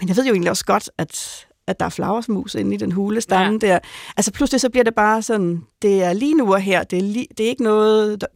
Men 0.00 0.08
jeg 0.08 0.16
ved 0.16 0.26
jo 0.26 0.32
egentlig 0.32 0.50
også 0.50 0.64
godt, 0.64 0.90
at 0.98 1.44
at 1.66 1.80
der 1.80 1.86
er 1.86 1.90
flagersmus 1.90 2.54
inde 2.54 2.74
i 2.74 2.78
den 2.78 2.92
hulestamme 2.92 3.58
ja. 3.62 3.68
der. 3.68 3.78
Altså 4.16 4.32
pludselig 4.32 4.60
så 4.60 4.70
bliver 4.70 4.84
det 4.84 4.94
bare 4.94 5.22
sådan, 5.22 5.62
det 5.82 6.02
er 6.02 6.12
lige 6.12 6.34
nu 6.34 6.52
og 6.52 6.60
her, 6.60 6.84
det 6.84 6.98
er, 6.98 7.02
li, 7.02 7.26
det 7.38 7.46
er 7.46 7.50
ikke 7.50 7.62
noget... 7.62 8.20
Der, 8.20 8.26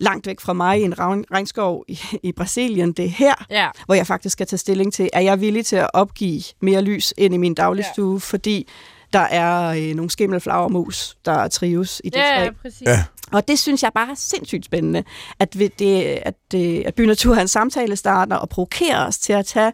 langt 0.00 0.26
væk 0.26 0.40
fra 0.40 0.52
mig 0.52 0.80
i 0.80 0.82
en 0.82 0.98
regnskov 0.98 1.84
i, 1.88 2.00
i 2.22 2.32
Brasilien. 2.32 2.92
Det 2.92 3.04
er 3.04 3.08
her, 3.08 3.34
ja. 3.50 3.68
hvor 3.86 3.94
jeg 3.94 4.06
faktisk 4.06 4.32
skal 4.32 4.46
tage 4.46 4.58
stilling 4.58 4.92
til, 4.92 5.10
er 5.12 5.20
jeg 5.20 5.40
villig 5.40 5.66
til 5.66 5.76
at 5.76 5.90
opgive 5.94 6.42
mere 6.60 6.82
lys 6.82 7.14
ind 7.18 7.34
i 7.34 7.36
min 7.36 7.54
dagligstue, 7.54 8.14
ja. 8.14 8.18
fordi 8.18 8.68
der 9.12 9.18
er 9.20 9.68
øh, 9.68 9.94
nogle 9.96 10.10
skimmelflagermus, 10.10 11.16
der 11.24 11.48
trives 11.48 12.00
i 12.04 12.08
det 12.08 12.16
ja, 12.16 12.22
træ. 12.22 12.44
Ja, 12.44 12.50
præcis. 12.62 12.82
Ja. 12.86 13.04
Og 13.32 13.48
det 13.48 13.58
synes 13.58 13.82
jeg 13.82 13.90
bare 13.94 14.10
er 14.10 14.14
sindssygt 14.14 14.64
spændende, 14.64 15.04
at, 15.38 15.54
det, 15.54 15.82
at, 16.22 16.34
det, 16.52 16.82
at 16.86 16.94
Bynatur 16.94 17.34
er 17.34 17.40
en 17.40 17.48
samtale 17.48 17.96
starter 17.96 18.36
og 18.36 18.48
provokerer 18.48 19.06
os 19.06 19.18
til 19.18 19.32
at 19.32 19.46
tage 19.46 19.72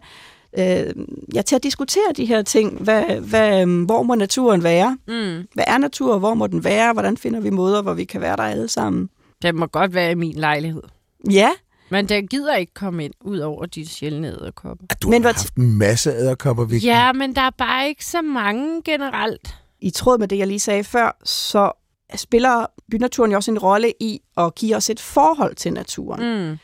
øh, 0.57 0.93
ja, 1.35 1.41
til 1.41 1.55
at 1.55 1.63
diskutere 1.63 2.13
de 2.17 2.25
her 2.25 2.41
ting. 2.41 2.77
Hvad, 2.81 3.03
hvad, 3.03 3.61
øhm, 3.61 3.83
hvor 3.83 4.03
må 4.03 4.15
naturen 4.15 4.63
være? 4.63 4.97
Mm. 5.07 5.47
Hvad 5.53 5.63
er 5.67 5.77
natur, 5.77 6.13
og 6.13 6.19
hvor 6.19 6.33
må 6.33 6.47
den 6.47 6.63
være? 6.63 6.93
Hvordan 6.93 7.17
finder 7.17 7.39
vi 7.39 7.49
måder, 7.49 7.81
hvor 7.81 7.93
vi 7.93 8.03
kan 8.03 8.21
være 8.21 8.35
der 8.35 8.43
alle 8.43 8.67
sammen? 8.67 9.09
Det 9.41 9.55
må 9.55 9.65
godt 9.65 9.93
være 9.93 10.11
i 10.11 10.15
min 10.15 10.35
lejlighed. 10.35 10.83
Ja. 11.31 11.49
Men 11.89 12.09
den 12.09 12.27
gider 12.27 12.55
ikke 12.55 12.73
komme 12.73 13.05
ind, 13.05 13.13
ud 13.21 13.39
over 13.39 13.65
de 13.65 13.87
sjældne 13.87 14.27
æderkopper. 14.27 14.85
Du 15.01 15.09
men 15.09 15.23
har 15.23 15.33
haft 15.33 15.55
en 15.55 15.77
masse 15.77 16.11
æderkopper, 16.11 16.65
Vicky. 16.65 16.85
Ja, 16.85 17.13
men 17.13 17.35
der 17.35 17.41
er 17.41 17.49
bare 17.57 17.87
ikke 17.87 18.05
så 18.05 18.21
mange 18.21 18.81
generelt. 18.81 19.55
I 19.81 19.89
tråd 19.89 20.17
med 20.17 20.27
det, 20.27 20.37
jeg 20.37 20.47
lige 20.47 20.59
sagde 20.59 20.83
før, 20.83 21.17
så 21.23 21.71
spiller 22.15 22.65
bynaturen 22.91 23.31
jo 23.31 23.37
også 23.37 23.51
en 23.51 23.59
rolle 23.59 23.93
i 23.99 24.21
at 24.37 24.55
give 24.55 24.75
os 24.75 24.89
et 24.89 24.99
forhold 24.99 25.55
til 25.55 25.73
naturen. 25.73 26.49
Mm. 26.49 26.57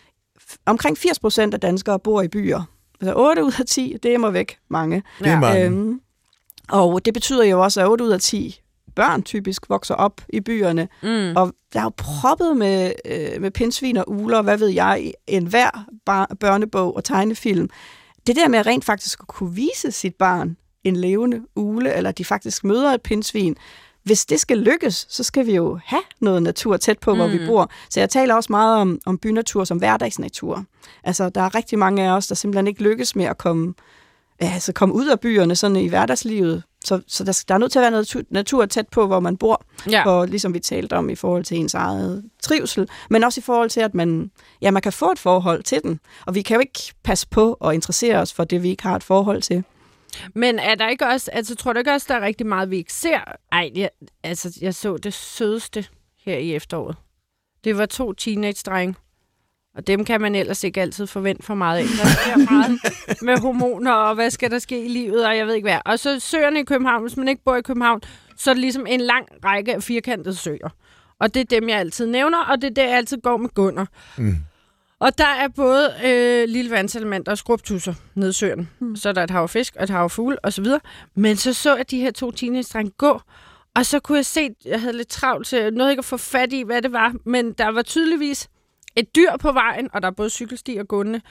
Omkring 0.65 0.97
80 0.97 1.19
procent 1.19 1.53
af 1.53 1.59
danskere 1.59 1.99
bor 1.99 2.21
i 2.21 2.27
byer. 2.27 2.61
Altså 3.01 3.13
8 3.15 3.43
ud 3.43 3.53
af 3.59 3.65
10, 3.65 3.97
det 4.03 4.13
er 4.13 4.17
mig 4.17 4.33
væk 4.33 4.57
mange. 4.69 5.03
Det 5.19 5.27
er 5.27 5.39
mange. 5.39 5.65
Øhm, 5.65 5.99
og 6.69 7.05
det 7.05 7.13
betyder 7.13 7.43
jo 7.43 7.63
også, 7.63 7.81
at 7.81 7.87
8 7.87 8.03
ud 8.03 8.09
af 8.09 8.19
10 8.19 8.62
børn 8.95 9.23
typisk 9.23 9.69
vokser 9.69 9.95
op 9.95 10.21
i 10.29 10.39
byerne. 10.39 10.87
Mm. 11.03 11.35
Og 11.35 11.53
der 11.73 11.79
er 11.79 11.83
jo 11.83 11.91
proppet 11.97 12.57
med, 12.57 12.91
øh, 13.05 13.41
med 13.41 13.51
pindsvin 13.51 13.97
og 13.97 14.11
uler, 14.11 14.41
hvad 14.41 14.57
ved 14.57 14.67
jeg, 14.67 15.13
en 15.27 15.47
hver 15.47 15.85
bar- 16.05 16.35
børnebog 16.39 16.95
og 16.95 17.03
tegnefilm. 17.03 17.69
Det 18.27 18.35
der 18.35 18.47
med 18.47 18.65
rent 18.65 18.85
faktisk 18.85 19.19
at 19.21 19.27
kunne 19.27 19.55
vise 19.55 19.91
sit 19.91 20.15
barn 20.15 20.57
en 20.83 20.95
levende 20.95 21.41
ule, 21.55 21.93
eller 21.93 22.11
de 22.11 22.25
faktisk 22.25 22.63
møder 22.63 22.93
et 22.93 23.01
pindsvin, 23.01 23.55
hvis 24.03 24.25
det 24.25 24.39
skal 24.39 24.57
lykkes, 24.57 25.05
så 25.09 25.23
skal 25.23 25.45
vi 25.45 25.55
jo 25.55 25.79
have 25.85 26.01
noget 26.21 26.43
natur 26.43 26.77
tæt 26.77 26.99
på, 26.99 27.15
hvor 27.15 27.27
mm. 27.27 27.33
vi 27.33 27.45
bor. 27.47 27.71
Så 27.89 27.99
jeg 27.99 28.09
taler 28.09 28.35
også 28.35 28.51
meget 28.51 28.77
om, 28.77 28.99
om 29.05 29.17
bynatur 29.17 29.63
som 29.63 29.77
hverdagsnatur. 29.77 30.65
Altså, 31.03 31.29
der 31.29 31.41
er 31.41 31.55
rigtig 31.55 31.79
mange 31.79 32.03
af 32.03 32.11
os, 32.11 32.27
der 32.27 32.35
simpelthen 32.35 32.67
ikke 32.67 32.83
lykkes 32.83 33.15
med 33.15 33.25
at 33.25 33.37
komme, 33.37 33.73
altså, 34.39 34.73
komme 34.73 34.95
ud 34.95 35.07
af 35.07 35.19
byerne 35.19 35.55
sådan 35.55 35.77
i 35.77 35.87
hverdagslivet. 35.87 36.63
Så, 36.83 37.01
så 37.07 37.23
der, 37.23 37.43
der 37.47 37.53
er 37.53 37.57
nødt 37.57 37.71
til 37.71 37.79
at 37.79 37.83
være 37.83 37.91
noget 37.91 38.25
natur, 38.29 38.65
tæt 38.65 38.87
på, 38.87 39.07
hvor 39.07 39.19
man 39.19 39.37
bor, 39.37 39.65
ja. 39.89 40.09
og 40.09 40.27
ligesom 40.27 40.53
vi 40.53 40.59
talte 40.59 40.93
om 40.93 41.09
i 41.09 41.15
forhold 41.15 41.43
til 41.43 41.57
ens 41.57 41.73
eget 41.73 42.23
trivsel, 42.41 42.89
men 43.09 43.23
også 43.23 43.39
i 43.39 43.41
forhold 43.41 43.69
til, 43.69 43.79
at 43.79 43.93
man, 43.93 44.31
ja, 44.61 44.71
man 44.71 44.81
kan 44.81 44.93
få 44.93 45.11
et 45.11 45.19
forhold 45.19 45.63
til 45.63 45.83
den. 45.83 45.99
Og 46.25 46.35
vi 46.35 46.41
kan 46.41 46.55
jo 46.55 46.59
ikke 46.59 46.93
passe 47.03 47.27
på 47.27 47.57
og 47.59 47.73
interessere 47.73 48.17
os 48.17 48.33
for 48.33 48.43
det, 48.43 48.63
vi 48.63 48.69
ikke 48.69 48.83
har 48.83 48.95
et 48.95 49.03
forhold 49.03 49.41
til. 49.41 49.63
Men 50.35 50.59
er 50.59 50.75
der 50.75 50.89
ikke 50.89 51.07
også, 51.07 51.31
altså 51.33 51.55
tror 51.55 51.73
du 51.73 51.79
ikke 51.79 51.91
også, 51.91 52.05
der 52.09 52.15
er 52.15 52.21
rigtig 52.21 52.47
meget, 52.47 52.69
vi 52.69 52.77
ikke 52.77 52.93
ser? 52.93 53.19
Ej, 53.51 53.71
jeg, 53.75 53.89
altså 54.23 54.57
jeg 54.61 54.75
så 54.75 54.97
det 54.97 55.13
sødeste 55.13 55.85
her 56.25 56.37
i 56.37 56.55
efteråret. 56.55 56.95
Det 57.63 57.77
var 57.77 57.85
to 57.85 58.13
teenage-drenge. 58.13 58.95
Og 59.75 59.87
dem 59.87 60.05
kan 60.05 60.21
man 60.21 60.35
ellers 60.35 60.63
ikke 60.63 60.81
altid 60.81 61.07
forvente 61.07 61.43
for 61.43 61.55
meget 61.55 61.77
af. 61.77 61.83
Der 61.83 62.07
sker 62.07 62.51
meget 62.51 62.79
med 63.21 63.37
hormoner, 63.37 63.91
og 63.91 64.15
hvad 64.15 64.29
skal 64.29 64.51
der 64.51 64.59
ske 64.59 64.85
i 64.85 64.87
livet, 64.87 65.25
og 65.27 65.37
jeg 65.37 65.47
ved 65.47 65.53
ikke 65.53 65.65
hvad. 65.65 65.79
Og 65.85 65.99
så 65.99 66.19
søerne 66.19 66.59
i 66.59 66.63
København, 66.63 67.01
hvis 67.01 67.17
man 67.17 67.27
ikke 67.27 67.43
bor 67.45 67.55
i 67.55 67.61
København, 67.61 68.01
så 68.37 68.49
er 68.49 68.53
det 68.53 68.61
ligesom 68.61 68.85
en 68.87 69.01
lang 69.01 69.27
række 69.45 69.75
af 69.75 69.83
firkantede 69.83 70.35
søer. 70.35 70.69
Og 71.19 71.33
det 71.33 71.39
er 71.39 71.59
dem, 71.59 71.69
jeg 71.69 71.79
altid 71.79 72.05
nævner, 72.05 72.37
og 72.37 72.61
det 72.61 72.69
er 72.69 72.73
der, 72.73 72.83
jeg 72.83 72.97
altid 72.97 73.17
går 73.17 73.37
med 73.37 73.49
Gunnar. 73.49 73.87
Mm. 74.17 74.35
Og 74.99 75.17
der 75.17 75.27
er 75.27 75.47
både 75.47 75.93
øh, 76.05 76.49
lille 76.49 76.71
vandselementer 76.71 77.31
og 77.31 77.37
skrubtusser 77.37 77.93
nede 78.15 78.29
i 78.29 78.33
søen. 78.33 78.69
Mm. 78.79 78.95
Så 78.95 79.09
er 79.09 79.13
der 79.13 79.23
et 79.23 79.29
hav 79.29 79.47
fisk 79.47 79.75
og 79.75 79.83
et 79.83 79.89
hav 79.89 80.09
fugle 80.09 80.45
osv. 80.45 80.65
Men 81.15 81.35
så 81.35 81.53
så 81.53 81.75
jeg 81.75 81.91
de 81.91 81.99
her 81.99 82.11
to 82.11 82.31
teenage 82.31 82.91
gå, 82.97 83.21
og 83.75 83.85
så 83.85 83.99
kunne 83.99 84.15
jeg 84.15 84.25
se, 84.25 84.39
at 84.39 84.51
jeg 84.65 84.81
havde 84.81 84.97
lidt 84.97 85.07
travlt 85.07 85.47
til, 85.47 85.73
noget 85.73 85.91
ikke 85.91 85.99
at 85.99 86.05
få 86.05 86.17
fat 86.17 86.53
i, 86.53 86.63
hvad 86.63 86.81
det 86.81 86.91
var. 86.91 87.13
Men 87.25 87.53
der 87.53 87.67
var 87.67 87.81
tydeligvis 87.81 88.49
et 88.95 89.15
dyr 89.15 89.37
på 89.39 89.51
vejen, 89.51 89.89
og 89.93 90.01
der 90.01 90.07
er 90.07 90.11
både 90.11 90.29
cykelsti 90.29 90.77
og 90.79 90.87
gående. 90.87 91.21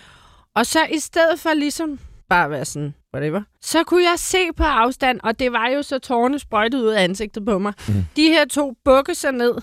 Og 0.55 0.67
så 0.67 0.79
i 0.91 0.99
stedet 0.99 1.41
for 1.41 1.55
ligesom 1.55 1.99
bare 2.29 2.51
være 2.51 2.65
sådan, 2.65 2.95
whatever, 3.15 3.43
så 3.61 3.85
kunne 3.85 4.03
jeg 4.03 4.19
se 4.19 4.53
på 4.57 4.63
afstand, 4.63 5.21
og 5.23 5.39
det 5.39 5.53
var 5.53 5.69
jo 5.69 5.83
så 5.83 5.99
tårne 5.99 6.39
sprøjtet 6.39 6.81
ud 6.81 6.89
af 6.89 7.05
ansigtet 7.05 7.45
på 7.45 7.59
mig. 7.59 7.73
Mm. 7.89 7.95
De 8.17 8.29
her 8.29 8.45
to 8.45 8.75
bukke 8.85 9.15
sig 9.15 9.33
ned 9.33 9.55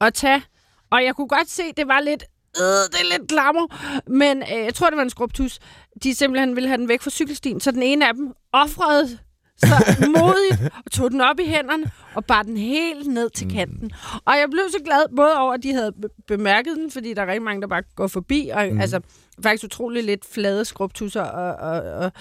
og 0.00 0.14
tage, 0.14 0.42
og 0.90 1.04
jeg 1.04 1.14
kunne 1.14 1.28
godt 1.28 1.50
se, 1.50 1.62
det 1.76 1.88
var 1.88 2.00
lidt 2.00 2.24
øh, 2.60 2.64
det 2.92 3.00
er 3.00 3.18
lidt 3.18 3.28
glammer. 3.28 3.66
Men 4.10 4.42
øh, 4.42 4.64
jeg 4.64 4.74
tror, 4.74 4.90
det 4.90 4.96
var 4.96 5.02
en 5.02 5.10
skrubtus. 5.10 5.58
De 6.02 6.14
simpelthen 6.14 6.56
ville 6.56 6.68
have 6.68 6.78
den 6.78 6.88
væk 6.88 7.02
fra 7.02 7.10
cykelstien, 7.10 7.60
så 7.60 7.70
den 7.70 7.82
ene 7.82 8.08
af 8.08 8.14
dem 8.14 8.32
offrede 8.52 9.18
så 9.58 9.96
modigt 10.06 10.72
og 10.84 10.90
tog 10.92 11.10
den 11.10 11.20
op 11.20 11.40
i 11.40 11.44
hænderne 11.44 11.90
og 12.14 12.24
bar 12.24 12.42
den 12.42 12.56
helt 12.56 13.06
ned 13.06 13.30
til 13.30 13.50
kanten. 13.50 13.90
Og 14.24 14.32
jeg 14.32 14.46
blev 14.50 14.62
så 14.72 14.78
glad, 14.84 15.16
både 15.16 15.38
over, 15.38 15.52
at 15.54 15.62
de 15.62 15.72
havde 15.72 15.92
bemærket 16.26 16.76
den, 16.76 16.90
fordi 16.90 17.14
der 17.14 17.22
er 17.22 17.26
rigtig 17.26 17.42
mange, 17.42 17.60
der 17.60 17.68
bare 17.68 17.82
går 17.96 18.06
forbi, 18.06 18.50
og 18.54 18.68
mm. 18.72 18.80
altså 18.80 19.00
faktisk 19.42 19.64
utrolig 19.64 20.04
lidt 20.04 20.24
flade 20.32 20.64
skrubtusser 20.64 21.22
og, 21.22 21.70
og, 21.70 21.92
og 21.92 22.12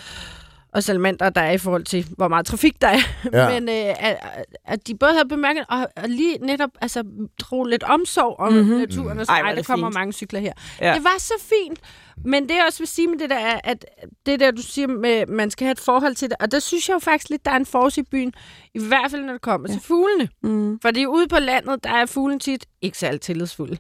og 0.78 0.84
salamander, 0.84 1.30
der 1.30 1.42
er 1.42 1.52
i 1.52 1.58
forhold 1.58 1.84
til, 1.84 2.08
hvor 2.18 2.28
meget 2.28 2.46
trafik 2.46 2.82
der 2.82 2.88
er. 2.88 2.98
Ja. 3.34 3.60
Men 3.60 3.70
øh, 3.70 3.96
at, 4.00 4.18
at 4.66 4.88
de 4.88 4.96
både 4.98 5.14
har 5.14 5.24
bemærket, 5.24 5.66
og, 5.70 5.88
og 5.96 6.10
lige 6.10 6.38
netop 6.42 6.70
altså, 6.82 7.04
tro 7.42 7.64
lidt 7.64 7.84
omsorg 7.84 8.36
om 8.40 8.54
Mhm. 8.54 8.62
mm-hmm. 8.62 8.78
naturen, 8.80 9.20
og 9.20 9.26
så, 9.26 9.32
Ej, 9.32 9.38
Ej, 9.38 9.42
hvor 9.42 9.50
er 9.50 9.54
der 9.56 9.62
det 9.62 9.68
kommer 9.68 9.88
fint. 9.88 9.94
mange 9.96 10.14
cykler 10.14 10.40
her. 10.40 10.54
Ja. 10.82 10.88
Ja. 10.90 10.96
Det 10.96 11.04
var 11.04 11.16
så 11.20 11.34
fint. 11.40 11.80
Men 12.26 12.44
det 12.50 12.56
jeg 12.56 12.64
også 12.68 12.80
vil 12.80 12.88
sige 12.88 13.08
med 13.08 13.18
det 13.20 13.30
der, 13.30 13.36
er, 13.38 13.60
at 13.64 13.86
det 14.26 14.40
der, 14.40 14.52
du 14.52 14.62
siger 14.62 14.88
med, 14.88 15.26
man 15.26 15.52
skal 15.52 15.66
have 15.66 15.72
et 15.72 15.80
forhold 15.80 16.16
til 16.16 16.30
det, 16.30 16.38
og 16.40 16.52
der 16.52 16.60
synes 16.60 16.90
jeg 16.90 16.94
jo 16.94 17.00
faktisk 17.00 17.30
lidt, 17.30 17.46
der 17.46 17.52
er 17.52 17.56
en 17.56 17.66
force 17.66 18.02
i 18.02 18.04
byen, 18.12 18.34
i 18.74 18.80
hvert 18.88 19.12
fald 19.12 19.24
når 19.24 19.34
det 19.34 19.42
kommer 19.42 19.68
ja. 19.70 19.74
til 19.74 19.82
fuglene. 19.84 20.30
Mm. 20.44 20.80
Fordi 20.82 21.06
ude 21.06 21.28
på 21.28 21.40
landet, 21.40 21.84
der 21.84 21.90
er 21.90 22.06
fuglen 22.06 22.40
tit 22.40 22.66
ikke 22.82 22.98
særlig 22.98 23.22
tillidsfulde. 23.22 23.78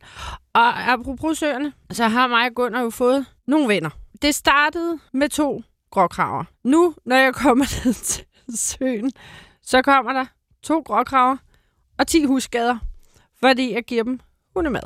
Og 0.53 0.91
apropos 0.91 1.37
søerne, 1.37 1.73
så 1.91 2.07
har 2.07 2.27
mig 2.27 2.45
og 2.45 2.55
Gunnar 2.55 2.81
jo 2.81 2.89
fået 2.89 3.25
nogle 3.47 3.67
venner. 3.67 3.89
Det 4.21 4.35
startede 4.35 4.99
med 5.13 5.29
to 5.29 5.61
gråkraver. 5.91 6.43
Nu, 6.63 6.95
når 7.05 7.15
jeg 7.15 7.33
kommer 7.33 7.65
ned 7.85 7.93
til 7.93 8.25
søen, 8.55 9.11
så 9.63 9.81
kommer 9.81 10.13
der 10.13 10.25
to 10.63 10.79
gråkraver 10.79 11.38
og 11.97 12.07
10 12.07 12.23
husskader, 12.25 12.77
fordi 13.39 13.73
jeg 13.73 13.83
giver 13.83 14.03
dem 14.03 14.19
hundemad. 14.55 14.81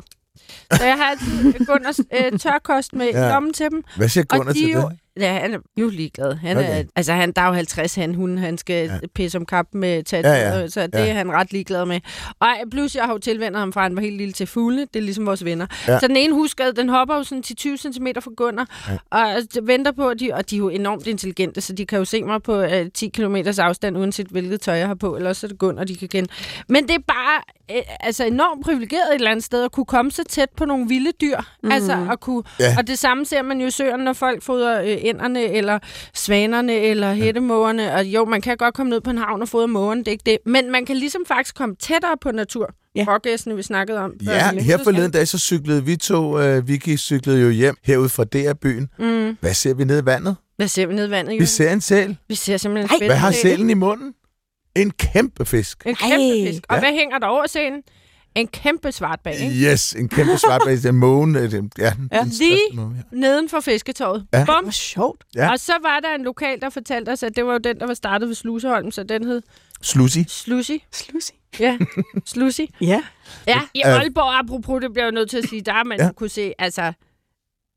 Så 0.72 0.84
jeg 0.84 0.96
har 0.96 1.04
altid 1.04 1.66
Gunners 1.66 1.98
øh, 1.98 2.38
tørkost 2.38 2.92
med 2.92 3.06
Ja. 3.10 3.28
lommen 3.32 3.52
til 3.52 3.70
dem. 3.70 3.84
Hvad 3.96 4.08
siger 4.08 4.24
Gunnar 4.24 4.52
de 4.52 4.58
til 4.58 4.68
det? 4.76 4.98
Ja, 5.20 5.32
han 5.38 5.54
er 5.54 5.58
jo 5.76 5.88
ligeglad. 5.88 6.34
Han 6.34 6.56
Okay. 6.56 6.80
er, 6.80 6.84
altså, 6.96 7.12
han, 7.12 7.32
der 7.32 7.42
er 7.42 7.46
jo 7.46 7.52
50 7.52 7.94
han, 7.94 8.14
hun, 8.14 8.38
han 8.38 8.58
skal 8.58 8.86
Ja. 8.86 8.98
pisse 9.14 9.38
om 9.38 9.46
kap 9.46 9.66
med 9.72 10.02
tat, 10.02 10.24
Ja, 10.24 10.32
ja, 10.58 10.68
så 10.68 10.82
det 10.86 10.94
Ja. 10.94 11.08
er 11.08 11.12
han 11.14 11.32
ret 11.32 11.52
ligeglad 11.52 11.84
med. 11.86 12.00
Og 12.40 12.48
plus, 12.70 12.94
jeg 12.96 13.04
har 13.04 13.12
jo 13.12 13.18
tilvendt 13.18 13.58
ham 13.58 13.72
fra, 13.72 13.82
han 13.82 13.96
var 13.96 14.02
helt 14.02 14.16
lille 14.16 14.32
til 14.32 14.46
fuglene. 14.46 14.82
Det 14.94 14.96
er 14.96 15.00
ligesom 15.04 15.26
vores 15.26 15.44
venner. 15.44 15.66
Ja. 15.88 15.98
Så 15.98 16.08
den 16.08 16.16
ene 16.16 16.34
huskade, 16.34 16.72
den 16.72 16.88
hopper 16.88 17.16
jo 17.16 17.22
sådan 17.22 17.42
til 17.42 17.56
20 17.56 17.76
cm 17.78 18.06
fra 18.20 18.30
Gunnar, 18.36 18.98
Ja. 19.12 19.36
og 19.36 19.42
venter 19.62 19.92
på, 19.92 20.08
at 20.08 20.20
de, 20.20 20.30
og 20.34 20.50
de 20.50 20.54
er 20.56 20.58
jo 20.58 20.68
enormt 20.68 21.06
intelligente, 21.06 21.60
så 21.60 21.72
de 21.72 21.86
kan 21.86 21.98
jo 21.98 22.04
se 22.04 22.22
mig 22.22 22.42
på 22.42 22.60
øh, 22.60 22.86
10 22.94 23.08
km 23.08 23.36
afstand, 23.58 23.96
uanset 23.98 24.26
hvilket 24.26 24.60
tøj 24.60 24.74
jeg 24.74 24.86
har 24.86 24.94
på, 24.94 25.16
eller 25.16 25.32
så 25.32 25.46
er 25.46 25.48
det 25.48 25.58
Gunnar, 25.58 25.84
de 25.84 25.96
kan 25.96 26.08
kende. 26.08 26.28
Men 26.68 26.82
det 26.88 26.94
er 26.94 27.02
bare 27.08 27.40
øh, 27.76 27.82
altså 28.00 28.24
enormt 28.24 28.64
privilegeret 28.64 29.08
et 29.10 29.14
eller 29.14 29.30
andet 29.30 29.44
sted, 29.44 29.64
at 29.64 29.72
kunne 29.72 29.86
komme 29.86 30.10
så 30.10 30.24
tæt 30.28 30.48
på 30.56 30.64
nogle 30.64 30.88
vilde 30.88 31.12
dyr. 31.20 31.38
Mm. 31.62 31.72
Altså 31.72 32.06
at 32.12 32.20
kunne, 32.20 32.42
ja. 32.60 32.74
Og 32.78 32.86
det 32.86 32.98
samme 32.98 33.26
ser 33.26 33.42
man 33.42 33.60
jo 33.60 33.66
i 33.66 33.70
søerne, 33.70 34.04
når 34.04 34.12
folk 34.12 34.42
fodrer 34.42 34.82
øh, 34.82 34.98
ænderne, 35.04 35.42
eller 35.44 35.78
svanerne, 36.14 36.72
eller 36.74 37.12
hættemågerne. 37.14 37.94
Og 37.94 38.04
jo, 38.04 38.24
man 38.24 38.40
kan 38.40 38.56
godt 38.56 38.74
komme 38.74 38.90
ned 38.90 39.00
på 39.00 39.10
en 39.10 39.18
havn 39.18 39.42
og 39.42 39.48
fodre 39.48 39.68
mågerne, 39.68 40.00
det 40.00 40.08
er 40.08 40.12
ikke 40.12 40.22
det. 40.26 40.38
Men 40.46 40.70
man 40.70 40.86
kan 40.86 40.96
ligesom 40.96 41.22
faktisk 41.28 41.54
komme 41.54 41.74
tættere 41.74 42.16
på 42.20 42.30
natur. 42.32 42.74
Ja. 42.94 43.04
Rågæsene, 43.08 43.56
vi 43.56 43.62
snakkede 43.62 43.98
om. 43.98 44.12
Ja, 44.24 44.50
her 44.60 44.78
forleden 44.84 45.10
dag, 45.10 45.28
så 45.28 45.38
cyklede 45.38 45.84
vi 45.84 45.96
to, 45.96 46.38
øh, 46.40 46.68
Vicky 46.68 46.96
cyklede 46.96 47.40
jo 47.42 47.50
hjem 47.50 47.76
herud 47.84 48.08
fra 48.08 48.24
DR-byen. 48.24 48.88
Mm. 48.98 49.36
Hvad 49.40 49.54
ser 49.54 49.74
vi 49.74 49.84
nede 49.84 49.98
i 50.02 50.06
vandet? 50.06 50.36
Hvad 50.56 50.68
ser 50.68 50.86
vi 50.86 50.94
nede 50.94 51.06
i 51.08 51.10
vandet? 51.10 51.30
Vi 51.30 51.34
Jørgen? 51.34 51.46
ser 51.46 51.72
en 51.72 51.80
sæl. 51.80 52.16
vi 52.28 52.34
ser 52.34 52.56
simpelthen 52.56 53.00
Ej. 53.02 53.06
Hvad 53.06 53.16
har 53.16 53.30
sælen 53.30 53.70
i 53.70 53.74
munden? 53.74 54.12
En 54.76 54.90
kæmpe 54.90 55.44
fisk. 55.44 55.82
En 55.86 55.94
kæmpe 55.94 56.14
Ej. 56.14 56.46
fisk. 56.46 56.62
Og 56.68 56.74
Ja. 56.76 56.80
hvad 56.80 56.90
hænger 56.92 57.18
der 57.18 57.26
over 57.26 57.46
scenen? 57.46 57.82
En 58.34 58.46
kæmpe 58.48 58.92
svartbag, 58.92 59.34
ikke? 59.40 59.54
Yes, 59.72 59.92
en 59.92 60.08
kæmpe 60.08 60.38
svartbæs. 60.38 60.80
Den 60.80 60.94
mågen. 60.94 61.36
øh, 61.36 61.50
den- 61.50 61.70
Ja, 61.78 61.90
den, 61.96 62.08
Ja. 62.12 62.24
Lige 62.24 62.58
måge, 62.72 62.94
ja. 63.12 63.16
Neden 63.16 63.48
for 63.48 63.60
fisketåret. 63.60 64.26
Ja. 64.32 64.44
Bum. 64.44 64.62
Hvor 64.64 64.70
sjovt. 64.70 65.24
Ja. 65.34 65.50
Og 65.52 65.58
så 65.60 65.72
var 65.82 66.00
der 66.00 66.14
en 66.14 66.24
lokal, 66.24 66.60
der 66.60 66.70
fortalte 66.70 67.10
os, 67.10 67.22
at 67.22 67.36
det 67.36 67.46
var 67.46 67.52
jo 67.52 67.58
den, 67.58 67.78
der 67.80 67.86
var 67.86 67.94
startet 67.94 68.28
ved 68.28 68.34
Sluseholm, 68.34 68.90
så 68.90 69.02
den 69.02 69.24
hed 69.24 69.42
Slusy. 69.82 70.18
Slusy. 70.28 70.70
Slusy. 70.92 71.30
Ja, 71.60 71.78
Slusy. 72.26 72.60
Ja. 72.80 73.02
Ja, 73.46 73.60
i. 73.74 73.80
Aalborg, 73.84 74.38
apropos, 74.38 74.80
det 74.82 74.92
bliver 74.92 75.04
jeg 75.06 75.12
jo 75.12 75.14
nødt 75.14 75.30
til 75.30 75.38
at 75.38 75.48
sige, 75.48 75.62
der 75.62 75.72
har 75.72 75.84
man 75.84 75.98
Ja. 76.00 76.12
kunne 76.12 76.28
se, 76.28 76.52
altså, 76.58 76.92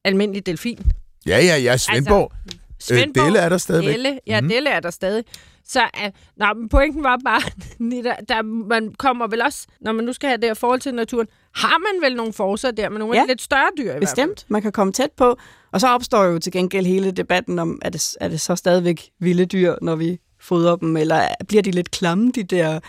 almindelig 0.06 0.46
delfin. 0.46 0.80
Ja, 1.26 1.38
ja, 1.46 1.58
ja. 1.58 1.78
Svendborg. 1.78 2.32
Altså, 2.46 2.60
Svendborg, 2.80 3.22
øh, 3.24 3.28
Dele 3.28 3.40
er 3.40 3.50
der 3.50 3.58
stadigvæk. 3.58 3.96
Dele, 3.96 4.20
ja, 4.28 4.42
mm. 4.42 4.50
Dele 4.50 4.70
er 4.70 4.80
der 4.80 4.90
stadig. 4.90 5.24
Så 5.68 5.80
uh, 6.06 6.10
nå, 6.38 6.46
men 6.56 6.70
pointen 6.70 7.04
var 7.04 7.20
bare, 7.26 7.42
der, 8.04 8.16
der, 8.30 8.42
man 8.42 8.94
kommer 9.00 9.28
vel 9.28 9.42
også, 9.42 9.68
når 9.82 9.92
man 9.92 10.06
nu 10.06 10.14
skal 10.14 10.28
have 10.30 10.38
det 10.38 10.50
her 10.50 10.54
forhold 10.54 10.80
til 10.80 10.94
naturen, 10.94 11.28
har 11.56 11.78
man 11.78 12.10
vel 12.10 12.16
nogle 12.18 12.34
forser 12.34 12.72
der 12.72 12.90
med 12.90 13.00
nogle 13.00 13.16
Ja. 13.18 13.24
lidt 13.28 13.42
større 13.42 13.70
dyr 13.78 13.82
i 13.82 13.86
hvert 13.86 13.94
fald. 13.94 14.02
Bestemt. 14.02 14.46
Man 14.48 14.62
kan 14.62 14.72
komme 14.72 14.94
tæt 14.94 15.10
på. 15.18 15.38
Og 15.72 15.82
så 15.82 15.88
opstår 15.88 16.24
jo 16.24 16.40
til 16.40 16.52
gengæld 16.52 16.86
hele 16.86 17.12
debatten 17.12 17.60
om, 17.60 17.80
er 17.82 17.90
det, 17.90 18.16
er 18.22 18.28
det 18.28 18.42
så 18.42 18.56
stadigvæk 18.56 19.10
vilde 19.20 19.46
dyr, 19.46 19.76
når 19.82 19.96
vi 19.96 20.20
fodrer 20.42 20.76
dem, 20.76 20.98
eller 20.98 21.22
bliver 21.48 21.64
de 21.64 21.72
lidt 21.72 21.92
klamme, 21.92 22.32
de 22.32 22.44
der 22.44 22.80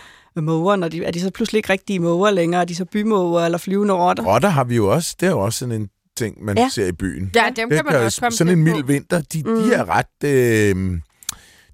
måger, 0.40 0.76
når 0.76 0.88
de, 0.88 1.04
er 1.04 1.10
de 1.10 1.20
så 1.20 1.30
pludselig 1.30 1.58
ikke 1.58 1.72
rigtige 1.72 2.00
måger 2.00 2.30
længere? 2.30 2.60
Er 2.60 2.64
de 2.64 2.74
så 2.74 2.84
bymåger 2.84 3.40
eller 3.44 3.58
flyvende 3.58 3.94
rotter? 3.94 4.24
Rotter 4.24 4.48
har 4.48 4.64
vi 4.64 4.76
jo 4.76 4.92
også. 4.92 5.16
Det 5.20 5.26
er 5.26 5.30
jo 5.30 5.40
også 5.40 5.58
sådan 5.58 5.74
en 5.80 5.88
ting, 6.16 6.44
man 6.44 6.58
Ja. 6.58 6.68
ser 6.68 6.86
i 6.86 6.92
byen. 6.92 7.30
Ja, 7.34 7.44
dem 7.56 7.68
Det 7.68 7.76
kan 7.78 7.84
man 7.92 7.94
også 8.04 8.20
komme 8.20 8.36
sådan 8.36 8.52
en 8.52 8.64
mild 8.64 8.80
på. 8.82 8.86
vinter, 8.86 9.20
de. 9.20 9.42
Mm. 9.46 9.62
de 9.62 9.74
er 9.74 9.84
ret... 9.88 10.24
Øh, 10.76 10.98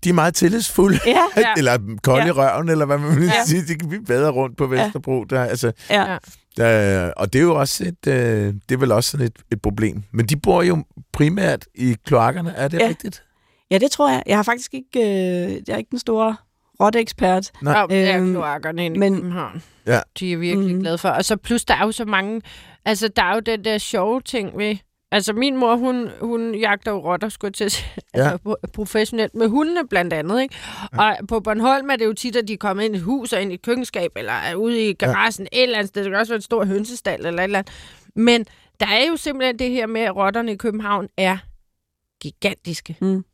de 0.04 0.08
er 0.08 0.12
meget 0.12 0.34
tillidsfulde. 0.34 0.98
Ja, 1.06 1.20
Ja. 1.36 1.54
eller 1.56 1.78
kolde 2.02 2.18
ja. 2.20 2.26
Ja. 2.26 2.28
i 2.28 2.32
røven, 2.32 2.68
eller 2.68 2.84
hvad 2.86 2.98
man 2.98 3.16
vil 3.16 3.24
Ja. 3.26 3.32
ja. 3.34 3.44
sige. 3.44 3.62
De 3.66 3.74
kan 3.74 3.88
blive 3.88 4.04
bedre 4.04 4.30
rundt 4.30 4.56
på 4.56 4.66
Vesterbro. 4.66 5.24
Der, 5.24 5.44
altså, 5.44 5.72
ja. 5.90 6.10
Ja. 6.12 6.18
der, 6.56 7.12
og 7.12 7.32
det 7.32 7.38
er 7.38 7.42
jo 7.42 7.54
også 7.60 7.84
et, 7.84 8.12
øh, 8.12 8.54
det 8.68 8.74
er 8.74 8.78
vel 8.78 8.92
også 8.92 9.10
sådan 9.10 9.26
et, 9.26 9.36
et 9.52 9.62
problem. 9.62 10.02
Men 10.12 10.26
de 10.26 10.36
bor 10.36 10.62
jo 10.62 10.84
primært 11.12 11.66
i 11.74 11.96
kloakkerne, 12.06 12.52
er 12.56 12.68
det 12.68 12.78
Ja. 12.78 12.82
ja. 12.84 12.88
rigtigt? 12.88 13.22
ja, 13.70 13.78
det 13.78 13.90
tror 13.90 14.10
jeg. 14.10 14.22
Jeg 14.26 14.36
har 14.38 14.42
faktisk 14.42 14.74
ikke, 14.74 15.00
øh, 15.00 15.52
jeg 15.68 15.74
er 15.74 15.76
ikke 15.76 15.90
den 15.90 15.98
store 15.98 16.36
rotteekspert. 16.80 17.50
Nej. 17.62 17.78
Ja, 17.78 17.86
det 17.86 18.10
er 18.10 18.18
Øhm, 18.18 18.32
kloakkerne 18.32 18.84
inde 18.84 18.96
i 18.96 18.98
men- 18.98 19.14
København. 19.14 19.62
Ja. 19.86 20.00
De 20.18 20.32
er 20.32 20.36
virkelig 20.36 20.66
Mhm. 20.68 20.74
mm. 20.76 20.80
glade 20.80 20.98
for. 20.98 21.08
Og 21.08 21.24
så 21.24 21.36
plus, 21.36 21.64
der 21.64 21.74
er 21.74 21.84
jo 21.84 21.92
så 21.92 22.04
mange... 22.04 22.42
Altså, 22.84 23.08
der 23.16 23.22
er 23.22 23.34
jo 23.34 23.40
den 23.40 23.64
der 23.64 23.78
sjove 23.78 24.20
ting 24.20 24.58
ved... 24.58 24.76
Altså, 25.12 25.32
min 25.32 25.56
mor, 25.56 25.76
hun, 25.76 26.08
hun 26.20 26.54
jagter 26.54 26.90
jo 26.90 26.98
rotter, 26.98 27.28
skulle 27.28 27.48
jeg 27.48 27.54
til 27.54 27.64
at 27.64 27.72
sige. 27.72 27.88
Ja. 28.14 28.30
Altså, 28.30 28.38
pro- 28.48 28.70
professionelt. 28.72 29.34
Med 29.34 29.48
hundene 29.48 29.88
blandt 29.88 30.12
andet, 30.12 30.42
ikke? 30.42 30.54
Og 30.98 31.16
på 31.28 31.40
Bornholm 31.40 31.90
er 31.90 31.96
det 31.96 32.04
jo 32.04 32.12
tit, 32.12 32.36
at 32.36 32.48
de 32.48 32.52
er 32.52 32.56
kommet 32.56 32.84
ind 32.84 32.94
i 32.94 32.98
et 32.98 33.04
hus 33.04 33.32
og 33.32 33.42
ind 33.42 33.50
i 33.52 33.54
et 33.54 33.62
køkkenskab, 33.62 34.10
eller 34.16 34.32
er 34.32 34.54
ude 34.54 34.88
i 34.88 34.92
garagen 34.92 35.48
ja. 35.52 35.58
et 35.58 35.62
eller 35.62 35.78
andet 35.78 35.88
sted. 35.88 36.04
Det 36.04 36.10
kan 36.10 36.20
også 36.20 36.32
være 36.32 36.38
et 36.38 36.44
stort 36.44 36.68
hønsestal 36.68 37.26
eller 37.26 37.42
et 37.42 37.44
eller 37.44 37.58
andet. 37.58 37.72
Men 38.16 38.46
der 38.80 38.86
er 38.86 39.06
jo 39.10 39.16
simpelthen 39.16 39.58
det 39.58 39.70
her 39.70 39.86
med, 39.86 40.00
at 40.00 40.16
rotterne 40.16 40.52
i 40.52 40.56
København 40.56 41.08
er 41.16 41.36
gigantiske. 42.22 42.96
Mm. 43.00 43.24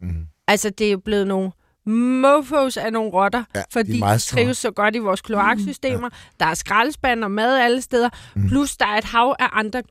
Altså, 0.49 0.70
det 0.70 0.87
er 0.87 0.91
jo 0.93 0.99
blevet 0.99 1.26
nogle 1.26 1.51
mofos 1.87 2.76
af 2.76 2.93
nogle 2.93 3.11
rotter, 3.11 3.45
Ja, 3.55 3.62
fordi 3.72 3.93
de 3.93 4.01
de, 4.01 4.18
trives 4.18 4.59
så 4.59 4.70
godt 4.70 4.97
i 4.97 4.99
vores 4.99 5.20
kloaksystemer. 5.20 6.09
Der 6.41 6.47
er 6.47 6.55
skraldespand 6.55 7.24
og 7.24 7.31
mad 7.31 7.59
alle 7.59 7.81
steder. 7.81 8.09
Mm. 8.35 8.49
Plus, 8.49 8.76
der 8.76 8.87
er 8.87 8.99
et 8.99 9.05
hav 9.05 9.37
af 9.39 9.49
andre 9.53 9.83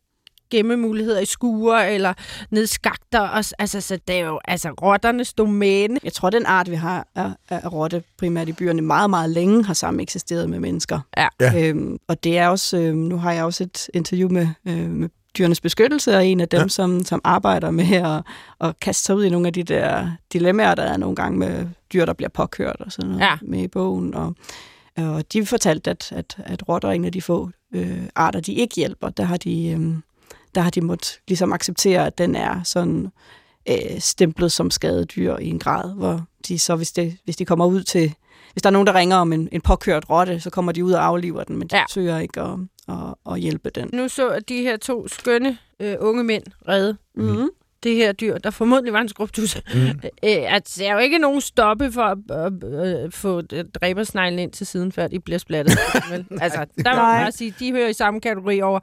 gemmemuligheder 0.51 1.19
i 1.19 1.25
skuer 1.25 1.77
eller 1.77 2.13
ned 2.51 2.63
i 2.63 2.67
skakter. 2.67 3.19
Og, 3.19 3.43
altså, 3.59 3.81
så 3.81 3.99
det 4.07 4.15
er 4.15 4.25
jo 4.25 4.39
altså, 4.45 4.69
rotternes 4.69 5.33
domæne. 5.33 5.99
Jeg 6.03 6.13
tror, 6.13 6.29
den 6.29 6.45
art, 6.45 6.71
vi 6.71 6.75
har 6.75 7.07
af, 7.15 7.31
af 7.49 7.73
rotte, 7.73 8.03
primært 8.17 8.49
i 8.49 8.53
byerne, 8.53 8.81
meget, 8.81 9.09
meget 9.09 9.29
længe 9.29 9.65
har 9.65 9.73
sammen 9.73 9.99
eksisteret 9.99 10.49
med 10.49 10.59
mennesker. 10.59 10.99
Ja. 11.17 11.27
Ja. 11.41 11.69
Øhm, 11.69 11.97
og 12.07 12.23
det 12.23 12.37
er 12.37 12.47
også, 12.47 12.77
øhm, 12.77 12.97
nu 12.97 13.17
har 13.17 13.31
jeg 13.31 13.43
også 13.43 13.63
et 13.63 13.89
interview 13.93 14.29
med, 14.29 14.47
øh, 14.67 14.89
med 14.89 15.09
dyrenes 15.37 15.61
beskyttelse, 15.61 16.15
og 16.17 16.25
en 16.25 16.39
af 16.39 16.49
dem, 16.49 16.61
ja. 16.61 16.67
som, 16.67 17.03
som 17.03 17.21
arbejder 17.23 17.71
med 17.71 17.91
at, 17.91 18.21
at 18.67 18.79
kaste 18.79 19.03
sig 19.03 19.15
ud 19.15 19.23
i 19.25 19.29
nogle 19.29 19.47
af 19.47 19.53
de 19.53 19.63
der 19.63 20.11
dilemmaer, 20.33 20.75
der 20.75 20.83
er 20.83 20.97
nogle 20.97 21.15
gange 21.15 21.39
med 21.39 21.65
dyr, 21.93 22.05
der 22.05 22.13
bliver 22.13 22.29
påkørt 22.29 22.75
og 22.79 22.91
sådan 22.91 23.09
noget 23.09 23.21
Ja. 23.21 23.37
med 23.41 23.59
i 23.59 23.67
bogen. 23.67 24.13
Og, 24.13 24.35
og 24.97 25.33
de 25.33 25.45
fortalte, 25.45 25.91
at, 25.91 26.11
at, 26.11 26.37
at 26.37 26.69
rotter 26.69 26.89
er 26.89 26.93
en 26.93 27.05
af 27.05 27.11
de 27.11 27.21
få 27.21 27.49
øh, 27.73 28.03
arter, 28.15 28.39
de 28.39 28.53
ikke 28.53 28.75
hjælper. 28.75 29.09
Der 29.09 29.23
har 29.23 29.37
de, 29.37 29.67
øh, 29.67 29.93
der 30.57 30.63
har 30.63 30.69
de 30.71 30.81
måttet 30.81 31.19
ligesom 31.27 31.53
acceptere, 31.53 32.05
at 32.05 32.17
den 32.17 32.35
er 32.35 32.63
sådan 32.63 33.07
øh, 33.69 33.99
stemplet 33.99 34.51
som 34.51 34.71
skadedyr 34.71 35.37
i 35.37 35.47
en 35.49 35.59
grad, 35.59 35.93
hvor 35.95 36.21
de 36.47 36.59
så, 36.59 36.75
hvis, 36.75 36.91
det, 36.91 37.17
hvis 37.23 37.35
de 37.35 37.45
kommer 37.45 37.65
ud 37.65 37.83
til, 37.83 38.13
hvis 38.53 38.61
der 38.61 38.69
er 38.69 38.71
nogen, 38.71 38.87
der 38.87 38.95
ringer 38.95 39.17
om 39.17 39.33
en, 39.33 39.49
en 39.51 39.61
påkørt 39.61 40.09
rotte, 40.09 40.39
så 40.39 40.49
kommer 40.49 40.71
de 40.71 40.85
ud 40.85 40.91
og 40.91 41.05
afliver 41.05 41.43
den, 41.43 41.57
men 41.57 41.67
de 41.67 41.75
Ja. 41.77 41.83
søger 41.89 42.19
ikke 42.19 42.41
at, 42.41 42.59
at, 42.89 42.95
at 43.33 43.39
hjælpe 43.39 43.69
den. 43.69 43.89
Nu 43.93 44.07
så 44.07 44.29
at 44.29 44.49
de 44.49 44.61
her 44.61 44.77
to 44.77 45.07
skønne 45.07 45.57
øh, 45.79 45.95
unge 45.99 46.23
mænd 46.23 46.43
redde 46.67 46.97
Mm. 47.15 47.49
det 47.83 47.95
her 47.95 48.11
dyr, 48.11 48.37
der 48.37 48.49
formodentlig 48.49 48.93
var 48.93 49.01
en 49.01 49.09
skrubtus. 49.09 49.57
Mm. 49.73 49.79
Øh, 50.23 50.53
at 50.55 50.75
der 50.79 50.89
er 50.89 50.93
jo 50.93 50.99
ikke 50.99 51.17
nogen 51.17 51.41
stoppe 51.41 51.91
for 51.91 52.01
at 52.33 52.51
øh, 52.63 53.03
øh, 53.03 53.11
få 53.11 53.41
dræbersneglen 53.81 54.39
ind 54.39 54.51
til 54.51 54.67
siden, 54.67 54.91
før 54.91 55.07
de 55.07 55.19
bliver 55.19 55.37
splattet. 55.37 55.77
Altså, 56.41 56.65
der 56.85 56.95
må 56.95 57.01
man 57.01 57.21
bare 57.23 57.31
sige, 57.31 57.53
de 57.59 57.71
hører 57.71 57.87
i 57.87 57.93
samme 57.93 58.21
kategori 58.21 58.61
over. 58.61 58.79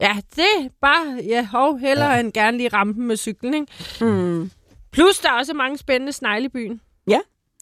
Ja, 0.00 0.16
det 0.36 0.44
er 0.64 0.68
bare, 0.80 1.20
ja, 1.26 1.46
hov, 1.46 1.78
hellere 1.78 2.10
ja. 2.10 2.20
end 2.20 2.32
gerne 2.32 2.56
lige 2.56 2.68
ramme 2.68 2.92
dem 2.94 3.02
med 3.04 3.16
cyklen, 3.16 3.54
ikke? 3.54 3.66
Mm. 4.00 4.50
Plus, 4.92 5.18
der 5.18 5.28
er 5.28 5.32
også 5.38 5.54
mange 5.54 5.78
spændende 5.78 6.12
snegle 6.12 6.44
i 6.44 6.48
byen. 6.48 6.80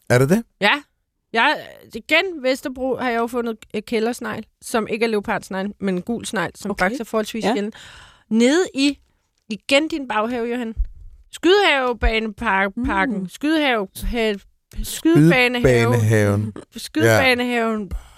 Er 0.09 0.17
det 0.17 0.29
det? 0.29 0.43
Ja, 0.61 0.71
jeg, 1.33 1.67
igen, 1.95 2.23
Vesterbro 2.43 2.95
har 2.97 3.09
jeg 3.09 3.19
jo 3.19 3.27
fundet 3.27 3.57
øh, 3.75 3.81
kældersnegl, 3.81 4.45
som 4.61 4.87
ikke 4.87 5.05
er 5.05 5.09
leopardsnegl, 5.09 5.73
men 5.79 5.95
en 5.95 6.01
gul 6.01 6.25
snegl, 6.25 6.51
som 6.55 6.71
okay. 6.71 6.83
Faktisk 6.85 7.01
er 7.01 7.05
forholdsvis 7.05 7.43
Ja. 7.43 7.53
sjælden. 7.53 7.73
Nede 8.29 8.65
i, 8.73 8.99
igen 9.49 9.87
din 9.87 10.07
baghave, 10.07 10.47
Johan. 10.47 10.75
Skydehavebaneparken. 11.31 13.17
Mm. 13.19 13.29
Skydehave, 13.29 13.87
ha, 14.03 14.33
skydebanehave. 14.83 15.91
Banehaven. 15.91 16.53
Skydebanehaven. 16.77 17.89
Parken. 17.89 18.08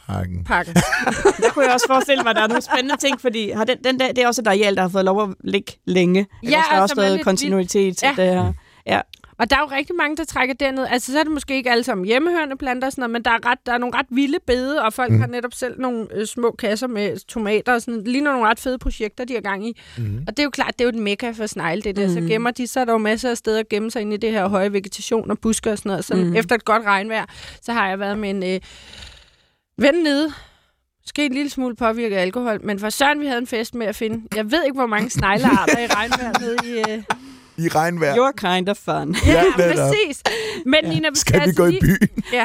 Pakken. 0.45 0.75
Der 0.75 1.49
kunne 1.53 1.65
jeg 1.65 1.73
også 1.73 1.85
forestille 1.87 2.23
mig, 2.23 2.29
at 2.29 2.35
der 2.35 2.41
er 2.41 2.47
nogle 2.47 2.61
spændende 2.61 2.97
ting, 2.97 3.21
fordi 3.21 3.51
har 3.51 3.63
den, 3.63 3.77
den 3.83 3.99
der, 3.99 4.07
det 4.07 4.17
er 4.17 4.27
også 4.27 4.41
et 4.41 4.47
areal, 4.47 4.75
der 4.75 4.81
har 4.81 4.89
fået 4.89 5.05
lov 5.05 5.23
at 5.23 5.29
ligge 5.43 5.71
længe. 5.85 6.27
Ja, 6.43 6.49
der 6.49 6.55
er 6.57 6.61
altså, 6.61 6.81
også 6.81 6.93
er 6.93 6.95
noget 6.95 7.11
lidt 7.11 7.23
kontinuitet 7.23 7.97
til 7.97 8.09
Ja. 8.17 8.23
det 8.23 8.33
her. 8.33 8.53
Ja. 8.85 9.01
Og 9.41 9.49
der 9.49 9.55
er 9.55 9.59
jo 9.59 9.75
rigtig 9.75 9.95
mange, 9.95 10.17
der 10.17 10.25
trækker 10.25 10.55
derned. 10.55 10.87
Altså, 10.89 11.11
så 11.11 11.19
er 11.19 11.23
det 11.23 11.31
måske 11.31 11.55
ikke 11.55 11.71
alle 11.71 11.83
sammen 11.83 12.05
hjemmehørende 12.05 12.57
planter 12.57 12.87
og 12.87 12.91
sådan 12.91 13.01
noget, 13.01 13.11
men 13.11 13.23
der 13.23 13.31
er, 13.31 13.49
ret, 13.51 13.59
der 13.65 13.73
er 13.73 13.77
nogle 13.77 13.97
ret 13.97 14.05
vilde 14.09 14.37
bede, 14.47 14.81
og 14.81 14.93
folk 14.93 15.11
mm. 15.11 15.19
har 15.19 15.27
netop 15.27 15.53
selv 15.53 15.79
nogle 15.81 16.07
øh, 16.13 16.27
små 16.27 16.55
kasser 16.59 16.87
med 16.87 17.25
tomater 17.27 17.73
og 17.73 17.81
sådan. 17.81 18.03
Ligner 18.03 18.31
nogle 18.31 18.47
ret 18.47 18.59
fede 18.59 18.77
projekter, 18.77 19.25
de 19.25 19.33
har 19.33 19.41
gang 19.41 19.67
i. 19.67 19.79
Mm. 19.97 20.23
Og 20.27 20.37
det 20.37 20.39
er 20.39 20.43
jo 20.43 20.49
klart, 20.49 20.73
det 20.79 20.81
er 20.81 20.85
jo 20.85 20.89
et 20.89 21.03
mekka 21.03 21.31
for 21.31 21.45
snegle, 21.45 21.81
det 21.81 21.95
der. 21.95 22.07
Mm. 22.07 22.13
Så 22.13 22.21
gemmer 22.21 22.51
de, 22.51 22.67
så 22.67 22.79
er 22.79 22.85
der 22.85 22.91
jo 22.91 22.97
masser 22.97 23.29
af 23.29 23.37
steder 23.37 23.59
at 23.59 23.69
gemme 23.69 23.91
sig 23.91 24.01
ind 24.01 24.13
i 24.13 24.17
det 24.17 24.31
her 24.31 24.47
høje 24.47 24.73
vegetation 24.73 25.31
og 25.31 25.39
busker 25.39 25.71
og 25.71 25.77
sådan 25.77 25.89
noget. 25.89 26.05
Så 26.05 26.15
mm. 26.15 26.35
efter 26.35 26.55
et 26.55 26.65
godt 26.65 26.83
regnvejr, 26.83 27.25
så 27.61 27.73
har 27.73 27.87
jeg 27.89 27.99
været 27.99 28.17
med 28.17 28.29
en 28.29 28.43
øh, 28.43 28.59
ven 29.77 29.95
nede, 29.95 30.33
Måske 31.03 31.25
en 31.25 31.33
lille 31.33 31.49
smule 31.49 31.75
påvirket 31.75 32.15
af 32.17 32.21
alkohol, 32.21 32.65
men 32.65 32.79
for 32.79 32.89
Søren, 32.89 33.19
vi 33.19 33.25
havde 33.25 33.37
en 33.37 33.47
fest 33.47 33.75
med 33.75 33.87
at 33.87 33.95
finde, 33.95 34.27
jeg 34.35 34.51
ved 34.51 34.63
ikke, 34.63 34.75
hvor 34.75 34.85
mange 34.85 35.09
sneglearter 35.09 35.79
i 35.79 35.87
regnvejr 35.87 36.39
nede 36.39 36.55
i... 36.63 36.91
Øh, 36.91 37.03
I 37.57 37.67
regnvejr. 37.67 38.15
You're 38.15 38.31
kind 38.55 38.69
of 38.69 38.77
fun. 38.77 39.15
Ja, 39.27 39.43
netop. 39.57 39.75
præcis. 39.75 40.23
Men 40.65 40.79
ja. 40.83 40.89
Nina, 40.89 41.09
Skal 41.13 41.39
vi 41.39 41.43
altså 41.43 41.61
gå 41.61 41.67
i 41.67 41.79
byen? 41.81 42.23
Ja. 42.33 42.43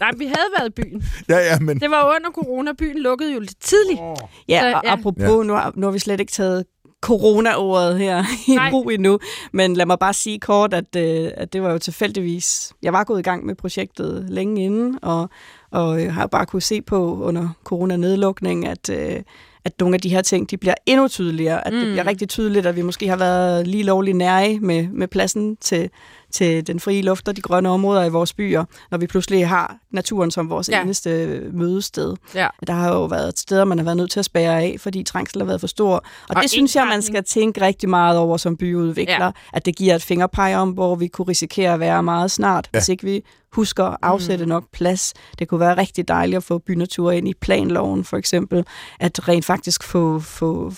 Nej, 0.00 0.10
vi 0.16 0.24
havde 0.24 0.48
været 0.58 0.68
i 0.68 0.82
byen. 0.82 1.04
Ja, 1.28 1.38
ja, 1.38 1.58
men... 1.60 1.80
Det 1.80 1.90
var 1.90 2.14
under 2.16 2.30
corona. 2.30 2.72
Byen 2.78 2.98
lukkede 2.98 3.32
jo 3.32 3.40
lidt 3.40 3.60
tidligt. 3.60 4.00
Ja, 4.48 4.60
Så, 4.60 4.76
og 4.76 4.82
ja. 4.84 4.92
apropos, 4.92 5.22
ja. 5.22 5.42
Nu, 5.42 5.52
har, 5.52 5.72
nu 5.76 5.86
har 5.86 5.92
vi 5.92 5.98
slet 5.98 6.20
ikke 6.20 6.32
taget 6.32 6.64
corona-ordet 7.02 7.98
her 7.98 8.24
i 8.46 8.54
Nej. 8.54 8.70
brug 8.70 8.92
endnu, 8.92 9.18
men 9.52 9.76
lad 9.76 9.86
mig 9.86 9.98
bare 9.98 10.12
sige 10.14 10.40
kort, 10.40 10.74
at, 10.74 10.96
øh, 10.96 11.30
at 11.36 11.52
det 11.52 11.62
var 11.62 11.72
jo 11.72 11.78
tilfældigvis... 11.78 12.72
Jeg 12.82 12.92
var 12.92 13.04
gået 13.04 13.18
i 13.18 13.22
gang 13.22 13.46
med 13.46 13.54
projektet 13.54 14.26
længe 14.28 14.64
inden, 14.64 14.98
og, 15.02 15.30
og 15.74 16.02
øh, 16.02 16.12
har 16.12 16.26
bare 16.26 16.46
kunne 16.46 16.62
se 16.62 16.82
på 16.82 17.22
under 17.22 17.48
corona-nedlukning, 17.64 18.66
at, 18.66 18.90
øh, 18.90 19.22
at 19.64 19.72
nogle 19.80 19.94
af 19.94 20.00
de 20.00 20.08
her 20.08 20.22
ting, 20.22 20.50
de 20.50 20.56
bliver 20.56 20.74
endnu 20.86 21.08
tydeligere. 21.08 21.66
At 21.66 21.72
mm. 21.72 21.78
det 21.78 21.88
Mm. 21.88 21.92
bliver 21.92 22.06
rigtig 22.06 22.28
tydeligt, 22.28 22.66
at 22.66 22.76
vi 22.76 22.82
måske 22.82 23.08
har 23.08 23.16
været 23.16 23.66
lige 23.66 23.82
lovligt 23.84 24.16
nære 24.16 24.58
med, 24.60 24.88
med 24.88 25.08
pladsen 25.08 25.56
til, 25.56 25.90
til 26.34 26.66
den 26.66 26.80
frie 26.80 27.02
luft 27.02 27.28
og 27.28 27.36
de 27.36 27.40
grønne 27.42 27.68
områder 27.68 28.04
i 28.04 28.08
vores 28.08 28.32
byer, 28.32 28.64
når 28.90 28.98
vi 28.98 29.06
pludselig 29.06 29.48
har 29.48 29.76
naturen 29.90 30.30
som 30.30 30.50
vores 30.50 30.68
Ja. 30.68 30.82
eneste 30.82 31.40
mødested. 31.52 32.14
Ja. 32.34 32.46
Der 32.66 32.72
har 32.72 32.94
jo 32.94 33.04
været 33.04 33.38
steder, 33.38 33.64
man 33.64 33.78
har 33.78 33.84
været 33.84 33.96
nødt 33.96 34.10
til 34.10 34.18
at 34.18 34.24
spære 34.24 34.62
af, 34.62 34.76
fordi 34.78 35.02
trængsel 35.02 35.40
har 35.40 35.46
været 35.46 35.60
for 35.60 35.66
stor. 35.66 35.94
Og, 35.94 36.02
Og 36.28 36.42
det 36.42 36.50
synes 36.50 36.76
jeg, 36.76 36.86
man 36.86 37.02
skal 37.02 37.24
tænke 37.24 37.60
rigtig 37.60 37.88
meget 37.88 38.18
over 38.18 38.36
som 38.36 38.56
byudvikler, 38.56 39.24
Ja. 39.24 39.30
at 39.52 39.64
det 39.66 39.76
giver 39.76 39.94
et 39.94 40.02
fingerpege 40.02 40.58
om, 40.58 40.70
hvor 40.70 40.94
vi 40.94 41.06
kunne 41.08 41.28
risikere 41.28 41.72
at 41.74 41.80
være 41.80 42.02
meget 42.02 42.30
snart, 42.30 42.68
ja. 42.74 42.78
hvis 42.78 42.88
ikke 42.88 43.04
vi 43.04 43.22
husker 43.52 43.84
at 43.84 43.96
afsætte 44.02 44.44
mm. 44.44 44.48
nok 44.48 44.64
plads. 44.72 45.14
Det 45.38 45.48
kunne 45.48 45.60
være 45.60 45.76
rigtig 45.76 46.08
dejligt 46.08 46.36
at 46.36 46.42
få 46.44 46.58
bynatur 46.58 47.10
ind 47.10 47.28
i 47.28 47.34
planloven, 47.40 48.04
for 48.04 48.16
eksempel. 48.16 48.64
At 49.00 49.28
rent 49.28 49.44
faktisk 49.44 49.82
få, 49.84 50.20
få, 50.20 50.72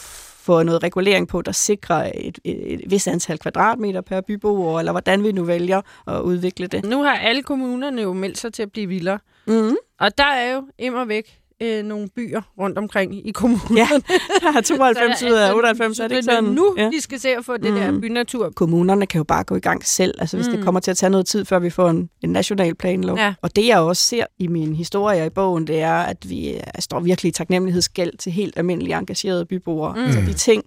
få 0.47 0.63
noget 0.63 0.83
regulering 0.83 1.29
på, 1.29 1.43
der 1.43 1.53
sikrer 1.53 2.13
et, 2.15 2.39
et, 2.45 2.73
et 2.73 2.81
vis 2.91 3.09
antal 3.09 3.39
kvadratmeter 3.39 4.01
per 4.01 4.21
byboer, 4.21 4.79
eller 4.79 4.93
hvordan 4.93 5.25
vi 5.25 5.33
nu 5.33 5.45
vælger 5.45 5.81
at 6.07 6.21
udvikle 6.21 6.67
det. 6.67 6.85
Nu 6.85 7.03
har 7.03 7.17
alle 7.17 7.43
kommunerne 7.43 8.03
jo 8.03 8.13
meldt 8.13 8.39
sig 8.39 8.53
til 8.53 8.63
at 8.63 8.73
blive 8.73 8.87
vildere. 8.87 9.19
Mm. 9.47 9.77
Og 10.01 10.19
der 10.19 10.25
er 10.25 10.55
jo 10.55 10.63
immer 10.79 11.05
væk 11.05 11.41
øh, 11.63 11.83
nogle 11.85 12.09
byer 12.17 12.41
rundt 12.59 12.79
omkring 12.79 13.29
i 13.29 13.31
kommunen. 13.31 13.77
Ja, 13.77 13.89
der 14.43 14.57
er 14.57 14.61
92 14.61 15.23
ud 15.23 15.31
af 15.31 15.55
98, 15.55 15.97
så 15.97 16.05
er 16.05 16.09
det 16.09 16.15
ikke 16.17 16.25
sådan? 16.25 16.45
nu, 16.45 16.75
Ja. 16.79 16.91
de 16.91 17.01
skal 17.01 17.21
se 17.21 17.29
at 17.29 17.45
få 17.45 17.57
det 17.57 17.65
der 17.75 17.91
Mhm. 17.91 18.01
bynatur. 18.01 18.51
kommunerne 18.57 19.07
kan 19.07 19.19
jo 19.19 19.25
bare 19.25 19.45
gå 19.45 19.57
i 19.57 19.61
gang 19.61 19.85
selv, 19.87 20.15
altså 20.19 20.37
hvis 20.37 20.47
mm. 20.47 20.51
Mm. 20.53 20.57
det 20.57 20.65
kommer 20.65 20.81
til 20.81 20.91
at 20.91 20.97
tage 20.97 21.11
noget 21.11 21.27
tid, 21.27 21.45
før 21.45 21.59
vi 21.59 21.71
får 21.71 21.89
en, 21.91 22.11
en 22.23 22.31
national 22.31 22.75
planlov. 22.75 23.19
Ja. 23.19 23.35
Og 23.43 23.57
det 23.57 23.67
jeg 23.67 23.79
også 23.79 24.03
ser 24.03 24.25
i 24.39 24.47
min 24.47 24.75
historie 24.77 25.27
i 25.27 25.31
bogen, 25.31 25.67
det 25.67 25.81
er, 25.81 25.95
at 25.97 26.29
vi 26.31 26.51
øh, 26.55 26.61
står 26.79 27.01
virkelig 27.01 27.29
i 27.29 27.33
taknemmelighedsgæld 27.33 28.19
til 28.19 28.33
helt 28.33 28.59
almindelige 28.59 28.97
engagerede 28.99 29.45
byboere. 29.45 29.93
Mm. 29.95 29.99
Mm. 30.01 30.05
Altså 30.07 30.21
de 30.21 30.33
ting, 30.33 30.63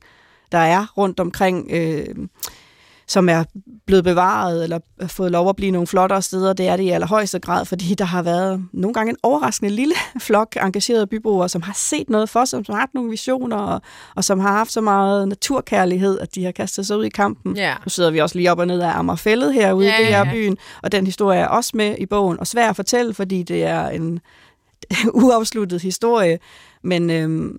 der 0.51 0.57
er 0.57 0.93
rundt 0.97 1.19
omkring, 1.19 1.67
øh, 1.71 2.05
som 3.09 3.29
er 3.29 3.43
blevet 3.87 4.03
bevaret 4.03 4.63
eller 4.63 4.79
fået 5.07 5.31
lov 5.31 5.49
at 5.49 5.55
blive 5.55 5.71
nogle 5.71 5.87
flottere 5.87 6.21
steder, 6.21 6.53
det 6.53 6.67
er 6.67 6.75
det 6.75 6.83
i 6.83 6.89
allerhøjeste 6.89 7.39
grad, 7.39 7.65
fordi 7.65 7.93
der 7.93 8.05
har 8.05 8.21
været 8.21 8.63
nogle 8.73 8.93
gange 8.93 9.09
en 9.09 9.17
overraskende 9.23 9.71
lille 9.71 9.95
flok 10.27 10.55
engagerede 10.61 11.07
byboere, 11.07 11.49
som 11.49 11.61
har 11.61 11.73
set 11.73 12.09
noget 12.09 12.29
for 12.29 12.45
sig, 12.45 12.65
som 12.65 12.73
har 12.75 12.79
haft 12.79 12.93
nogle 12.93 13.09
visioner, 13.09 13.57
og, 13.57 13.81
og 14.15 14.23
som 14.23 14.39
har 14.39 14.51
haft 14.51 14.71
så 14.71 14.81
meget 14.81 15.27
naturkærlighed, 15.27 16.19
at 16.19 16.35
de 16.35 16.43
har 16.43 16.51
kastet 16.51 16.87
sig 16.87 16.97
ud 16.97 17.05
i 17.05 17.09
kampen. 17.09 17.55
Ja. 17.55 17.75
Nu 17.85 17.89
sidder 17.89 18.11
vi 18.11 18.19
også 18.19 18.37
lige 18.37 18.51
op 18.51 18.59
og 18.59 18.67
ned 18.67 18.81
af 18.81 18.99
Amagerfællet 18.99 19.53
herude 19.53 19.85
Ja, 19.85 19.97
i 19.97 20.01
det 20.01 20.07
her 20.07 20.25
ja. 20.25 20.31
byen, 20.33 20.57
og 20.83 20.91
den 20.91 21.05
historie 21.05 21.39
er 21.39 21.47
også 21.47 21.71
med 21.73 21.95
i 21.97 22.05
bogen, 22.05 22.39
og 22.39 22.47
svær 22.47 22.69
at 22.69 22.75
fortælle, 22.75 23.13
fordi 23.13 23.43
det 23.43 23.63
er 23.63 23.89
en 23.89 24.19
uafsluttet 25.23 25.81
historie, 25.81 26.39
men 26.83 27.09
øhm, 27.09 27.57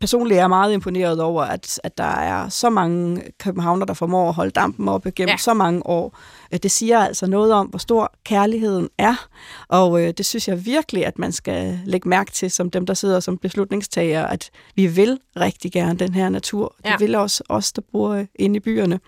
personligt 0.00 0.36
er 0.38 0.42
jeg 0.42 0.48
meget 0.48 0.72
imponeret 0.72 1.20
over, 1.20 1.42
at, 1.42 1.80
at 1.84 1.98
der 1.98 2.04
er 2.04 2.48
så 2.48 2.70
mange 2.70 3.22
københavner, 3.38 3.86
der 3.86 3.94
formår 3.94 4.28
at 4.28 4.34
holde 4.34 4.50
dampen 4.50 4.88
oppe 4.88 5.10
gennem 5.10 5.30
Ja. 5.30 5.36
så 5.36 5.54
mange 5.54 5.86
år. 5.86 6.18
Øh, 6.52 6.58
Det 6.62 6.70
siger 6.70 6.98
altså 6.98 7.26
noget 7.26 7.52
om, 7.52 7.66
hvor 7.66 7.78
stor 7.78 8.12
kærligheden 8.24 8.88
er, 8.98 9.26
og 9.68 10.02
øh, 10.02 10.12
det 10.18 10.26
synes 10.26 10.48
jeg 10.48 10.66
virkelig, 10.66 11.06
at 11.06 11.18
man 11.18 11.32
skal 11.32 11.80
lægge 11.84 12.08
mærke 12.08 12.30
til, 12.30 12.50
som 12.50 12.70
dem, 12.70 12.86
der 12.86 12.94
sidder 12.94 13.20
som 13.20 13.38
beslutningstager, 13.38 14.26
at 14.26 14.50
vi 14.76 14.86
vil 14.86 15.18
rigtig 15.36 15.72
gerne 15.72 15.98
den 15.98 16.14
her 16.14 16.28
natur. 16.28 16.74
Det 16.78 16.84
Ja. 16.90 16.96
vil 16.98 17.14
også 17.14 17.44
os, 17.48 17.72
der 17.72 17.82
bor 17.92 18.10
øh, 18.10 18.26
inde 18.34 18.56
i 18.56 18.60
byerne. 18.60 19.00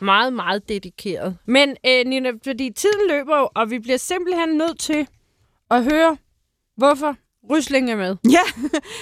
Meget, 0.00 0.32
meget 0.32 0.68
dedikeret. 0.68 1.36
Men 1.46 1.68
øh, 1.86 2.06
Nina, 2.06 2.30
fordi 2.46 2.70
tiden 2.76 3.00
løber 3.10 3.38
jo, 3.38 3.48
og 3.54 3.70
vi 3.70 3.78
bliver 3.78 3.98
simpelthen 3.98 4.48
nødt 4.56 4.78
til 4.78 5.06
at 5.70 5.84
høre, 5.84 6.16
hvorfor 6.76 7.16
Rysling 7.50 7.90
er 7.90 7.96
med. 7.96 8.16
Ja, 8.30 8.38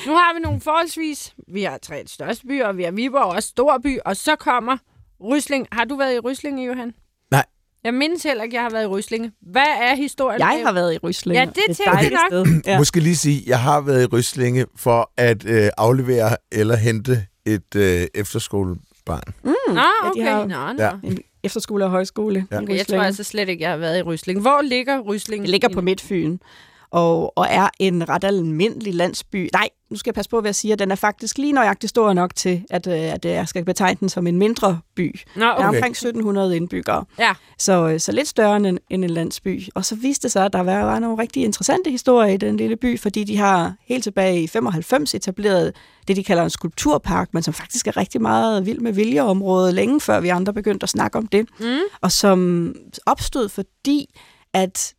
Nu 0.06 0.12
har 0.12 0.34
vi 0.34 0.40
nogle 0.40 0.60
forholdsvis, 0.60 1.34
vi 1.48 1.62
har 1.62 1.78
tre 1.82 2.02
største 2.06 2.46
byer, 2.46 2.66
og 2.66 2.76
vi 2.76 2.82
har 2.82 2.90
Viborg 2.90 3.24
også 3.24 3.48
stor 3.48 3.78
by, 3.82 3.98
og 4.04 4.16
så 4.16 4.36
kommer 4.36 4.76
Rysling. 5.24 5.66
Har 5.72 5.84
du 5.84 5.96
været 5.96 6.14
i 6.14 6.18
Ryslinge, 6.18 6.66
Johan? 6.66 6.94
Nej. 7.30 7.44
Jeg 7.84 7.94
mindes 7.94 8.22
heller 8.22 8.44
ikke, 8.44 8.54
at 8.54 8.56
jeg 8.56 8.62
har 8.62 8.70
været 8.70 8.82
i 8.84 8.86
Ryslinge. 8.86 9.32
Hvad 9.52 9.66
er 9.82 9.94
historien? 9.94 10.40
jeg 10.40 10.62
har 10.66 10.72
været 10.72 10.94
i 10.94 10.98
Ryslinge. 10.98 11.40
Ja, 11.40 11.46
det 11.46 11.56
Et 11.68 11.76
tænkte 11.76 11.82
jeg 11.86 11.92
dejligt 11.94 12.12
nok. 12.32 12.46
sted. 12.46 12.62
Ja. 12.66 12.78
Måske 12.78 13.00
lige 13.00 13.16
sige, 13.16 13.42
jeg 13.46 13.60
har 13.60 13.80
været 13.80 14.02
i 14.02 14.06
Ryslinge 14.06 14.66
for 14.76 15.10
at 15.16 15.44
øh, 15.46 15.68
aflevere 15.78 16.36
eller 16.52 16.76
hente 16.76 17.26
et 17.46 17.74
øh, 17.76 18.06
efterskolebarn. 18.14 19.22
Nå, 19.44 19.54
Ja, 19.68 19.74
de 19.74 20.10
okay. 20.10 20.22
har- 20.24 20.46
Nå, 20.46 20.72
nå. 20.72 20.82
Ja. 20.82 20.90
En 21.02 21.18
efterskole 21.42 21.84
og 21.84 21.90
højskole. 21.90 22.46
Ja. 22.50 22.56
i 22.58 22.62
Okay, 22.62 22.68
jeg 22.68 22.78
tror 22.78 22.82
Ryslinge. 22.84 23.06
altså 23.06 23.24
slet 23.24 23.48
ikke, 23.48 23.62
jeg 23.62 23.70
har 23.70 23.76
været 23.76 23.98
i 23.98 24.02
Rysling. 24.02 24.40
Hvor 24.40 24.62
ligger 24.62 25.00
Rysling? 25.00 25.42
Det 25.42 25.50
ligger 25.50 25.68
på 25.68 25.80
Midtfyn, 25.80 26.38
og, 26.94 27.38
og 27.38 27.46
er 27.50 27.68
en 27.78 28.08
ret 28.08 28.24
almindelig 28.24 28.94
landsby. 28.94 29.48
Nej, 29.52 29.68
nu 29.90 29.96
skal 29.96 30.10
jeg 30.10 30.14
passe 30.14 30.30
på, 30.30 30.40
hvad 30.40 30.48
jeg 30.48 30.54
siger. 30.54 30.76
Den 30.76 30.90
er 30.90 30.94
faktisk 30.94 31.38
lige 31.38 31.52
nøjagtigt 31.52 31.90
stor 31.90 32.12
nok 32.12 32.34
til, 32.34 32.64
at, 32.70 32.86
øh, 32.86 33.12
at 33.12 33.24
jeg 33.24 33.48
skal 33.48 33.64
betegne 33.64 33.96
den 34.00 34.08
som 34.08 34.26
en 34.26 34.38
mindre 34.38 34.80
by. 34.94 35.20
Nå, 35.36 35.40
Der 35.44 35.48
er 35.48 35.54
okay. 35.54 35.68
omkring 35.68 35.90
1700 35.90 36.56
indbyggere. 36.56 37.04
Ja. 37.18 37.32
Så, 37.58 37.88
øh, 37.88 38.00
så 38.00 38.12
lidt 38.12 38.28
større 38.28 38.56
end, 38.56 38.78
end 38.90 39.04
en 39.04 39.10
landsby. 39.10 39.62
Og 39.74 39.84
så 39.84 39.94
viste 39.94 40.22
det 40.22 40.32
sig, 40.32 40.44
at 40.44 40.52
der 40.52 40.60
var, 40.60 40.84
var 40.84 40.98
nogle 40.98 41.22
rigtig 41.22 41.44
interessante 41.44 41.90
historier 41.90 42.32
i 42.34 42.36
den 42.36 42.56
lille 42.56 42.76
by, 42.76 43.00
fordi 43.00 43.24
de 43.24 43.36
har 43.36 43.74
helt 43.88 44.02
tilbage 44.02 44.42
i 44.42 44.46
95 44.46 45.14
etableret 45.14 45.72
det, 46.08 46.16
de 46.16 46.24
kalder 46.24 46.44
en 46.44 46.50
skulpturpark, 46.50 47.28
men 47.34 47.42
som 47.42 47.54
faktisk 47.54 47.86
er 47.86 47.96
rigtig 47.96 48.22
meget 48.22 48.66
vild 48.66 48.78
med 48.78 48.92
viljeområde, 48.92 49.72
længe 49.72 50.00
før 50.00 50.20
vi 50.20 50.28
andre 50.28 50.52
begyndte 50.52 50.84
at 50.84 50.90
snakke 50.90 51.18
om 51.18 51.26
det. 51.26 51.48
Mm. 51.60 51.78
Og 52.00 52.12
som 52.12 52.72
opstod, 53.06 53.48
fordi 53.48 54.06
at 54.52 54.94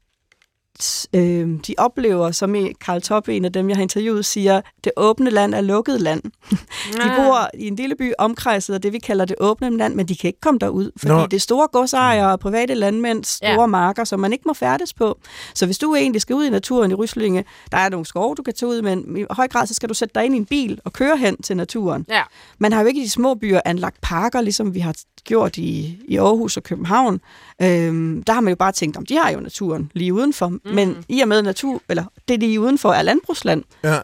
øh, 1.13 1.49
de 1.67 1.75
oplever, 1.77 2.31
som 2.31 2.55
i 2.55 2.73
Karl 2.81 3.01
Toppe, 3.01 3.33
en 3.35 3.45
af 3.45 3.53
dem, 3.53 3.69
jeg 3.69 3.77
har 3.77 3.81
interviewet, 3.81 4.25
siger, 4.25 4.61
det 4.83 4.91
åbne 4.97 5.29
land 5.29 5.55
er 5.55 5.61
lukket 5.61 6.01
land. 6.01 6.21
De 6.93 7.01
Ah. 7.01 7.15
bor 7.25 7.49
i 7.53 7.67
en 7.67 7.75
lille 7.75 7.95
by 7.95 8.11
omkredset 8.17 8.73
af 8.73 8.81
det, 8.81 8.93
vi 8.93 8.99
kalder 8.99 9.25
det 9.25 9.35
åbne 9.39 9.77
land, 9.77 9.95
men 9.95 10.07
de 10.07 10.15
kan 10.15 10.27
ikke 10.27 10.39
komme 10.41 10.59
derud, 10.59 10.91
fordi 10.97 11.13
Nå. 11.13 11.21
Det 11.25 11.33
er 11.33 11.39
store 11.39 11.67
godsejere 11.71 12.31
og 12.31 12.39
private 12.39 12.73
landmænd, 12.73 13.23
store 13.23 13.49
ja. 13.61 13.65
marker, 13.65 14.03
som 14.03 14.19
man 14.19 14.31
ikke 14.33 14.43
må 14.45 14.53
færdes 14.53 14.93
på. 14.93 15.17
Så 15.53 15.65
hvis 15.65 15.77
du 15.77 15.95
egentlig 15.95 16.21
skal 16.21 16.35
ud 16.35 16.45
i 16.45 16.49
naturen 16.49 16.91
i 16.91 16.93
Ryslinge, 16.93 17.45
der 17.71 17.77
er 17.77 17.89
nogle 17.89 18.05
skove, 18.05 18.35
du 18.35 18.43
kan 18.43 18.53
tage 18.53 18.69
ud, 18.69 18.81
men 18.81 19.17
i 19.17 19.25
høj 19.29 19.47
grad, 19.47 19.67
så 19.67 19.73
skal 19.73 19.89
du 19.89 19.93
sætte 19.93 20.11
dig 20.15 20.25
ind 20.25 20.33
i 20.33 20.37
en 20.37 20.45
bil 20.45 20.79
og 20.85 20.93
køre 20.93 21.17
hen 21.17 21.41
til 21.41 21.57
naturen. 21.57 22.05
Ja. 22.09 22.21
Man 22.59 22.73
har 22.73 22.81
jo 22.81 22.87
ikke 22.87 23.01
i 23.01 23.03
de 23.03 23.09
små 23.09 23.33
byer 23.35 23.61
anlagt 23.65 24.01
parker, 24.01 24.41
ligesom 24.41 24.73
vi 24.73 24.79
har 24.79 24.95
gjort 25.25 25.57
i, 25.57 25.99
i 26.07 26.17
Aarhus 26.17 26.57
og 26.57 26.63
København. 26.63 27.21
Øhm, 27.61 28.23
der 28.23 28.33
har 28.33 28.41
man 28.41 28.51
jo 28.51 28.55
bare 28.55 28.71
tænkt, 28.71 28.97
om 28.97 29.05
de 29.05 29.17
har 29.17 29.31
jo 29.31 29.39
naturen 29.39 29.91
lige 29.93 30.13
udenfor. 30.13 30.47
Mm. 30.47 30.59
Men 30.73 31.05
i 31.09 31.19
og 31.21 31.27
med 31.27 31.41
natur, 31.41 31.81
eller 31.89 32.03
det 32.27 32.39
lige 32.39 32.59
udenfor 32.59 32.91
er 32.93 33.01
landbrugsland. 33.01 33.63
Ja. 33.83 33.97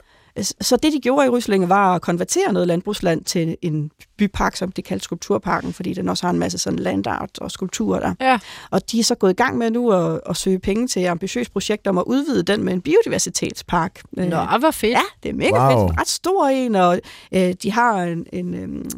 Så 0.61 0.75
det, 0.83 0.93
de 0.93 0.99
gjorde 0.99 1.25
i 1.25 1.29
Ryslinge, 1.29 1.69
var 1.69 1.95
at 1.95 2.01
konvertere 2.01 2.53
noget 2.53 2.67
landbrugsland 2.67 3.23
til 3.23 3.57
en 3.61 3.91
bypark, 4.17 4.55
som 4.55 4.71
de 4.71 4.81
kaldte 4.81 5.03
Skulpturparken, 5.03 5.73
fordi 5.73 5.93
den 5.93 6.09
også 6.09 6.25
har 6.25 6.33
en 6.33 6.39
masse 6.39 6.57
sådan 6.57 6.79
landart 6.79 7.29
og 7.37 7.51
skulpturer 7.51 7.99
der. 7.99 8.13
Ja. 8.21 8.39
Og 8.71 8.91
de 8.91 8.99
er 8.99 9.03
så 9.03 9.15
gået 9.15 9.31
i 9.31 9.33
gang 9.33 9.57
med 9.57 9.71
nu 9.71 9.91
at, 9.91 10.19
at 10.29 10.37
søge 10.37 10.59
penge 10.59 10.87
til 10.87 11.01
et 11.03 11.07
ambitiøst 11.07 11.51
projekt 11.53 11.87
om 11.87 11.97
at 11.97 12.03
udvide 12.07 12.43
den 12.43 12.63
med 12.63 12.73
en 12.73 12.81
biodiversitetspark. 12.81 14.01
Øh, 14.17 14.25
Nå, 14.27 14.37
hvor 14.59 14.71
fedt. 14.71 14.91
Ja, 14.91 15.01
det 15.23 15.29
er 15.29 15.33
mega 15.33 15.69
Wow. 15.69 15.69
fedt. 15.87 15.91
En 15.93 15.99
ret 15.99 16.07
stor 16.09 16.47
en, 16.47 16.75
og 16.75 16.99
øh, 17.33 17.53
de 17.63 17.71
har 17.71 18.03
en, 18.03 18.25
en 18.33 18.53
øhm, 18.53 18.89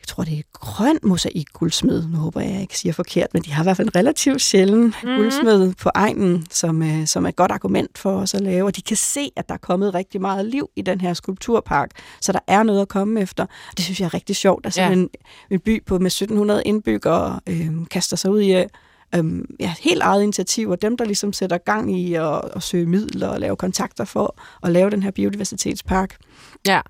jeg 0.00 0.08
tror, 0.08 0.24
det 0.24 0.38
er 0.38 0.42
grøn 0.52 0.98
mosaik 1.02 1.46
guldsmed. 1.52 2.06
Nu 2.08 2.16
håber 2.16 2.40
jeg, 2.40 2.52
jeg 2.52 2.60
ikke 2.60 2.78
siger 2.78 2.92
forkert, 2.92 3.34
men 3.34 3.42
de 3.42 3.52
har 3.52 3.62
i 3.62 3.64
hvert 3.64 3.76
fald 3.76 3.88
en 3.88 3.96
relativt 3.96 4.42
sjælden 4.42 4.82
mm-hmm. 4.82 5.16
guldsmed 5.16 5.74
på 5.74 5.90
egnen, 5.94 6.46
som, 6.50 6.82
øh, 6.82 7.06
som 7.06 7.24
er 7.24 7.28
et 7.28 7.36
godt 7.36 7.52
argument 7.52 7.98
for 7.98 8.16
os 8.16 8.34
at 8.34 8.40
lave. 8.40 8.64
Og 8.66 8.76
de 8.76 8.82
kan 8.82 8.96
se, 8.96 9.30
at 9.36 9.48
der 9.48 9.54
er 9.54 9.58
kommet 9.58 9.94
rigtig 9.94 10.20
meget 10.20 10.46
liv 10.46 10.70
i 10.76 10.82
den 10.82 11.00
her 11.00 11.14
skulpturpark, 11.14 11.90
så 12.20 12.32
der 12.32 12.38
er 12.46 12.62
noget 12.62 12.82
at 12.82 12.88
komme 12.88 13.20
efter. 13.20 13.46
Det 13.76 13.84
synes 13.84 14.00
jeg 14.00 14.06
er 14.06 14.14
rigtig 14.14 14.36
sjovt. 14.36 14.66
Altså 14.66 14.80
Ja. 14.82 14.92
en, 14.92 15.08
en 15.50 15.60
by 15.60 15.84
på 15.86 15.98
med 15.98 16.06
1700 16.06 16.62
indbyggere 16.64 17.40
øh, 17.46 17.70
kaster 17.90 18.16
sig 18.16 18.30
ud 18.30 18.40
i 18.40 18.52
at 18.52 18.68
øhm, 19.14 19.44
ja, 19.60 19.74
helt 19.80 20.02
eget 20.02 20.22
initiativ, 20.22 20.70
og 20.70 20.82
dem, 20.82 20.96
der 20.96 21.04
ligesom 21.04 21.32
sætter 21.32 21.58
gang 21.58 21.98
i 21.98 22.14
at, 22.14 22.40
at 22.56 22.62
søge 22.62 22.86
midler 22.86 23.28
og 23.28 23.40
lave 23.40 23.56
kontakter 23.56 24.04
for 24.04 24.36
at 24.62 24.72
lave 24.72 24.90
den 24.90 25.02
her 25.02 25.10
biodiversitetspark. 25.10 26.16
Ja. 26.66 26.80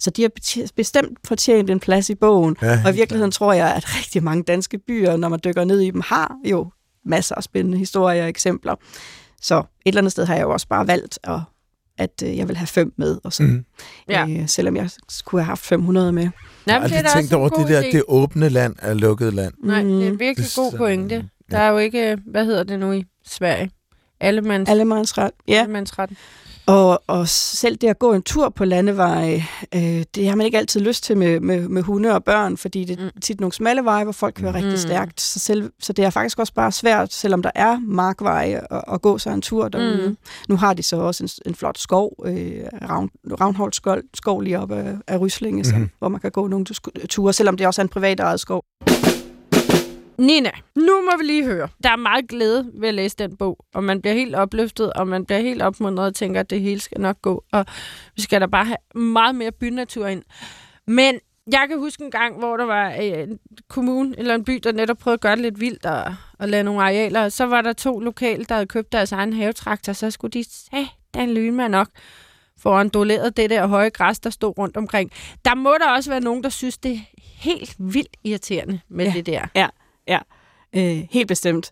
Så 0.00 0.10
de 0.10 0.22
har 0.22 0.30
bestemt 0.76 1.18
fortjent 1.24 1.70
en 1.70 1.80
plads 1.80 2.10
i 2.10 2.14
bogen, 2.14 2.56
Ja, 2.62 2.82
og 2.84 2.92
i 2.92 2.94
virkeligheden 2.94 3.30
tror 3.32 3.52
jeg, 3.52 3.74
at 3.74 3.96
rigtig 3.98 4.22
mange 4.22 4.42
danske 4.42 4.78
byer, 4.78 5.16
når 5.16 5.28
man 5.28 5.40
dykker 5.44 5.64
ned 5.64 5.80
i 5.80 5.90
dem, 5.90 6.00
har 6.06 6.36
jo 6.44 6.70
masser 7.04 7.34
af 7.34 7.42
spændende 7.42 7.78
historier 7.78 8.22
og 8.22 8.28
eksempler. 8.28 8.74
Så 9.42 9.58
et 9.58 9.64
eller 9.84 10.00
andet 10.00 10.12
sted 10.12 10.26
har 10.26 10.34
jeg 10.34 10.42
jo 10.42 10.50
også 10.52 10.68
bare 10.68 10.86
valgt, 10.86 11.18
at, 11.24 11.40
at 11.98 12.22
øh, 12.24 12.36
jeg 12.36 12.48
vil 12.48 12.56
have 12.56 12.66
fem 12.66 12.92
med, 12.96 13.18
og 13.24 13.32
så, 13.32 13.42
Mm. 13.42 13.64
Ja. 14.08 14.26
øh, 14.28 14.48
selvom 14.48 14.76
jeg 14.76 14.90
skulle 15.08 15.42
have 15.42 15.48
haft 15.48 15.62
500 15.66 16.12
med. 16.12 16.24
Nå, 16.24 16.30
Jeg 16.66 16.74
har 16.74 16.80
aldrig 16.82 17.04
tænkt 17.16 17.32
over 17.32 17.48
det 17.48 17.68
der, 17.68 17.82
idé. 17.82 17.92
det 17.92 18.02
åbne 18.08 18.48
land 18.48 18.76
er 18.78 18.94
lukket 18.94 19.34
land. 19.34 19.54
Nej, 19.64 19.82
det 19.82 20.02
er 20.02 20.06
en 20.06 20.12
Mm. 20.12 20.20
virkelig 20.20 20.46
Det- 20.48 20.56
god 20.56 20.72
pointe. 20.72 21.14
ja. 21.14 21.22
Der 21.50 21.58
er 21.58 21.68
jo 21.68 21.78
ikke, 21.78 22.10
øh, 22.12 22.18
hvad 22.26 22.44
hedder 22.44 22.62
det 22.62 22.78
nu 22.78 22.92
i 22.92 23.04
Sverige? 23.26 23.70
Allemands, 24.20 24.68
Allemandsret. 24.68 25.30
Ja, 25.48 25.54
Allemandsretten. 25.60 26.16
Og, 26.68 27.02
og 27.06 27.28
selv 27.28 27.76
det 27.76 27.88
at 27.88 27.98
gå 27.98 28.12
en 28.12 28.22
tur 28.22 28.48
på 28.48 28.64
landeveje, 28.64 29.46
øh, 29.74 30.04
det 30.14 30.28
har 30.28 30.36
man 30.36 30.46
ikke 30.46 30.58
altid 30.58 30.80
lyst 30.80 31.04
til 31.04 31.16
med, 31.16 31.40
med, 31.40 31.68
med 31.68 31.82
hunde 31.82 32.14
og 32.14 32.24
børn, 32.24 32.56
fordi 32.56 32.84
det 32.84 32.98
er 33.00 33.04
Mm. 33.04 33.20
tit 33.20 33.40
nogle 33.40 33.52
smalle 33.52 33.84
veje, 33.84 34.04
hvor 34.04 34.12
folk 34.12 34.34
kører 34.34 34.50
Mm. 34.50 34.56
rigtig 34.56 34.78
stærkt. 34.78 35.20
Så, 35.20 35.38
selv, 35.38 35.70
så 35.80 35.92
det 35.92 36.04
er 36.04 36.10
faktisk 36.10 36.38
også 36.38 36.54
bare 36.54 36.72
svært, 36.72 37.12
selvom 37.12 37.42
der 37.42 37.50
er 37.54 37.78
markveje, 37.86 38.60
at, 38.70 38.82
at 38.92 39.02
gå 39.02 39.18
sig 39.18 39.34
en 39.34 39.42
tur 39.42 39.68
derude. 39.68 40.08
Mm. 40.08 40.16
Nu 40.48 40.56
har 40.56 40.74
de 40.74 40.82
så 40.82 40.96
også 40.96 41.24
en, 41.24 41.30
en 41.50 41.54
flot 41.54 41.78
skov, 41.78 42.12
øh, 42.24 42.50
Ravn, 42.88 43.10
Ravnholdt 43.40 43.76
skov, 43.76 43.96
skov 44.14 44.40
lige 44.40 44.58
op 44.60 44.70
af, 44.72 44.94
af 45.06 45.20
Ryslinge, 45.20 45.62
mm-hmm. 45.62 45.80
Mhm. 45.80 45.90
hvor 45.98 46.08
man 46.08 46.20
kan 46.20 46.30
gå 46.30 46.46
nogle 46.46 46.64
ture, 47.08 47.32
selvom 47.32 47.56
det 47.56 47.66
også 47.66 47.80
er 47.80 47.84
en 47.84 47.88
privat 47.88 48.20
ejet 48.20 48.40
skov. 48.40 48.62
Nina, 50.18 50.50
nu 50.74 51.02
må 51.02 51.10
vi 51.18 51.24
lige 51.24 51.44
høre. 51.44 51.68
Der 51.82 51.90
er 51.90 51.96
meget 51.96 52.28
glæde 52.28 52.70
ved 52.74 52.88
at 52.88 52.94
læse 52.94 53.16
den 53.16 53.36
bog, 53.36 53.58
og 53.74 53.84
man 53.84 54.00
bliver 54.00 54.14
helt 54.14 54.34
opløftet, 54.34 54.92
og 54.92 55.08
man 55.08 55.24
bliver 55.26 55.40
helt 55.40 55.62
opmuntret 55.62 56.06
og 56.06 56.14
tænker, 56.14 56.40
at 56.40 56.50
det 56.50 56.60
hele 56.60 56.80
skal 56.80 57.00
nok 57.00 57.22
gå, 57.22 57.44
og 57.52 57.66
vi 58.16 58.22
skal 58.22 58.40
da 58.40 58.46
bare 58.46 58.64
have 58.64 59.02
meget 59.02 59.34
mere 59.34 59.52
bynatur 59.52 60.06
ind. 60.06 60.22
Men 60.86 61.18
jeg 61.52 61.64
kan 61.68 61.78
huske 61.78 62.04
en 62.04 62.10
gang, 62.10 62.38
hvor 62.38 62.56
der 62.56 62.64
var 62.64 62.90
øh, 62.90 63.22
en 63.22 63.38
kommune 63.68 64.14
eller 64.18 64.34
en 64.34 64.44
by, 64.44 64.60
der 64.64 64.72
netop 64.72 64.98
prøvede 64.98 65.14
at 65.14 65.20
gøre 65.20 65.32
det 65.36 65.42
lidt 65.42 65.60
vildt 65.60 65.86
og, 65.86 66.14
og 66.38 66.48
lade 66.48 66.62
nogle 66.64 66.82
arealer. 66.82 67.28
Så 67.28 67.44
var 67.46 67.62
der 67.62 67.72
to 67.72 67.98
lokale, 67.98 68.44
der 68.44 68.54
havde 68.54 68.66
købt 68.66 68.92
deres 68.92 69.12
egen 69.12 69.32
havetraktor, 69.32 69.92
så 69.92 70.10
skulle 70.10 70.30
de 70.30 70.44
den 71.14 71.30
lyne 71.34 71.56
mig 71.56 71.68
nok 71.68 71.88
for 72.60 72.80
en 72.80 72.88
doleret 72.88 73.36
det 73.36 73.50
der 73.50 73.66
høje 73.66 73.88
græs, 73.88 74.18
der 74.20 74.30
stod 74.30 74.58
rundt 74.58 74.76
omkring. 74.76 75.10
Der 75.44 75.54
må 75.54 75.74
der 75.80 75.90
også 75.90 76.10
være 76.10 76.20
nogen, 76.20 76.42
der 76.42 76.48
synes, 76.48 76.78
det 76.78 76.92
er 76.92 76.98
helt 77.18 77.76
vildt 77.78 78.16
irriterende 78.24 78.80
med 78.88 79.04
Ja. 79.04 79.12
det 79.12 79.26
der. 79.26 79.46
Øh, 80.76 81.02
helt 81.10 81.28
bestemt. 81.28 81.70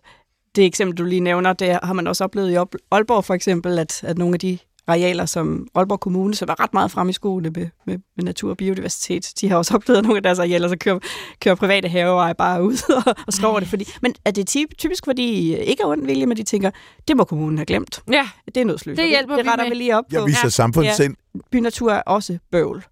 Det 0.55 0.65
eksempel, 0.65 0.97
du 0.97 1.05
lige 1.05 1.19
nævner, 1.21 1.53
det 1.53 1.79
har 1.83 1.93
man 1.93 2.07
også 2.07 2.23
oplevet 2.23 2.51
i 2.51 2.55
Aalborg 2.91 3.25
for 3.25 3.33
eksempel, 3.33 3.79
at, 3.79 4.03
at 4.03 4.17
nogle 4.17 4.33
af 4.35 4.39
de 4.39 4.57
arealer, 4.87 5.25
som 5.25 5.67
Aalborg 5.75 5.99
Kommune, 5.99 6.35
som 6.35 6.49
er 6.49 6.59
ret 6.63 6.73
meget 6.73 6.91
frem 6.91 7.09
i 7.09 7.13
skoene 7.13 7.49
med, 7.49 7.67
med, 7.85 7.97
med 8.15 8.23
natur 8.23 8.49
og 8.49 8.57
biodiversitet, 8.57 9.31
de 9.41 9.49
har 9.49 9.57
også 9.57 9.73
oplevet 9.77 10.03
nogle 10.03 10.17
af 10.17 10.23
deres 10.23 10.39
arealer, 10.39 10.67
så 10.67 10.77
kører, 10.77 10.99
kører 11.41 11.55
private 11.55 11.89
haveveje 11.89 12.35
bare 12.35 12.63
ud 12.63 12.77
og, 13.07 13.15
og 13.27 13.33
slår 13.33 13.49
over 13.49 13.59
det. 13.59 13.69
Fordi, 13.69 13.85
men 14.01 14.15
er 14.25 14.31
det 14.31 14.47
typ- 14.47 14.77
typisk, 14.77 15.05
fordi 15.05 15.55
ikke 15.55 15.83
er 15.83 15.87
ond 15.87 16.05
vilje, 16.05 16.25
men 16.25 16.37
de 16.37 16.43
tænker, 16.43 16.71
det 17.07 17.17
må 17.17 17.23
kommunen 17.23 17.57
have 17.57 17.65
glemt. 17.65 17.99
Ja, 18.11 18.29
Det 18.45 18.57
er 18.57 18.65
noget 18.65 18.81
sløs. 18.81 18.97
Det 18.97 19.07
hjælper 19.09 19.35
det 19.35 19.45
vi 19.45 19.49
retter 19.49 19.65
med. 19.65 19.71
vi 19.71 19.77
lige 19.77 19.97
op 19.97 20.03
Jeg 20.11 20.19
på. 20.19 20.25
viser 20.25 20.49
samfundssind. 20.49 21.15
Bynatur 21.51 21.91
er 21.91 22.01
også 22.01 22.37
bøvl. 22.51 22.85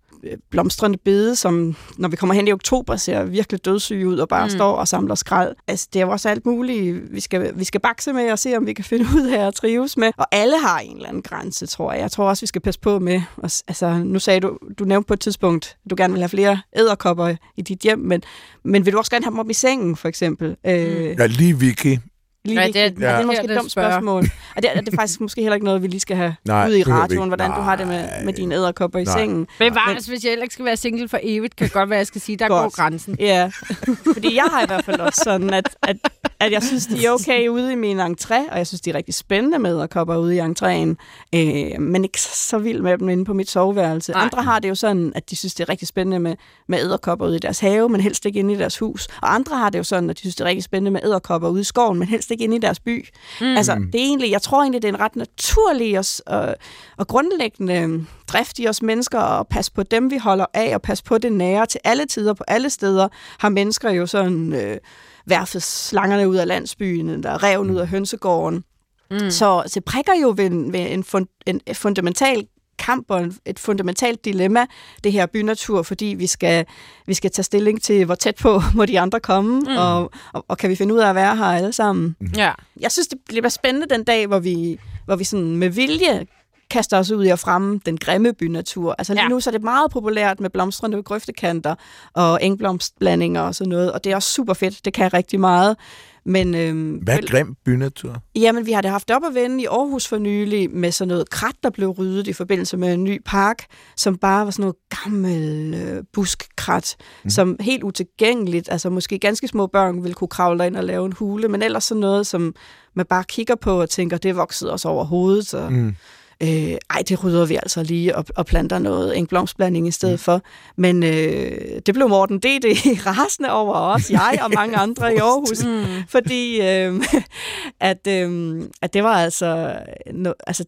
Blomstrende 0.52 0.98
bede, 1.06 1.36
som 1.36 1.76
når 1.98 2.10
vi 2.10 2.16
kommer 2.16 2.34
hen 2.36 2.48
i 2.48 2.52
oktober, 2.52 2.96
ser 2.96 3.24
virkelig 3.24 3.66
dødssyge 3.66 4.08
ud 4.08 4.18
og 4.18 4.28
bare 4.28 4.46
Mm. 4.46 4.52
mm. 4.52 4.58
står 4.58 4.72
og 4.72 4.88
samler 4.88 5.16
skrald. 5.16 5.56
Altså, 5.68 5.88
det 5.94 6.00
er 6.02 6.06
jo 6.06 6.12
også 6.12 6.30
alt 6.30 6.46
muligt, 6.46 7.14
vi 7.14 7.20
skal, 7.20 7.52
vi 7.60 7.64
skal 7.64 7.82
bakse 7.82 8.14
med 8.14 8.32
og 8.32 8.40
se, 8.40 8.58
om 8.58 8.66
vi 8.68 8.74
kan 8.74 8.86
finde 8.86 9.06
ud 9.16 9.28
af 9.28 9.48
at 9.48 9.54
trives 9.56 9.98
med. 9.98 10.12
Og 10.18 10.26
alle 10.32 10.58
har 10.60 10.80
en 10.80 10.96
eller 10.96 11.10
anden 11.10 11.22
grænse, 11.24 11.66
tror 11.68 11.94
jeg. 11.94 12.02
Jeg 12.02 12.12
tror 12.12 12.30
også, 12.30 12.42
vi 12.42 12.48
skal 12.48 12.62
passe 12.62 12.80
på 12.80 13.00
med. 13.00 13.22
Og, 13.38 13.50
altså, 13.68 13.98
nu 14.04 14.20
sagde 14.20 14.40
du, 14.40 14.58
du 14.80 14.86
nævnte 14.86 15.08
på 15.08 15.14
et 15.14 15.20
tidspunkt, 15.20 15.78
at 15.86 15.90
du 15.90 15.96
gerne 15.98 16.14
vil 16.14 16.22
have 16.22 16.30
flere 16.30 16.62
æderkopper 16.76 17.36
i 17.58 17.62
dit 17.62 17.80
hjem, 17.80 18.00
men, 18.00 18.22
men 18.64 18.86
vil 18.86 18.94
du 18.94 18.98
også 18.98 19.12
gerne 19.12 19.26
have 19.26 19.32
dem 19.32 19.40
op 19.40 19.50
i 19.50 19.54
sengen, 19.54 19.96
for 19.96 20.08
eksempel? 20.08 20.56
Øh, 20.68 21.16
Ja, 21.20 21.26
lige 21.26 21.60
Vicky. 21.60 21.98
Lige 22.46 22.60
Ja, 22.60 22.66
ja, 22.66 22.68
det 22.68 22.76
er- 22.82 22.86
er, 22.86 22.90
det 22.90 23.04
er 23.04 23.18
ja. 23.20 23.26
måske 23.26 23.44
et 23.44 23.58
dumt 23.58 23.72
spørgsmål. 23.72 24.24
Og 24.56 24.62
det 24.64 24.70
er, 24.74 24.82
det 24.82 24.94
er 24.94 24.98
faktisk 24.98 25.22
måske 25.22 25.42
heller 25.42 25.56
ikke 25.56 25.66
noget, 25.66 25.82
vi 25.82 25.88
lige 25.88 26.00
skal 26.00 26.18
have 26.18 26.36
Nej, 26.46 26.70
ud 26.70 26.74
i 26.76 26.84
radioen, 26.84 27.28
hvordan 27.30 27.52
du 27.52 27.62
har 27.62 27.76
det 27.76 27.88
med, 27.88 28.08
med 28.26 28.34
dine 28.34 28.56
æderkopper 28.56 29.00
i 29.00 29.04
Nej. 29.04 29.18
sengen. 29.20 29.48
Bevares, 29.60 30.06
hvis 30.06 30.24
jeg 30.24 30.30
heller 30.32 30.44
ikke 30.44 30.54
skal 30.54 30.66
være 30.66 30.78
single 30.78 31.10
for 31.10 31.20
evigt, 31.24 31.56
kan 31.56 31.70
godt 31.70 31.90
være, 31.90 31.98
jeg 31.98 32.08
skal 32.08 32.22
sige, 32.22 32.38
der 32.38 32.48
Godt. 32.48 32.62
går 32.62 32.70
grænsen. 32.82 33.16
Ja, 33.20 33.52
fordi 34.14 34.36
jeg 34.36 34.44
har 34.52 34.64
i 34.64 34.66
hvert 34.68 34.86
fald 34.86 35.00
også 35.00 35.22
sådan, 35.24 35.50
at, 35.54 35.70
at, 35.84 35.98
at 36.40 36.52
jeg 36.52 36.64
synes, 36.64 36.86
de 36.88 37.06
er 37.06 37.12
okay 37.12 37.48
ude 37.48 37.72
i 37.72 37.76
min 37.76 38.00
entré, 38.00 38.52
og 38.52 38.58
jeg 38.58 38.68
synes, 38.68 38.82
de 38.82 38.90
er 38.90 38.96
rigtig 38.96 39.14
spændende 39.14 39.60
med 39.60 39.70
æderkopper 39.72 40.16
ude 40.18 40.36
i 40.36 40.40
entréen, 40.40 40.96
øh, 41.36 41.82
men 41.82 42.04
ikke 42.04 42.22
så 42.22 42.58
vild 42.58 42.82
med 42.82 42.98
dem 42.98 43.10
inde 43.10 43.26
på 43.26 43.34
mit 43.34 43.50
soveværelse. 43.50 44.12
Nej. 44.12 44.20
Nej. 44.20 44.26
Andre 44.26 44.44
har 44.44 44.60
det 44.60 44.70
jo 44.70 44.76
sådan, 44.76 45.12
at 45.16 45.30
de 45.30 45.36
synes, 45.36 45.54
det 45.56 45.64
er 45.64 45.70
rigtig 45.70 45.88
spændende 45.88 46.20
med, 46.20 46.36
med 46.68 46.80
æderkopper 46.80 47.26
ude 47.28 47.36
i 47.36 47.40
deres 47.40 47.60
have, 47.60 47.90
men 47.90 48.02
helst 48.02 48.26
ikke 48.26 48.40
inde 48.40 48.54
i 48.54 48.58
deres 48.58 48.78
hus. 48.80 49.08
Og 49.22 49.36
andre 49.36 49.58
har 49.58 49.70
det 49.70 49.80
jo 49.80 49.84
sådan, 49.84 50.10
at 50.10 50.16
de 50.16 50.20
synes, 50.22 50.36
det 50.36 50.44
er 50.44 50.48
rigtig 50.48 50.64
spændende 50.64 50.92
med 50.92 51.02
æderkopper 51.04 51.50
ude 51.50 51.62
i 51.62 51.64
skoven, 51.64 52.00
men 52.00 52.08
helst 52.08 52.32
ikke 52.36 52.44
inde 52.44 52.56
i 52.56 52.60
deres 52.60 52.80
by. 52.80 53.08
Mm. 53.42 53.58
Altså, 53.58 53.76
det 53.76 54.02
er 54.02 54.06
egentlig, 54.06 54.32
jeg 54.32 54.42
tror 54.42 54.62
egentlig, 54.62 54.82
det 54.82 54.90
er 54.90 54.94
en 54.94 55.00
ret 55.00 55.16
naturlig 55.16 56.00
og, 56.00 56.06
og, 56.26 56.56
og 56.98 57.08
grundlæggende 57.08 58.06
drift 58.28 58.60
i 58.60 58.68
os 58.68 58.82
mennesker 58.82 59.20
at 59.20 59.48
passe 59.48 59.72
på 59.72 59.84
dem, 59.84 60.12
vi 60.12 60.18
holder 60.18 60.46
af, 60.54 60.76
og 60.76 60.82
passe 60.82 61.04
på 61.04 61.18
det 61.18 61.34
nære 61.34 61.66
til 61.66 61.80
alle 61.84 62.06
tider, 62.06 62.34
på 62.34 62.44
alle 62.48 62.70
steder, 62.70 63.08
har 63.40 63.50
mennesker 63.50 63.90
jo 63.90 64.06
sådan 64.06 64.54
øh, 64.54 64.78
værfet 65.26 65.64
slangerne 65.64 66.30
ud 66.30 66.36
af 66.36 66.48
landsbyen, 66.48 67.10
eller 67.10 67.44
reven 67.44 67.70
ud 67.70 67.78
af 67.78 67.88
hønsegården. 67.88 68.64
Mm. 69.12 69.20
Så, 69.20 69.64
så 69.66 69.72
det 69.76 69.86
prikker 69.86 70.14
jo 70.22 70.34
ved 70.38 70.46
en, 70.46 70.74
ved 70.74 70.92
en, 70.92 71.04
fund, 71.04 71.28
en 71.46 71.62
fundamental 71.74 72.48
kamp 72.78 73.06
og 73.10 73.28
et 73.46 73.60
fundamentalt 73.60 74.26
dilemma, 74.26 74.66
det 75.04 75.12
her 75.12 75.26
bynatur, 75.26 75.82
fordi 75.82 76.06
vi 76.06 76.28
skal, 76.28 76.66
vi 77.08 77.14
skal 77.14 77.32
tage 77.32 77.44
stilling 77.44 77.82
til, 77.82 78.06
hvor 78.06 78.16
tæt 78.16 78.36
på 78.36 78.62
må 78.76 78.86
de 78.86 79.00
andre 79.00 79.20
komme, 79.20 79.60
mm. 79.60 79.78
og, 79.78 80.12
og, 80.34 80.46
og 80.48 80.58
kan 80.58 80.70
vi 80.70 80.76
finde 80.76 80.94
ud 80.94 81.00
af 81.00 81.10
at 81.10 81.16
være 81.16 81.36
her 81.36 81.46
alle 81.46 81.74
sammen. 81.74 82.16
Ja. 82.38 82.52
Jeg 82.80 82.92
synes, 82.92 83.08
det 83.08 83.18
bliver 83.28 83.50
spændende 83.50 83.88
den 83.96 84.04
dag, 84.04 84.28
hvor 84.28 84.40
vi, 84.40 84.80
hvor 85.06 85.16
vi 85.16 85.24
sådan 85.24 85.56
med 85.56 85.70
vilje 85.70 86.26
kaster 86.70 86.98
os 86.98 87.12
ud 87.12 87.26
i 87.26 87.30
at 87.30 87.40
fremme 87.40 87.80
den 87.86 87.98
grimme 87.98 88.34
bynatur. 88.34 88.96
Altså 88.98 89.14
lige 89.14 89.24
ja. 89.24 89.30
nu 89.30 89.40
så 89.40 89.50
er 89.50 89.52
det 89.52 89.64
meget 89.64 89.92
populært 89.92 90.40
med 90.40 90.50
blomstrende 90.50 91.04
grøftekanter 91.04 91.76
og 92.14 92.40
engblomstblandinger 92.42 93.42
og 93.42 93.56
sådan 93.56 93.70
noget, 93.70 93.92
og 93.92 94.04
det 94.04 94.12
er 94.12 94.16
også 94.16 94.30
super 94.30 94.54
fedt. 94.54 94.86
Det 94.86 94.94
kan 94.94 95.14
rigtig 95.14 95.40
meget. 95.40 95.78
Men, 96.26 96.56
øhm, 96.56 96.92
Hvad 96.94 97.18
er 97.18 97.22
grim 97.28 97.56
bynatur? 97.66 98.24
Jamen, 98.36 98.66
vi 98.66 98.72
har 98.72 98.82
det 98.82 98.92
haft 98.92 99.12
op 99.12 99.22
at 99.26 99.36
vende 99.36 99.64
i 99.64 99.66
Aarhus 99.66 100.08
for 100.08 100.18
nylig 100.18 100.72
med 100.72 100.92
sådan 100.92 101.08
noget 101.08 101.30
krat, 101.30 101.56
der 101.64 101.70
blev 101.70 101.90
ryddet 101.90 102.28
i 102.28 102.34
forbindelse 102.34 102.78
med 102.78 102.94
en 102.94 103.04
ny 103.04 103.22
park, 103.26 103.66
som 103.98 104.18
bare 104.18 104.46
var 104.46 104.52
sådan 104.52 104.64
noget 104.64 104.76
gammel 105.04 105.74
øh, 105.74 106.04
buskkrat, 106.14 106.96
mm. 107.24 107.30
som 107.30 107.56
helt 107.60 107.84
utilgængeligt, 107.84 108.70
altså 108.72 108.90
måske 108.90 109.20
ganske 109.20 109.48
små 109.48 109.68
børn 109.68 110.04
ville 110.04 110.14
kunne 110.16 110.28
kravle 110.28 110.68
ind 110.68 110.76
og 110.76 110.84
lave 110.84 111.06
en 111.06 111.14
hule, 111.14 111.48
men 111.48 111.62
ellers 111.62 111.84
sådan 111.84 112.02
noget, 112.02 112.28
som 112.28 112.56
man 112.94 113.06
bare 113.06 113.24
kigger 113.24 113.56
på 113.56 113.82
og 113.82 113.90
tænker, 113.90 114.18
det 114.18 114.30
er 114.30 114.34
vokset 114.34 114.74
os 114.74 114.86
over 114.86 115.04
hovedet, 115.06 115.48
så 115.48 115.70
Mm. 115.70 115.96
Øh, 116.44 116.78
ej, 116.90 117.04
det 117.10 117.24
rydder 117.24 117.46
vi 117.46 117.56
altså 117.56 117.84
lige 117.84 118.16
og, 118.16 118.26
og 118.36 118.46
planter 118.46 118.80
noget, 118.80 119.18
en 119.18 119.28
blomstblanding 119.28 119.88
i 119.88 119.92
stedet 119.92 120.14
mm. 120.14 120.18
for. 120.18 120.42
Men 120.78 121.04
øh, 121.04 121.82
det 121.86 121.94
blev 121.94 122.10
Morten 122.10 122.40
D.D. 122.40 122.66
rasende 123.08 123.52
over 123.52 123.74
os, 123.74 124.12
jeg 124.12 124.40
og 124.42 124.52
mange 124.56 124.78
andre 124.78 125.14
i 125.14 125.18
Aarhus, 125.18 125.64
Mm. 125.66 126.04
fordi 126.10 126.62
øh, 126.62 127.04
at, 127.80 128.08
øh, 128.08 128.62
at 128.82 128.94
det 128.94 129.04
var 129.04 129.14
altså, 129.14 129.80
no, 130.14 130.32
altså 130.48 130.66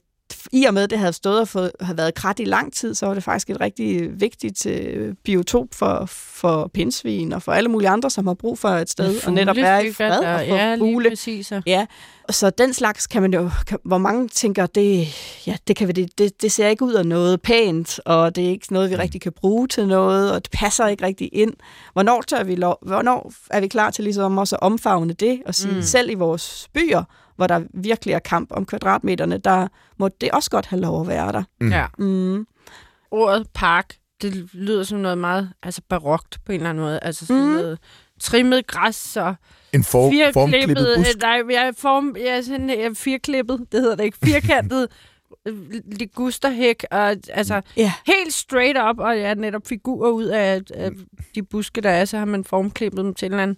i 0.52 0.66
og 0.66 0.74
med, 0.74 0.84
at 0.84 0.90
det 0.90 1.00
havde 1.00 1.14
stået 1.14 1.40
og 1.40 1.48
fået, 1.48 1.72
havde 1.82 1.98
været 1.98 2.16
krat 2.16 2.40
i 2.40 2.44
lang 2.44 2.74
tid, 2.74 2.94
så 2.94 3.06
var 3.06 3.14
det 3.14 3.24
faktisk 3.24 3.50
et 3.50 3.62
rigtig 3.62 4.22
vigtigt 4.22 4.66
øh, 4.66 5.16
biotop 5.24 5.68
for, 5.74 6.06
for 6.08 6.72
pindsvin 6.74 7.34
og 7.34 7.42
for 7.42 7.52
alle 7.52 7.70
mulige 7.70 7.90
andre, 7.90 8.10
som 8.10 8.28
har 8.28 8.34
brug 8.34 8.60
for 8.60 8.70
et 8.70 8.90
sted 8.90 9.16
og 9.26 9.34
netop 9.34 9.56
være 9.56 9.86
i 9.86 9.94
fred 9.94 10.18
og 10.20 10.40
få 10.48 10.56
ja, 10.56 10.76
fugle. 10.76 11.10
præcis. 11.10 11.54
Ja, 11.66 11.86
så 12.30 12.50
den 12.50 12.74
slags 12.74 13.08
kan 13.08 13.22
man 13.22 13.34
jo, 13.34 13.50
kan, 13.68 13.78
hvor 13.86 13.98
mange 13.98 14.28
tænker, 14.28 14.66
det, 14.66 15.08
ja, 15.48 15.56
det, 15.68 15.76
kan 15.76 15.88
vi, 15.88 15.94
det, 15.94 16.18
det, 16.18 16.42
det 16.42 16.52
ser 16.52 16.68
ikke 16.68 16.86
ud 16.86 16.94
af 16.94 17.06
noget 17.06 17.42
pænt, 17.42 18.00
og 18.06 18.36
det 18.36 18.46
er 18.46 18.50
ikke 18.50 18.74
noget, 18.74 18.90
vi 18.90 18.96
rigtig 18.96 19.22
kan 19.22 19.32
bruge 19.32 19.68
til 19.68 19.88
noget, 19.88 20.32
og 20.32 20.44
det 20.44 20.52
passer 20.52 20.88
ikke 20.88 21.06
rigtig 21.06 21.30
ind. 21.34 21.54
Hvornår, 21.94 22.22
tør 22.22 22.44
vi 22.44 22.56
lov, 22.56 22.78
hvornår 22.82 23.34
er 23.50 23.60
vi 23.60 23.68
klar 23.68 23.90
til 23.90 24.04
ligesom 24.04 24.38
også 24.38 24.56
at 24.56 24.62
omfavne 24.62 25.14
det, 25.14 25.42
og 25.46 25.56
sige, 25.56 25.76
mm. 25.76 25.82
selv 25.82 26.10
i 26.10 26.14
vores 26.14 26.68
byer, 26.74 27.04
hvor 27.38 27.48
der 27.48 27.62
virkelig 27.74 28.14
er 28.14 28.20
kamp 28.20 28.52
om 28.52 28.66
kvadratmeterne, 28.66 29.38
der 29.38 29.68
må 29.98 30.10
det 30.22 30.32
også 30.32 30.50
godt 30.50 30.66
have 30.66 30.82
lov 30.82 31.02
at 31.02 31.08
være 31.08 31.32
der. 31.32 31.44
Mm. 31.62 31.70
Ja. 31.72 31.86
Mm. 31.98 32.48
Ordet 33.12 33.48
park, 33.54 33.94
det 34.22 34.50
lyder 34.54 34.84
som 34.84 35.00
noget 35.00 35.18
meget 35.18 35.52
altså 35.64 35.82
barokt 35.90 36.38
på 36.46 36.52
en 36.52 36.56
eller 36.56 36.70
anden 36.70 36.84
måde. 36.84 37.00
Altså 37.02 37.26
sådan 37.26 37.44
Mhm. 37.44 37.52
noget 37.54 37.80
trimmet 38.22 38.68
græs 38.68 39.18
og 39.18 39.36
En 39.74 39.84
for, 39.84 40.12
formklippet 40.34 40.78
firklippet... 40.78 40.94
busk. 40.98 41.22
Nej, 41.22 41.42
jeg 41.50 41.68
er, 41.68 41.72
form, 41.78 42.16
jeg 42.20 42.38
er 42.38 42.42
sådan 42.42 42.70
jeg 42.70 42.78
er 42.80 42.94
firklippet, 42.94 43.60
det 43.72 43.82
hedder 43.82 43.96
det 43.96 44.04
ikke. 44.04 44.18
Firkantet 44.24 44.88
ligusterhæk, 46.00 46.86
og 46.92 47.16
altså 47.30 47.62
Ja. 47.78 47.94
helt 48.06 48.34
straight 48.34 48.78
up, 48.90 49.00
og 49.00 49.18
ja, 49.18 49.34
netop 49.34 49.68
figurer 49.68 50.10
ud 50.12 50.24
af, 50.26 50.62
af 50.74 50.92
de 51.36 51.44
buske, 51.44 51.82
der 51.82 51.90
er, 51.90 52.06
så 52.06 52.18
har 52.18 52.26
man 52.26 52.44
formklippet 52.44 52.98
dem 53.06 53.14
til 53.14 53.26
en 53.26 53.32
eller 53.32 53.44
anden 53.44 53.58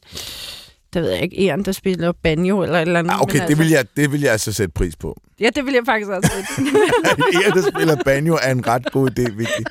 det 0.94 1.02
ved 1.02 1.10
jeg 1.10 1.24
ikke, 1.24 1.36
en, 1.36 1.66
der 1.66 1.72
spiller 1.72 2.12
banjo 2.12 2.64
eller 2.64 2.76
et 2.76 2.82
eller 2.82 3.00
andet. 3.00 3.12
Ah, 3.12 3.22
okay, 3.22 3.34
det 3.34 3.42
altså, 3.42 3.58
vil, 3.58 3.70
jeg, 3.70 3.86
det 3.96 4.12
vil 4.12 4.22
jeg 4.22 4.32
altså 4.32 4.54
sætte 4.54 4.74
pris 4.74 4.96
på. 4.96 5.22
Ja, 5.40 5.50
det 5.56 5.66
vil 5.66 5.74
jeg 5.74 5.84
faktisk 5.86 6.10
også 6.10 6.32
lidt. 6.36 6.68
en, 7.48 7.64
der 7.64 7.72
spiller 7.76 8.04
banjo, 8.06 8.38
er 8.42 8.52
en 8.52 8.68
ret 8.68 8.92
god 8.92 9.10
idé, 9.10 9.32
Vicky. 9.32 9.64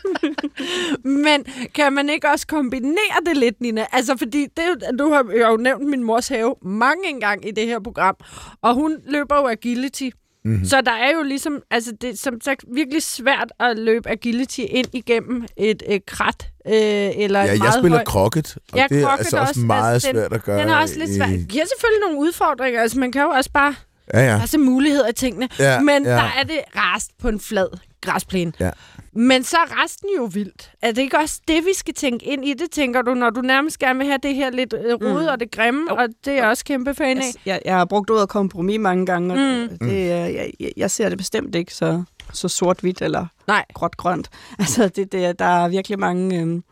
Men 1.04 1.44
kan 1.74 1.92
man 1.92 2.10
ikke 2.10 2.28
også 2.28 2.46
kombinere 2.46 3.18
det 3.26 3.36
lidt, 3.36 3.60
Nina? 3.60 3.86
Altså, 3.92 4.16
fordi 4.16 4.46
det, 4.56 4.98
du 4.98 5.12
har 5.12 5.50
jo 5.50 5.56
nævnt 5.56 5.86
min 5.86 6.04
mors 6.04 6.28
have 6.28 6.54
mange 6.62 7.08
engang 7.08 7.48
i 7.48 7.50
det 7.50 7.66
her 7.66 7.80
program, 7.80 8.16
og 8.62 8.74
hun 8.74 8.96
løber 9.06 9.36
jo 9.36 9.46
agility. 9.46 10.08
Mhm. 10.49 10.55
Mm-hmm. 10.55 10.68
Så 10.68 10.80
der 10.80 10.92
er 10.92 11.12
jo 11.16 11.22
ligesom, 11.22 11.62
altså 11.70 11.92
det 12.01 12.11
er 12.11 12.16
som 12.16 12.40
sagt 12.40 12.64
virkelig 12.74 13.03
svært 13.03 13.53
at 13.61 13.78
løbe 13.78 14.09
agility 14.11 14.61
ind 14.68 14.86
igennem 14.92 15.44
et, 15.57 15.82
et 15.86 16.07
krat, 16.07 16.49
øh, 16.66 16.72
eller 16.74 17.40
Ja, 17.40 17.44
et 17.46 17.51
jeg 17.51 17.59
meget 17.59 17.74
spiller 17.74 17.96
højt... 17.99 18.07
krokket, 18.07 18.57
og 18.72 18.78
Ja, 18.78 18.86
det 18.88 19.03
er 19.03 19.09
altså 19.09 19.36
også 19.38 19.49
også- 19.49 19.61
meget 19.61 19.94
altså, 19.94 20.11
svært 20.12 20.32
at 20.32 20.42
gøre. 20.44 20.61
Den 20.61 20.68
er 20.68 20.76
også 20.76 20.99
lidt 20.99 21.11
i- 21.11 21.16
svær. 21.16 21.26
Det 21.26 21.49
giver 21.49 21.64
selvfølgelig 21.66 22.01
nogle 22.07 22.18
udfordringer. 22.18 22.80
Altså, 22.82 22.99
man 22.99 23.12
kan 23.12 23.22
jo 23.22 23.28
også 23.28 23.51
bare 23.53 23.74
Ja, 24.14 24.20
ja. 24.20 24.26
der 24.32 24.40
er 24.42 24.46
så 24.46 24.59
muligheder 24.59 25.09
i 25.09 25.12
tingene. 25.12 25.49
Ja, 25.59 25.80
men 25.80 26.05
ja. 26.05 26.11
der 26.11 26.32
er 26.38 26.42
det 26.42 26.59
rast 26.76 27.11
på 27.18 27.28
en 27.28 27.40
flad 27.40 27.66
græsplæne. 28.01 28.53
Ja. 28.61 28.70
Men 29.12 29.44
så 29.44 29.56
er 29.56 29.84
resten 29.84 30.09
jo 30.16 30.24
vildt. 30.24 30.70
Er 30.82 30.92
det 30.92 31.02
ikke 31.02 31.18
også 31.18 31.40
det, 31.48 31.66
vi 31.66 31.74
skal 31.74 31.94
tænke 31.94 32.26
ind 32.26 32.44
i 32.44 32.54
det, 32.54 32.70
tænker 32.70 33.02
du, 33.02 33.14
når 33.14 33.30
du 33.30 33.40
nærmest 33.40 33.78
gerne 33.78 33.98
vil 33.98 34.06
have 34.09 34.18
det 34.22 34.34
her 34.34 34.50
lidt 34.50 34.74
øh, 34.86 34.94
rode 34.94 35.22
mm. 35.22 35.28
og 35.28 35.40
det 35.40 35.50
grimme, 35.50 35.86
Jo. 35.90 35.96
og 35.96 36.06
det 36.24 36.32
er 36.32 36.36
jeg 36.36 36.46
også 36.48 36.64
kæmpe 36.64 36.94
fan 36.94 37.18
af. 37.18 37.22
Jeg, 37.22 37.34
jeg, 37.46 37.61
jeg 37.64 37.76
har 37.76 37.84
brugt 37.84 38.11
ordet 38.11 38.28
kompromis 38.28 38.78
mange 38.80 39.06
gange, 39.06 39.32
og 39.34 39.38
Mm. 39.38 39.68
mm. 39.80 39.88
det, 39.88 40.12
er- 40.12 40.26
jeg, 40.26 40.50
jeg, 40.76 40.90
ser 40.90 41.09
det 41.09 41.18
bestemt 41.18 41.54
ikke 41.54 41.74
så, 41.74 42.02
så 42.32 42.48
sort-hvidt 42.48 43.02
eller 43.02 43.26
Nej. 43.46 43.64
gråt-grønt. 43.74 44.28
Altså, 44.59 44.88
det, 44.88 45.12
det, 45.12 45.38
der 45.38 45.44
er 45.44 45.68
virkelig 45.68 45.98
mange 45.98 46.40
øhm, 46.40 46.62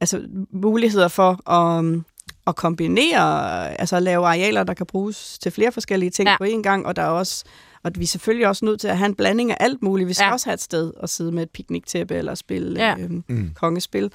altså, 0.00 0.22
muligheder 0.52 1.08
for 1.08 1.50
at, 1.50 1.78
øhm, 1.78 2.04
at 2.46 2.56
kombinere, 2.56 3.80
altså 3.80 3.96
at 3.96 4.02
lave 4.02 4.26
arealer, 4.26 4.64
der 4.64 4.74
kan 4.74 4.86
bruges 4.86 5.38
til 5.38 5.52
flere 5.52 5.72
forskellige 5.72 6.10
ting 6.10 6.26
Ja. 6.26 6.30
ja. 6.32 6.36
på 6.36 6.44
én 6.44 6.62
gang, 6.62 6.86
og 6.86 6.96
der 6.96 7.02
er 7.02 7.06
også 7.08 7.44
og 7.84 7.90
vi 7.96 8.02
er 8.02 8.06
selvfølgelig 8.06 8.48
også 8.48 8.64
nødt 8.64 8.80
til 8.80 8.88
at 8.88 8.98
have 8.98 9.06
en 9.06 9.14
blanding 9.14 9.50
af 9.50 9.56
alt 9.60 9.82
muligt. 9.82 10.08
Vi 10.08 10.14
skal 10.14 10.24
Ja. 10.24 10.28
ja. 10.28 10.32
også 10.32 10.46
have 10.46 10.54
et 10.54 10.60
sted 10.60 10.92
at 11.02 11.10
sidde 11.10 11.32
med 11.32 11.42
et 11.42 11.50
pikniktæppe 11.50 12.14
eller 12.14 12.34
spille 12.34 12.80
Ja. 12.80 12.88
ja. 12.98 13.04
øhm, 13.04 13.24
Mm. 13.28 13.50
kongespil. 13.54 14.10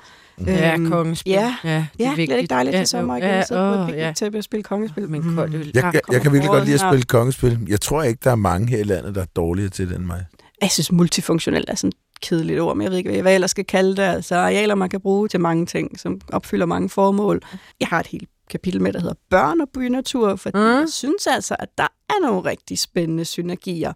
Ja, 0.46 0.74
Øhm, 0.74 0.90
kongespil. 0.92 1.32
Ja, 1.32 1.56
ja, 1.64 1.70
det 1.70 1.76
er 1.76 1.86
ja 2.06 2.10
det 2.10 2.18
vigtigt. 2.18 2.38
ikke 2.40 2.50
dejligt 2.50 2.74
ja, 2.74 2.80
til 2.80 2.88
sommer 2.88 3.18
igen 3.18 3.30
at 3.30 3.48
sidde 3.48 3.62
på 3.62 3.66
et 3.68 3.80
åh, 3.84 3.90
ja. 3.90 3.94
pikniktæppe 3.96 4.38
og 4.38 4.44
spille 4.44 4.64
kongespil. 4.64 5.10
Men 5.10 5.36
koldt 5.36 5.56
øl. 5.56 5.72
Jeg, 5.74 5.84
jeg, 5.94 6.02
jeg 6.12 6.22
kan 6.22 6.32
virkelig 6.34 6.50
godt 6.52 6.64
lide 6.66 6.74
at 6.74 6.80
spille 6.80 7.04
kongespil. 7.04 7.60
Jeg 7.68 7.82
tror 7.82 8.04
ikke, 8.04 8.20
der 8.24 8.32
er 8.32 8.36
mange 8.36 8.68
her 8.68 8.78
i 8.80 8.84
landet, 8.84 9.16
der 9.16 9.22
er 9.22 9.26
dårligere 9.36 9.70
til 9.70 9.90
det 9.90 9.96
end 9.98 10.06
mig. 10.06 10.26
Jeg 10.62 10.72
synes, 10.72 10.92
multifunktionel 10.92 11.66
er 11.68 11.76
sådan 11.76 11.88
et 11.88 11.96
kedeligt 12.22 12.60
ord, 12.60 12.76
men 12.78 12.84
jeg 12.84 12.92
ved 12.92 12.98
ikke, 12.98 13.22
hvad 13.22 13.32
jeg 13.32 13.36
ellers 13.36 13.52
skal 13.52 13.66
kalde 13.66 13.90
det. 13.96 14.00
Altså 14.02 14.36
arealer, 14.36 14.76
man 14.76 14.90
kan 14.90 15.02
bruge 15.02 15.28
til 15.28 15.40
mange 15.40 15.66
ting, 15.66 16.00
som 16.00 16.22
opfylder 16.32 16.66
mange 16.66 16.90
formål. 16.90 17.42
Jeg 17.80 17.88
har 17.88 18.00
et 18.00 18.08
helt 18.08 18.30
kapitel 18.50 18.82
med, 18.82 18.94
der 18.94 19.00
hedder 19.00 19.16
børn 19.30 19.62
og 19.62 19.68
bynatur, 19.74 20.36
fordi 20.36 20.58
Mm. 20.58 20.64
mm. 20.64 20.70
jeg 20.70 20.90
synes 20.90 21.28
altså, 21.28 21.56
at 21.60 21.70
der 21.78 21.88
er 22.10 22.22
nogle 22.22 22.50
rigtig 22.50 22.80
spændende 22.80 23.26
synergier. 23.26 23.94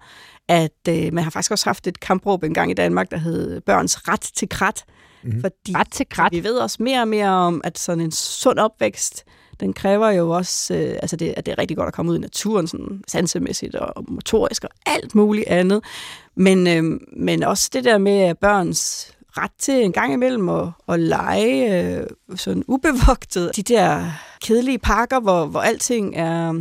At 0.48 0.72
øh, 0.90 1.14
man 1.14 1.24
har 1.24 1.32
faktisk 1.32 1.52
også 1.52 1.66
haft 1.66 1.88
et 1.88 2.00
kampråb 2.00 2.44
en 2.44 2.54
gang 2.54 2.72
i 2.72 2.74
Danmark, 2.74 3.12
der 3.12 3.18
hed 3.18 3.62
børns 3.62 4.08
ret 4.08 4.22
til 4.22 4.50
krat. 4.50 4.84
Mm. 5.24 5.42
Fordi 5.42 5.74
Ret 5.76 5.92
til 5.92 6.06
krat. 6.10 6.32
vi 6.32 6.44
ved 6.44 6.58
også 6.58 6.78
mere 6.84 7.02
og 7.02 7.08
mere 7.08 7.30
om, 7.30 7.62
at 7.64 7.80
sådan 7.80 8.02
en 8.02 8.12
sund 8.12 8.60
opvækst, 8.60 9.24
den 9.60 9.74
kræver 9.74 10.10
jo 10.10 10.30
også, 10.30 10.74
øh, 10.76 10.96
altså 11.02 11.16
det, 11.16 11.34
at 11.38 11.46
det 11.46 11.52
er 11.52 11.58
rigtig 11.58 11.78
godt 11.78 11.88
at 11.88 11.94
komme 11.94 12.12
ud 12.12 12.18
i 12.18 12.22
naturen, 12.22 12.68
sådan 12.68 13.04
sansemæssigt 13.08 13.76
og 13.76 14.06
motorisk 14.08 14.64
og 14.64 14.70
alt 14.86 15.16
muligt 15.16 15.48
andet. 15.48 15.84
Men, 16.36 16.68
øh, 16.68 17.00
men 17.18 17.44
også 17.44 17.70
det 17.74 17.84
der 17.84 17.98
med 17.98 18.20
at 18.20 18.38
børns 18.38 19.12
ret 19.38 19.52
til 19.60 19.84
en 19.86 19.92
gang 19.92 20.14
imellem 20.14 20.50
at, 20.50 20.68
at 20.88 21.00
lege 21.00 21.84
øh, 21.98 22.08
sådan 22.36 22.64
ubevogtet. 22.68 23.56
De 23.56 23.64
der 23.64 24.12
kedelige 24.42 24.80
parker, 24.80 25.20
hvor, 25.20 25.46
hvor 25.46 25.60
alting 25.60 26.16
er 26.16 26.54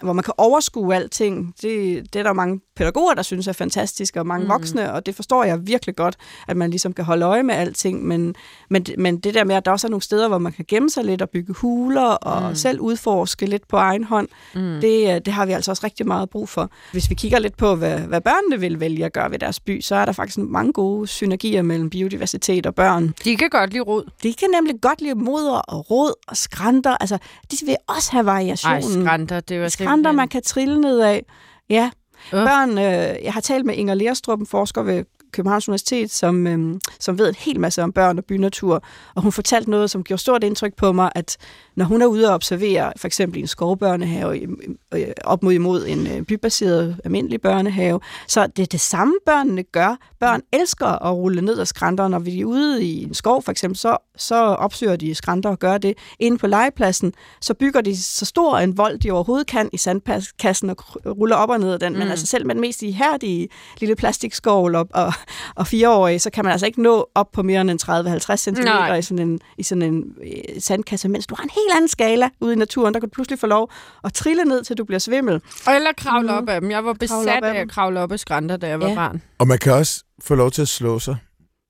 hvor 0.00 0.12
man 0.12 0.24
kan 0.24 0.34
overskue 0.36 0.94
alting. 0.94 1.54
Det, 1.62 2.02
det 2.12 2.18
er 2.18 2.22
der 2.22 2.32
mange 2.32 2.60
pædagoger, 2.78 3.14
der 3.14 3.22
synes 3.22 3.46
er 3.48 3.52
fantastisk, 3.52 4.16
og 4.16 4.26
mange 4.26 4.44
Mm. 4.44 4.50
voksne, 4.50 4.92
og 4.92 5.06
det 5.06 5.14
forstår 5.14 5.44
jeg 5.44 5.66
virkelig 5.66 5.96
godt, 5.96 6.16
at 6.48 6.56
man 6.56 6.70
ligesom 6.70 6.92
kan 6.92 7.04
holde 7.04 7.26
øje 7.26 7.42
med 7.42 7.54
alting, 7.54 8.04
men, 8.06 8.34
men, 8.70 8.86
men 8.98 9.18
det 9.18 9.34
der 9.34 9.44
med, 9.44 9.54
at 9.54 9.64
der 9.64 9.70
også 9.70 9.86
er 9.86 9.90
nogle 9.90 10.02
steder, 10.02 10.28
hvor 10.28 10.38
man 10.38 10.52
kan 10.52 10.64
gemme 10.68 10.90
sig 10.90 11.04
lidt 11.04 11.22
og 11.22 11.30
bygge 11.30 11.52
huler 11.54 12.02
og 12.10 12.48
Mm. 12.48 12.54
selv 12.54 12.80
udforske 12.80 13.46
lidt 13.46 13.68
på 13.68 13.76
egen 13.76 14.04
hånd, 14.04 14.28
Mm. 14.54 14.60
det, 14.80 15.14
øh, 15.14 15.20
det 15.24 15.28
har 15.28 15.46
vi 15.46 15.52
altså 15.52 15.70
også 15.70 15.84
rigtig 15.84 16.06
meget 16.06 16.30
brug 16.30 16.48
for. 16.48 16.70
Hvis 16.92 17.10
vi 17.10 17.14
kigger 17.14 17.38
lidt 17.38 17.56
på, 17.56 17.74
hvad, 17.74 17.98
hvad 17.98 18.20
børnene 18.20 18.60
vil 18.60 18.80
vælge 18.80 19.04
at 19.04 19.12
gøre 19.12 19.30
ved 19.30 19.38
deres 19.38 19.60
by, 19.60 19.80
så 19.80 19.94
er 19.94 20.04
der 20.04 20.12
faktisk 20.12 20.38
mange 20.38 20.72
gode 20.72 21.06
synergier 21.06 21.62
mellem 21.62 21.90
biodiversitet 21.90 22.66
og 22.66 22.74
børn. 22.74 23.14
De 23.24 23.36
kan 23.36 23.50
godt 23.50 23.70
lide 23.72 23.82
rod. 23.82 24.04
De 24.22 24.34
kan 24.34 24.48
nemlig 24.50 24.74
godt 24.82 25.00
lide 25.00 25.14
moder 25.14 25.56
og 25.58 25.90
rod 25.90 26.12
og 26.28 26.36
skrænter. 26.36 26.96
Altså, 27.00 27.18
de 27.50 27.56
vil 27.66 27.76
også 27.88 28.12
have 28.12 28.26
Ej, 28.28 28.32
variationen. 28.34 29.04
skrænter, 29.04 29.40
det 29.40 29.60
var 29.60 29.68
Skrænter, 29.68 30.12
man 30.12 30.28
kan 30.28 30.42
trille 30.42 30.80
ned 30.80 30.98
af. 31.00 31.24
Ja, 31.70 31.90
Uh. 32.32 32.38
børn, 32.38 32.70
øh, 32.70 33.24
jeg 33.24 33.32
har 33.32 33.40
talt 33.40 33.66
med 33.66 33.74
Inger 33.74 33.94
Lerstrup, 33.94 34.40
en 34.40 34.46
forsker 34.46 34.82
ved 34.82 35.04
Københavns 35.32 35.68
Universitet, 35.68 36.10
som, 36.10 36.46
øh, 36.46 36.80
som 37.00 37.18
ved 37.18 37.28
en 37.28 37.34
hel 37.38 37.60
masse 37.60 37.82
om 37.82 37.92
børn 37.92 38.18
og 38.18 38.24
bynatur, 38.24 38.82
og 39.14 39.22
hun 39.22 39.32
fortalte 39.32 39.70
noget, 39.70 39.90
som 39.90 40.04
gjorde 40.04 40.22
stort 40.22 40.44
indtryk 40.44 40.74
på 40.74 40.92
mig, 40.92 41.12
at 41.14 41.36
når 41.76 41.84
hun 41.84 42.02
er 42.02 42.06
ude 42.06 42.28
og 42.28 42.34
observere, 42.34 42.92
for 42.96 43.06
eksempel 43.06 43.40
en 43.40 43.46
skovbørnehave, 43.46 44.38
øh, 44.38 44.48
øh, 44.94 45.06
op 45.24 45.42
mod 45.42 45.52
imod 45.52 45.86
en 45.86 46.06
øh, 46.06 46.22
bybaseret 46.22 47.00
almindelig 47.04 47.40
børnehave, 47.40 48.00
så 48.28 48.46
det 48.46 48.62
er 48.62 48.66
det 48.66 48.80
samme, 48.80 49.14
børnene 49.26 49.62
gør. 49.62 49.96
Børn 50.20 50.40
elsker 50.52 51.06
at 51.06 51.14
rulle 51.14 51.42
ned 51.42 51.58
ad 51.58 51.66
skrænter, 51.66 52.08
når 52.08 52.18
vi 52.18 52.40
er 52.40 52.44
ude 52.44 52.84
i 52.84 53.02
en 53.02 53.14
skov, 53.14 53.42
for 53.42 53.50
eksempel, 53.50 53.78
så, 53.78 53.96
så 54.18 54.34
opsøger 54.34 54.96
de 54.96 55.14
skrænter 55.14 55.50
og 55.50 55.58
gør 55.58 55.78
det. 55.78 55.94
Inde 56.18 56.38
på 56.38 56.46
legepladsen, 56.46 57.12
så 57.40 57.54
bygger 57.54 57.80
de 57.80 58.02
så 58.02 58.24
stor 58.24 58.58
en 58.58 58.76
vold, 58.78 58.98
de 58.98 59.10
overhovedet 59.10 59.46
kan 59.46 59.70
i 59.72 59.76
sandkassen 59.76 60.70
og 60.70 60.76
ruller 61.06 61.36
op 61.36 61.50
og 61.50 61.60
ned 61.60 61.72
ad 61.72 61.78
den. 61.78 61.92
Mm. 61.92 61.98
Men 61.98 62.08
altså 62.08 62.26
selv 62.26 62.46
med 62.46 62.54
den 62.54 62.60
mest 62.60 62.82
ihærdige 62.82 63.48
lille 63.80 63.96
plastikskål 63.96 64.74
og, 64.74 64.86
og, 64.94 65.12
og 65.54 65.66
fireårige, 65.66 66.18
så 66.18 66.30
kan 66.30 66.44
man 66.44 66.52
altså 66.52 66.66
ikke 66.66 66.82
nå 66.82 67.08
op 67.14 67.26
på 67.32 67.42
mere 67.42 67.60
end 67.60 67.70
en 67.70 67.78
30-50 67.82 68.36
cm 68.36 68.50
Nej. 68.64 68.96
i 68.96 69.02
sådan 69.02 69.28
en, 69.28 69.40
i 69.58 69.62
sådan 69.62 69.82
en 69.82 70.04
øh, 70.22 70.60
sandkasse, 70.60 71.08
mens 71.08 71.26
du 71.26 71.34
har 71.34 71.44
en 71.44 71.50
helt 71.50 71.76
anden 71.76 71.88
skala 71.88 72.28
ude 72.40 72.52
i 72.52 72.56
naturen. 72.56 72.94
Der 72.94 73.00
kan 73.00 73.08
du 73.08 73.12
pludselig 73.14 73.38
få 73.38 73.46
lov 73.46 73.70
at 74.04 74.12
trille 74.14 74.44
ned, 74.44 74.64
til 74.64 74.78
du 74.78 74.84
bliver 74.84 74.98
svimmel. 74.98 75.34
Og 75.66 75.74
eller 75.74 75.90
kravle 75.98 76.28
Mm. 76.32 76.38
op 76.38 76.48
af 76.48 76.60
dem. 76.60 76.70
Jeg 76.70 76.84
var 76.84 76.92
besat 76.92 77.28
af 77.44 77.54
af 77.54 77.60
at 77.60 77.70
kravle 77.70 78.00
op 78.00 78.12
af 78.12 78.18
skrænter, 78.20 78.56
da 78.56 78.68
jeg 78.68 78.80
var 78.80 78.88
Ja. 78.88 78.94
barn. 78.94 79.22
Og 79.38 79.46
man 79.48 79.58
kan 79.58 79.72
også 79.72 80.04
få 80.22 80.34
lov 80.34 80.50
til 80.50 80.62
at 80.62 80.68
slå 80.68 80.98
sig. 80.98 81.16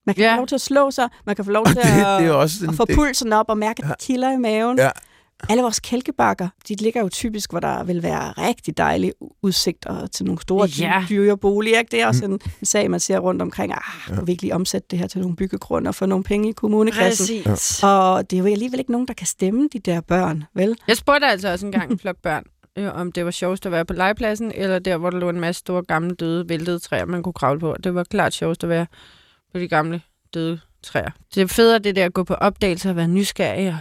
Man 0.08 0.14
kan 0.14 0.24
Ja. 0.24 0.28
ja. 0.30 0.34
få 0.34 0.38
lov 0.38 0.46
til 0.46 0.54
at 0.54 0.60
slå 0.60 0.90
sig, 0.90 1.08
man 1.26 1.36
kan 1.36 1.44
få 1.44 1.50
lov 1.50 1.66
til 1.66 1.76
det, 1.76 1.84
det 1.84 1.90
at, 1.90 2.24
er 2.24 2.30
også 2.32 2.54
at 2.68 2.74
få 2.74 2.84
det, 2.84 2.94
pulsen 2.94 3.32
op 3.32 3.46
og 3.48 3.58
mærke, 3.58 3.82
at 3.82 3.88
Ja. 3.88 3.92
det 3.92 3.98
kilder 4.06 4.32
i 4.32 4.36
maven. 4.36 4.78
Ja. 4.78 4.90
Alle 5.48 5.62
vores 5.62 5.80
kælkebakker, 5.80 6.48
de 6.68 6.74
ligger 6.74 7.00
jo 7.00 7.08
typisk, 7.08 7.50
hvor 7.50 7.60
der 7.60 7.84
vil 7.84 8.02
være 8.02 8.32
rigtig 8.32 8.78
dejlige 8.78 9.12
udsigter 9.42 10.06
til 10.06 10.24
nogle 10.26 10.40
store 10.42 10.68
Ja. 10.80 10.84
ja. 10.98 11.04
dyre 11.08 11.36
boliger. 11.38 11.78
Ikke? 11.78 11.90
Det 11.90 12.02
er 12.02 12.06
også 12.06 12.24
en, 12.24 12.32
en 12.32 12.66
sag, 12.66 12.90
man 12.90 13.00
ser 13.00 13.18
rundt 13.18 13.42
omkring. 13.42 13.72
Ah, 13.72 13.78
Ja. 14.08 14.14
ja. 14.14 14.20
virkelig 14.22 14.54
omsætte 14.54 14.86
det 14.90 14.98
her 14.98 15.06
til 15.06 15.20
nogle 15.20 15.36
byggegrunde 15.36 15.88
og 15.88 15.94
få 15.94 16.06
nogle 16.06 16.24
penge 16.24 16.48
i 16.48 16.52
kommunekassen. 16.52 17.42
Præcis. 17.44 17.82
Og 17.82 18.30
det 18.30 18.36
er 18.36 18.40
jo 18.40 18.46
alligevel 18.52 18.78
ikke 18.78 18.92
nogen, 18.92 19.06
der 19.08 19.14
kan 19.14 19.26
stemme 19.26 19.68
de 19.72 19.78
der 19.78 20.00
børn, 20.00 20.44
vel? 20.54 20.76
Jeg 20.88 20.96
spurgte 20.96 21.26
altså 21.26 21.48
også 21.52 21.66
engang 21.66 21.92
en 21.92 21.98
flok 21.98 22.16
børn, 22.22 22.44
øh, 22.78 22.94
om 22.94 23.12
det 23.12 23.24
var 23.24 23.30
sjovest 23.30 23.66
at 23.66 23.72
være 23.72 23.84
på 23.84 23.92
legepladsen, 23.92 24.52
eller 24.54 24.78
der, 24.78 24.96
hvor 24.96 25.10
der 25.10 25.18
lå 25.18 25.28
en 25.28 25.40
masse 25.40 25.60
store 25.60 25.82
gamle 25.82 26.14
døde 26.14 26.48
væltede 26.48 26.78
træer, 26.78 27.04
man 27.04 27.22
kunne 27.22 27.32
kravle 27.32 27.60
på. 27.60 27.76
Det 27.84 27.94
var 27.94 28.04
klart 28.04 28.34
sjovest 28.34 28.62
at 28.64 28.70
være 28.70 28.86
på 29.52 29.58
de 29.58 29.68
gamle 29.68 30.02
døde 30.34 30.60
træer. 30.82 31.10
Det 31.34 31.42
er 31.42 31.46
federe 31.46 31.78
det 31.78 31.96
der 31.96 32.04
at 32.04 32.12
gå 32.12 32.24
på 32.24 32.34
opdagelse 32.34 32.90
og 32.90 32.96
være 32.96 33.08
nysgerrig 33.08 33.68
og 33.68 33.78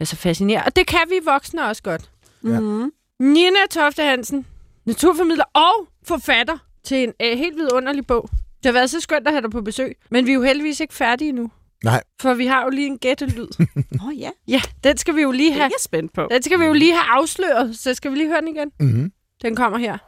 altså 0.00 0.16
fascineret. 0.16 0.66
Og 0.66 0.76
det 0.76 0.86
kan 0.86 1.00
vi 1.08 1.20
voksne 1.24 1.64
også 1.64 1.82
godt. 1.82 2.10
Ja. 2.44 2.60
Mm-hmm. 2.60 2.92
Nina 3.20 3.58
Tofte 3.70 4.02
Hansen, 4.02 4.46
naturformidler 4.84 5.44
og 5.54 5.88
forfatter 6.04 6.58
til 6.84 7.02
en 7.02 7.12
øh, 7.22 7.38
helt 7.38 7.56
vidunderlig 7.56 8.06
bog. 8.06 8.28
Det 8.32 8.66
har 8.66 8.72
været 8.72 8.90
så 8.90 9.00
skønt 9.00 9.26
at 9.26 9.32
have 9.32 9.42
dig 9.42 9.50
på 9.50 9.60
besøg, 9.60 9.96
men 10.10 10.26
vi 10.26 10.30
er 10.30 10.34
jo 10.34 10.42
heldigvis 10.42 10.80
ikke 10.80 10.94
færdige 10.94 11.32
nu. 11.32 11.50
Nej. 11.84 12.02
For 12.20 12.34
vi 12.34 12.46
har 12.46 12.62
jo 12.62 12.68
lige 12.68 12.86
en 12.86 12.98
gættelyd. 12.98 13.48
Åh 14.00 14.06
oh, 14.06 14.18
ja, 14.18 14.30
ja, 14.48 14.60
den 14.84 14.96
skal 14.96 15.16
vi 15.16 15.22
jo 15.22 15.30
lige 15.30 15.50
det 15.50 15.56
er 15.56 15.60
have. 15.60 15.64
jeg 15.64 15.80
spændt 15.80 16.12
på. 16.12 16.28
Den 16.30 16.42
skal 16.42 16.60
vi 16.60 16.64
jo 16.64 16.72
lige 16.72 16.92
have 16.92 17.04
afsløret, 17.20 17.78
så 17.78 17.94
skal 17.94 18.10
vi 18.10 18.16
lige 18.16 18.28
høre 18.28 18.40
den 18.40 18.48
igen. 18.48 18.70
mm-hmm. 18.80 19.12
Den 19.42 19.56
kommer 19.56 19.78
her. 19.78 19.98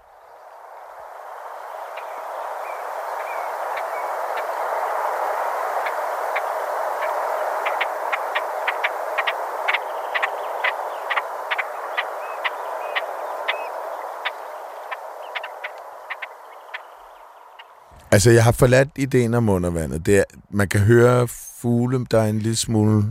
Altså, 18.13 18.31
jeg 18.31 18.45
har 18.45 18.53
forladt 18.53 18.89
ideen 18.97 19.35
om 19.35 19.49
undervandet. 19.49 20.07
Det 20.07 20.19
er, 20.19 20.25
man 20.51 20.69
kan 20.69 20.81
høre 20.81 21.29
fugle, 21.29 22.07
der 22.11 22.21
er 22.21 22.27
en 22.29 22.39
lille 22.39 22.57
smule 22.57 23.05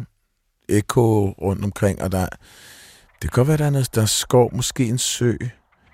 ekko 0.70 1.30
rundt 1.32 1.64
omkring, 1.64 2.02
og 2.02 2.12
der 2.12 2.20
er, 2.20 2.28
det 3.22 3.22
kan 3.22 3.30
godt 3.30 3.48
være, 3.48 3.58
der 3.58 3.66
er, 3.66 3.70
noget, 3.70 3.96
der 3.96 4.02
er 4.02 4.06
skov, 4.06 4.56
måske 4.56 4.86
en 4.86 4.98
sø. 4.98 5.34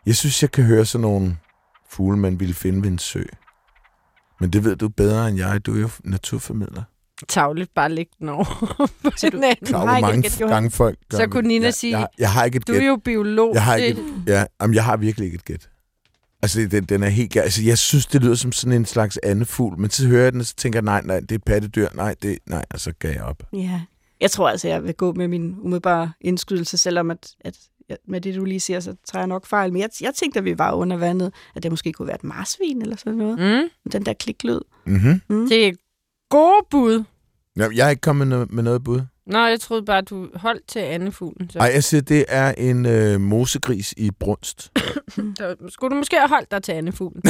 Jeg 0.06 0.16
synes, 0.16 0.42
jeg 0.42 0.52
kan 0.52 0.64
høre 0.64 0.86
sådan 0.86 1.02
nogle 1.02 1.38
fugle, 1.90 2.18
man 2.20 2.40
ville 2.40 2.54
finde 2.54 2.82
ved 2.82 2.90
en 2.92 3.00
sø. 3.00 3.24
Men 4.40 4.50
det 4.50 4.64
ved 4.64 4.76
du 4.76 4.90
bedre 4.90 5.30
end 5.30 5.38
jeg. 5.38 5.66
Du 5.66 5.76
er 5.76 5.80
jo 5.80 5.90
naturformidler. 6.04 6.84
Tavligt 7.28 7.74
bare 7.76 7.90
lægge 7.90 8.12
den 8.20 8.30
over. 8.30 8.46
Så 9.18 9.30
du- 9.30 9.38
Nej, 9.38 9.56
Klar, 9.66 9.80
har 9.80 9.86
hvor 9.86 9.96
et 9.96 10.02
mange 10.02 10.22
gæt, 10.22 10.42
Johan. 10.42 10.54
gange 10.54 10.72
folk 10.72 10.98
gør 11.10 11.18
Så 11.18 11.28
kunne 11.28 11.48
Nina 11.48 11.66
jeg, 11.66 11.74
sige, 11.74 12.00
Jeg, 12.00 12.08
jeg, 12.20 12.32
har 12.32 12.44
ikke 12.44 12.56
et 12.58 12.68
Du 12.68 12.74
gæt. 12.74 12.82
er 12.82 12.88
jo 12.88 12.96
biolog. 13.04 13.54
Jeg 13.54 13.64
har 13.64 13.78
Det- 13.78 13.84
ikke 13.84 14.02
et, 14.02 14.24
ja, 14.28 14.46
jamen, 14.62 14.74
jeg 14.76 14.84
har 14.84 14.98
virkelig 14.98 15.26
ikke 15.26 15.36
et 15.36 15.46
gæt. 15.46 15.70
Altså, 16.46 16.68
den, 16.72 16.84
den 16.84 17.04
er 17.04 17.10
helt 17.10 17.32
gær. 17.32 17.42
Altså, 17.42 17.64
jeg 17.64 17.78
synes, 17.78 18.06
det 18.06 18.22
lyder 18.24 18.36
som 18.36 18.52
sådan 18.52 18.74
en 18.74 18.86
slags 18.86 19.20
andefugl, 19.24 19.80
men 19.80 19.90
så 19.90 20.08
hører 20.08 20.24
jeg 20.24 20.32
den, 20.32 20.40
og 20.40 20.46
så 20.46 20.56
tænker 20.56 20.78
jeg, 20.80 20.84
nej, 20.84 21.02
nej, 21.06 21.20
det 21.20 21.32
er 21.32 21.40
pattedyr. 21.46 21.88
Nej, 21.94 22.16
det, 22.22 22.38
nej, 22.46 22.66
og 22.70 22.80
så 22.80 22.94
gav 23.00 23.12
jeg 23.12 23.24
op. 23.24 23.44
Ja. 23.54 23.82
Jeg 24.22 24.32
tror 24.32 24.50
altså, 24.50 24.68
jeg 24.68 24.84
vil 24.84 24.94
gå 24.94 25.14
med 25.14 25.28
min 25.28 25.56
umiddelbare 25.62 26.12
indskydelse, 26.22 26.78
selvom 26.78 27.12
at, 27.12 27.36
at 27.42 27.56
med 28.08 28.22
det, 28.22 28.36
du 28.36 28.46
lige 28.46 28.60
siger, 28.60 28.80
så 28.80 28.96
tager 29.12 29.22
jeg 29.22 29.28
nok 29.28 29.46
fejl. 29.46 29.74
Men 29.74 29.82
jeg, 29.82 29.90
jeg 30.02 30.12
tænkte, 30.16 30.40
at 30.40 30.46
vi 30.46 30.58
var 30.58 30.72
under 30.72 30.98
vandet, 30.98 31.34
at 31.56 31.64
det 31.64 31.72
måske 31.72 31.94
kunne 31.94 32.08
være 32.08 32.16
et 32.16 32.24
marsvin 32.24 32.82
eller 32.82 32.96
sådan 32.96 33.14
noget. 33.14 33.40
Mm, 33.40 33.92
Den 33.92 34.06
der 34.06 34.14
kliklyd. 34.14 34.60
Mm-hmm. 34.86 35.22
Mm. 35.30 35.50
det 35.50 35.68
er 35.68 35.72
gode 36.30 36.66
bud. 36.72 37.04
Ja, 37.58 37.68
jeg 37.76 37.86
er 37.86 37.90
ikke 37.90 38.02
kommet 38.02 38.28
med, 38.28 38.46
med 38.46 38.64
noget 38.64 38.84
bud. 38.84 39.02
Nå, 39.28 39.46
jeg 39.46 39.60
troede 39.60 39.86
bare, 39.86 40.02
du 40.02 40.28
holdt 40.36 40.68
til 40.68 40.80
andefuglen. 40.80 41.50
Nej, 41.56 41.72
jeg 41.74 41.84
siger, 41.84 42.02
det 42.02 42.26
er 42.28 42.54
en 42.58 42.86
øh, 42.86 43.22
mosegris 43.22 43.94
i 43.98 44.12
brunst. 44.12 44.72
Så 45.38 45.56
skulle 45.70 45.92
du 45.92 45.96
måske 45.96 46.16
have 46.16 46.30
holdt 46.30 46.52
dig 46.52 46.64
til 46.64 46.72
andefuglen. 46.72 47.24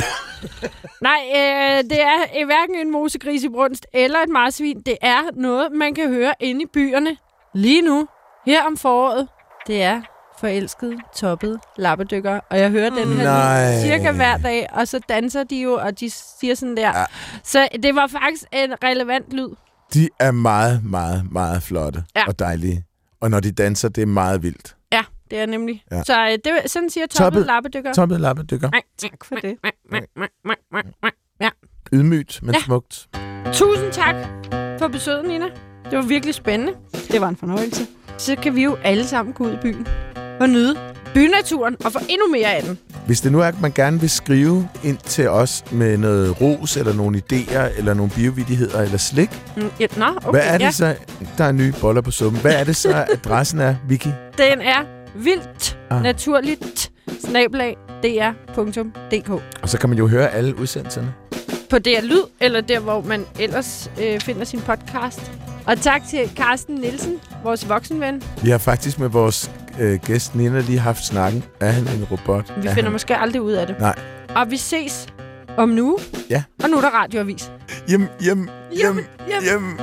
Nej, 1.02 1.20
øh, 1.36 1.84
det 1.84 2.02
er 2.02 2.20
øh, 2.39 2.46
hverken 2.46 2.76
en 2.76 2.91
mosegris 2.91 3.43
i 3.43 3.50
brunst 3.50 3.88
eller 3.93 4.20
et 4.20 4.30
marsvin. 4.30 4.82
Det 4.86 4.98
er 5.02 5.22
noget, 5.36 5.72
man 5.72 5.93
kan 5.96 6.10
høre 6.10 6.34
inde 6.39 6.62
i 6.62 6.66
byerne 6.74 7.18
lige 7.54 7.82
nu, 7.82 8.08
her 8.46 8.64
om 8.64 8.78
foråret. 8.78 9.28
Det 9.68 9.82
er 9.84 10.02
forelsket, 10.39 11.00
toppet 11.16 11.60
lappedykker. 11.78 12.39
Og 12.50 12.60
jeg 12.60 12.70
hører 12.70 12.89
den 12.89 13.08
her 13.08 13.24
Nej. 13.24 13.82
cirka 13.82 14.12
hver 14.12 14.38
dag, 14.38 14.68
og 14.72 14.88
så 14.88 15.00
danser 15.10 15.43
de 15.43 15.62
jo, 15.62 15.74
og 15.74 16.00
de 16.00 16.10
siger 16.10 16.56
sådan 16.56 16.78
der. 16.78 17.00
Ja. 17.00 17.06
Så 17.43 17.68
det 17.84 17.96
var 17.96 18.08
faktisk 18.08 18.43
en 18.52 18.84
relevant 18.84 19.32
lyd. 19.32 19.50
De 19.94 20.10
er 20.20 20.32
meget, 20.32 20.86
meget, 20.86 21.32
meget 21.32 21.64
flotte 21.64 22.04
Ja. 22.16 22.28
og 22.28 22.40
dejlige. 22.40 22.84
Og 23.22 23.30
når 23.32 23.40
de 23.40 23.52
danser, 23.52 23.90
det 23.90 24.02
er 24.02 24.06
meget 24.06 24.44
vildt. 24.44 24.76
Ja, 24.92 25.04
det 25.32 25.40
er 25.40 25.46
nemlig. 25.46 25.84
Ja. 25.92 26.04
Så 26.04 26.26
øh, 26.26 26.32
det, 26.32 26.72
sådan 26.72 26.90
siger 26.90 27.08
toppet, 27.08 27.40
Toppet- 27.40 27.46
lappedykker. 27.46 27.94
Toppet 27.94 28.22
lappedykker. 28.22 28.70
Tak 28.98 29.26
for 29.26 29.36
det. 29.36 29.58
Ydmygt, 31.94 32.40
men 32.44 32.56
Ja. 32.56 32.60
smukt. 32.62 33.08
Tusind 33.54 33.92
tak 33.92 34.16
for 34.80 34.88
besøget, 34.88 35.26
Nina. 35.28 35.46
Det 35.90 35.98
var 35.98 36.02
virkelig 36.02 36.36
spændende. 36.36 36.74
Det 37.12 37.22
var 37.22 37.30
en 37.30 37.36
fornøjelse. 37.36 37.88
så 38.18 38.36
kan 38.36 38.56
vi 38.56 38.64
jo 38.64 38.76
alle 38.84 39.08
sammen 39.08 39.34
gå 39.34 39.44
ud 39.48 39.54
i 39.54 39.58
byen 39.62 39.88
og 40.40 40.50
nyde 40.50 40.76
bynaturen 41.20 41.76
og 41.86 41.91
få 41.91 41.99
endnu 42.09 42.28
mere 42.32 42.53
af 42.53 42.63
den. 42.63 42.78
Hvis 43.05 43.22
det 43.22 43.32
nu 43.32 43.39
er, 43.39 43.45
at 43.45 43.61
man 43.61 43.72
gerne 43.76 43.99
vil 43.99 44.09
skrive 44.09 44.70
ind 44.84 44.97
til 44.97 45.30
os 45.30 45.63
med 45.72 45.97
noget 45.97 46.41
ros, 46.41 46.78
eller 46.78 46.93
nogle 46.93 47.22
idéer, 47.34 47.78
eller 47.78 47.93
nogle 47.93 48.11
biovidigheder, 48.16 48.82
eller 48.82 48.97
slik, 48.97 49.30
Mm, 49.57 49.70
Ja, 49.80 49.88
nå, 49.97 50.05
okay. 50.05 50.30
hvad 50.30 50.41
er 50.43 50.57
det 50.57 50.66
ja. 50.66 50.72
så? 50.72 50.95
Der 51.38 51.43
er 51.43 51.51
nye 51.51 51.74
boller 51.82 52.01
på 52.01 52.11
summen. 52.11 52.41
Hvad 52.41 52.53
er 52.53 52.63
det 52.63 52.76
så, 52.76 53.05
adressen 53.16 53.59
er, 53.59 53.76
Vicky? 53.89 54.07
Den 54.38 54.61
er 54.61 54.84
vildt 55.16 55.78
Ah. 55.89 56.03
naturligt 56.03 56.91
snabelag 57.30 57.78
dr.dk 58.03 59.30
Og 59.61 59.70
så 59.70 59.78
kan 59.78 59.89
man 59.89 59.97
jo 59.97 60.07
høre 60.07 60.30
alle 60.30 60.59
udsendelserne. 60.59 61.13
på 61.70 61.80
DR 61.80 62.01
Lyd, 62.03 62.22
eller 62.41 62.61
der, 62.61 62.80
hvor 62.80 63.01
man 63.01 63.26
ellers 63.39 63.91
øh, 64.01 64.20
finder 64.20 64.43
sin 64.43 64.59
podcast. 64.61 65.32
Og 65.66 65.82
tak 65.82 66.01
til 66.09 66.20
Carsten 66.36 66.76
Nielsen, 66.76 67.13
vores 67.43 67.70
voksenven. 67.70 68.24
Vi 68.43 68.49
har 68.49 68.57
faktisk 68.57 68.99
med 68.99 69.07
vores 69.09 69.51
øh, 69.80 70.00
gæst 70.06 70.36
Nina 70.36 70.60
lige 70.60 70.80
haft 70.80 71.06
snakken. 71.06 71.44
Er 71.60 71.72
han 71.72 71.84
en 71.84 72.08
robot? 72.12 72.54
Vi 72.62 72.68
er 72.68 72.74
finder 72.74 72.84
han... 72.84 72.92
måske 72.92 73.18
aldrig 73.18 73.42
ud 73.42 73.52
af 73.52 73.68
det. 73.68 73.80
Nej. 73.80 73.96
Og 74.36 74.52
vi 74.52 74.58
ses 74.58 75.08
om 75.58 75.70
nu. 75.70 75.98
Ja. 76.30 76.44
Og 76.64 76.70
nu 76.70 76.78
er 76.78 76.82
der 76.82 76.90
radioavis. 76.90 77.52
Hjem, 77.88 78.08
hjem, 78.22 78.50
hjem, 78.72 79.06
hjem. 79.28 79.44
hjem. 79.44 79.78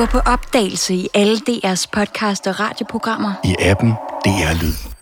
Gå 0.00 0.06
på 0.06 0.18
opdagelse 0.18 0.94
i 0.94 1.08
alle 1.14 1.36
DR's 1.36 1.86
podcast 1.92 2.46
og 2.46 2.60
radioprogrammer. 2.60 3.32
I 3.44 3.56
appen 3.60 3.90
DR 4.24 4.62
Lyd. 4.62 4.99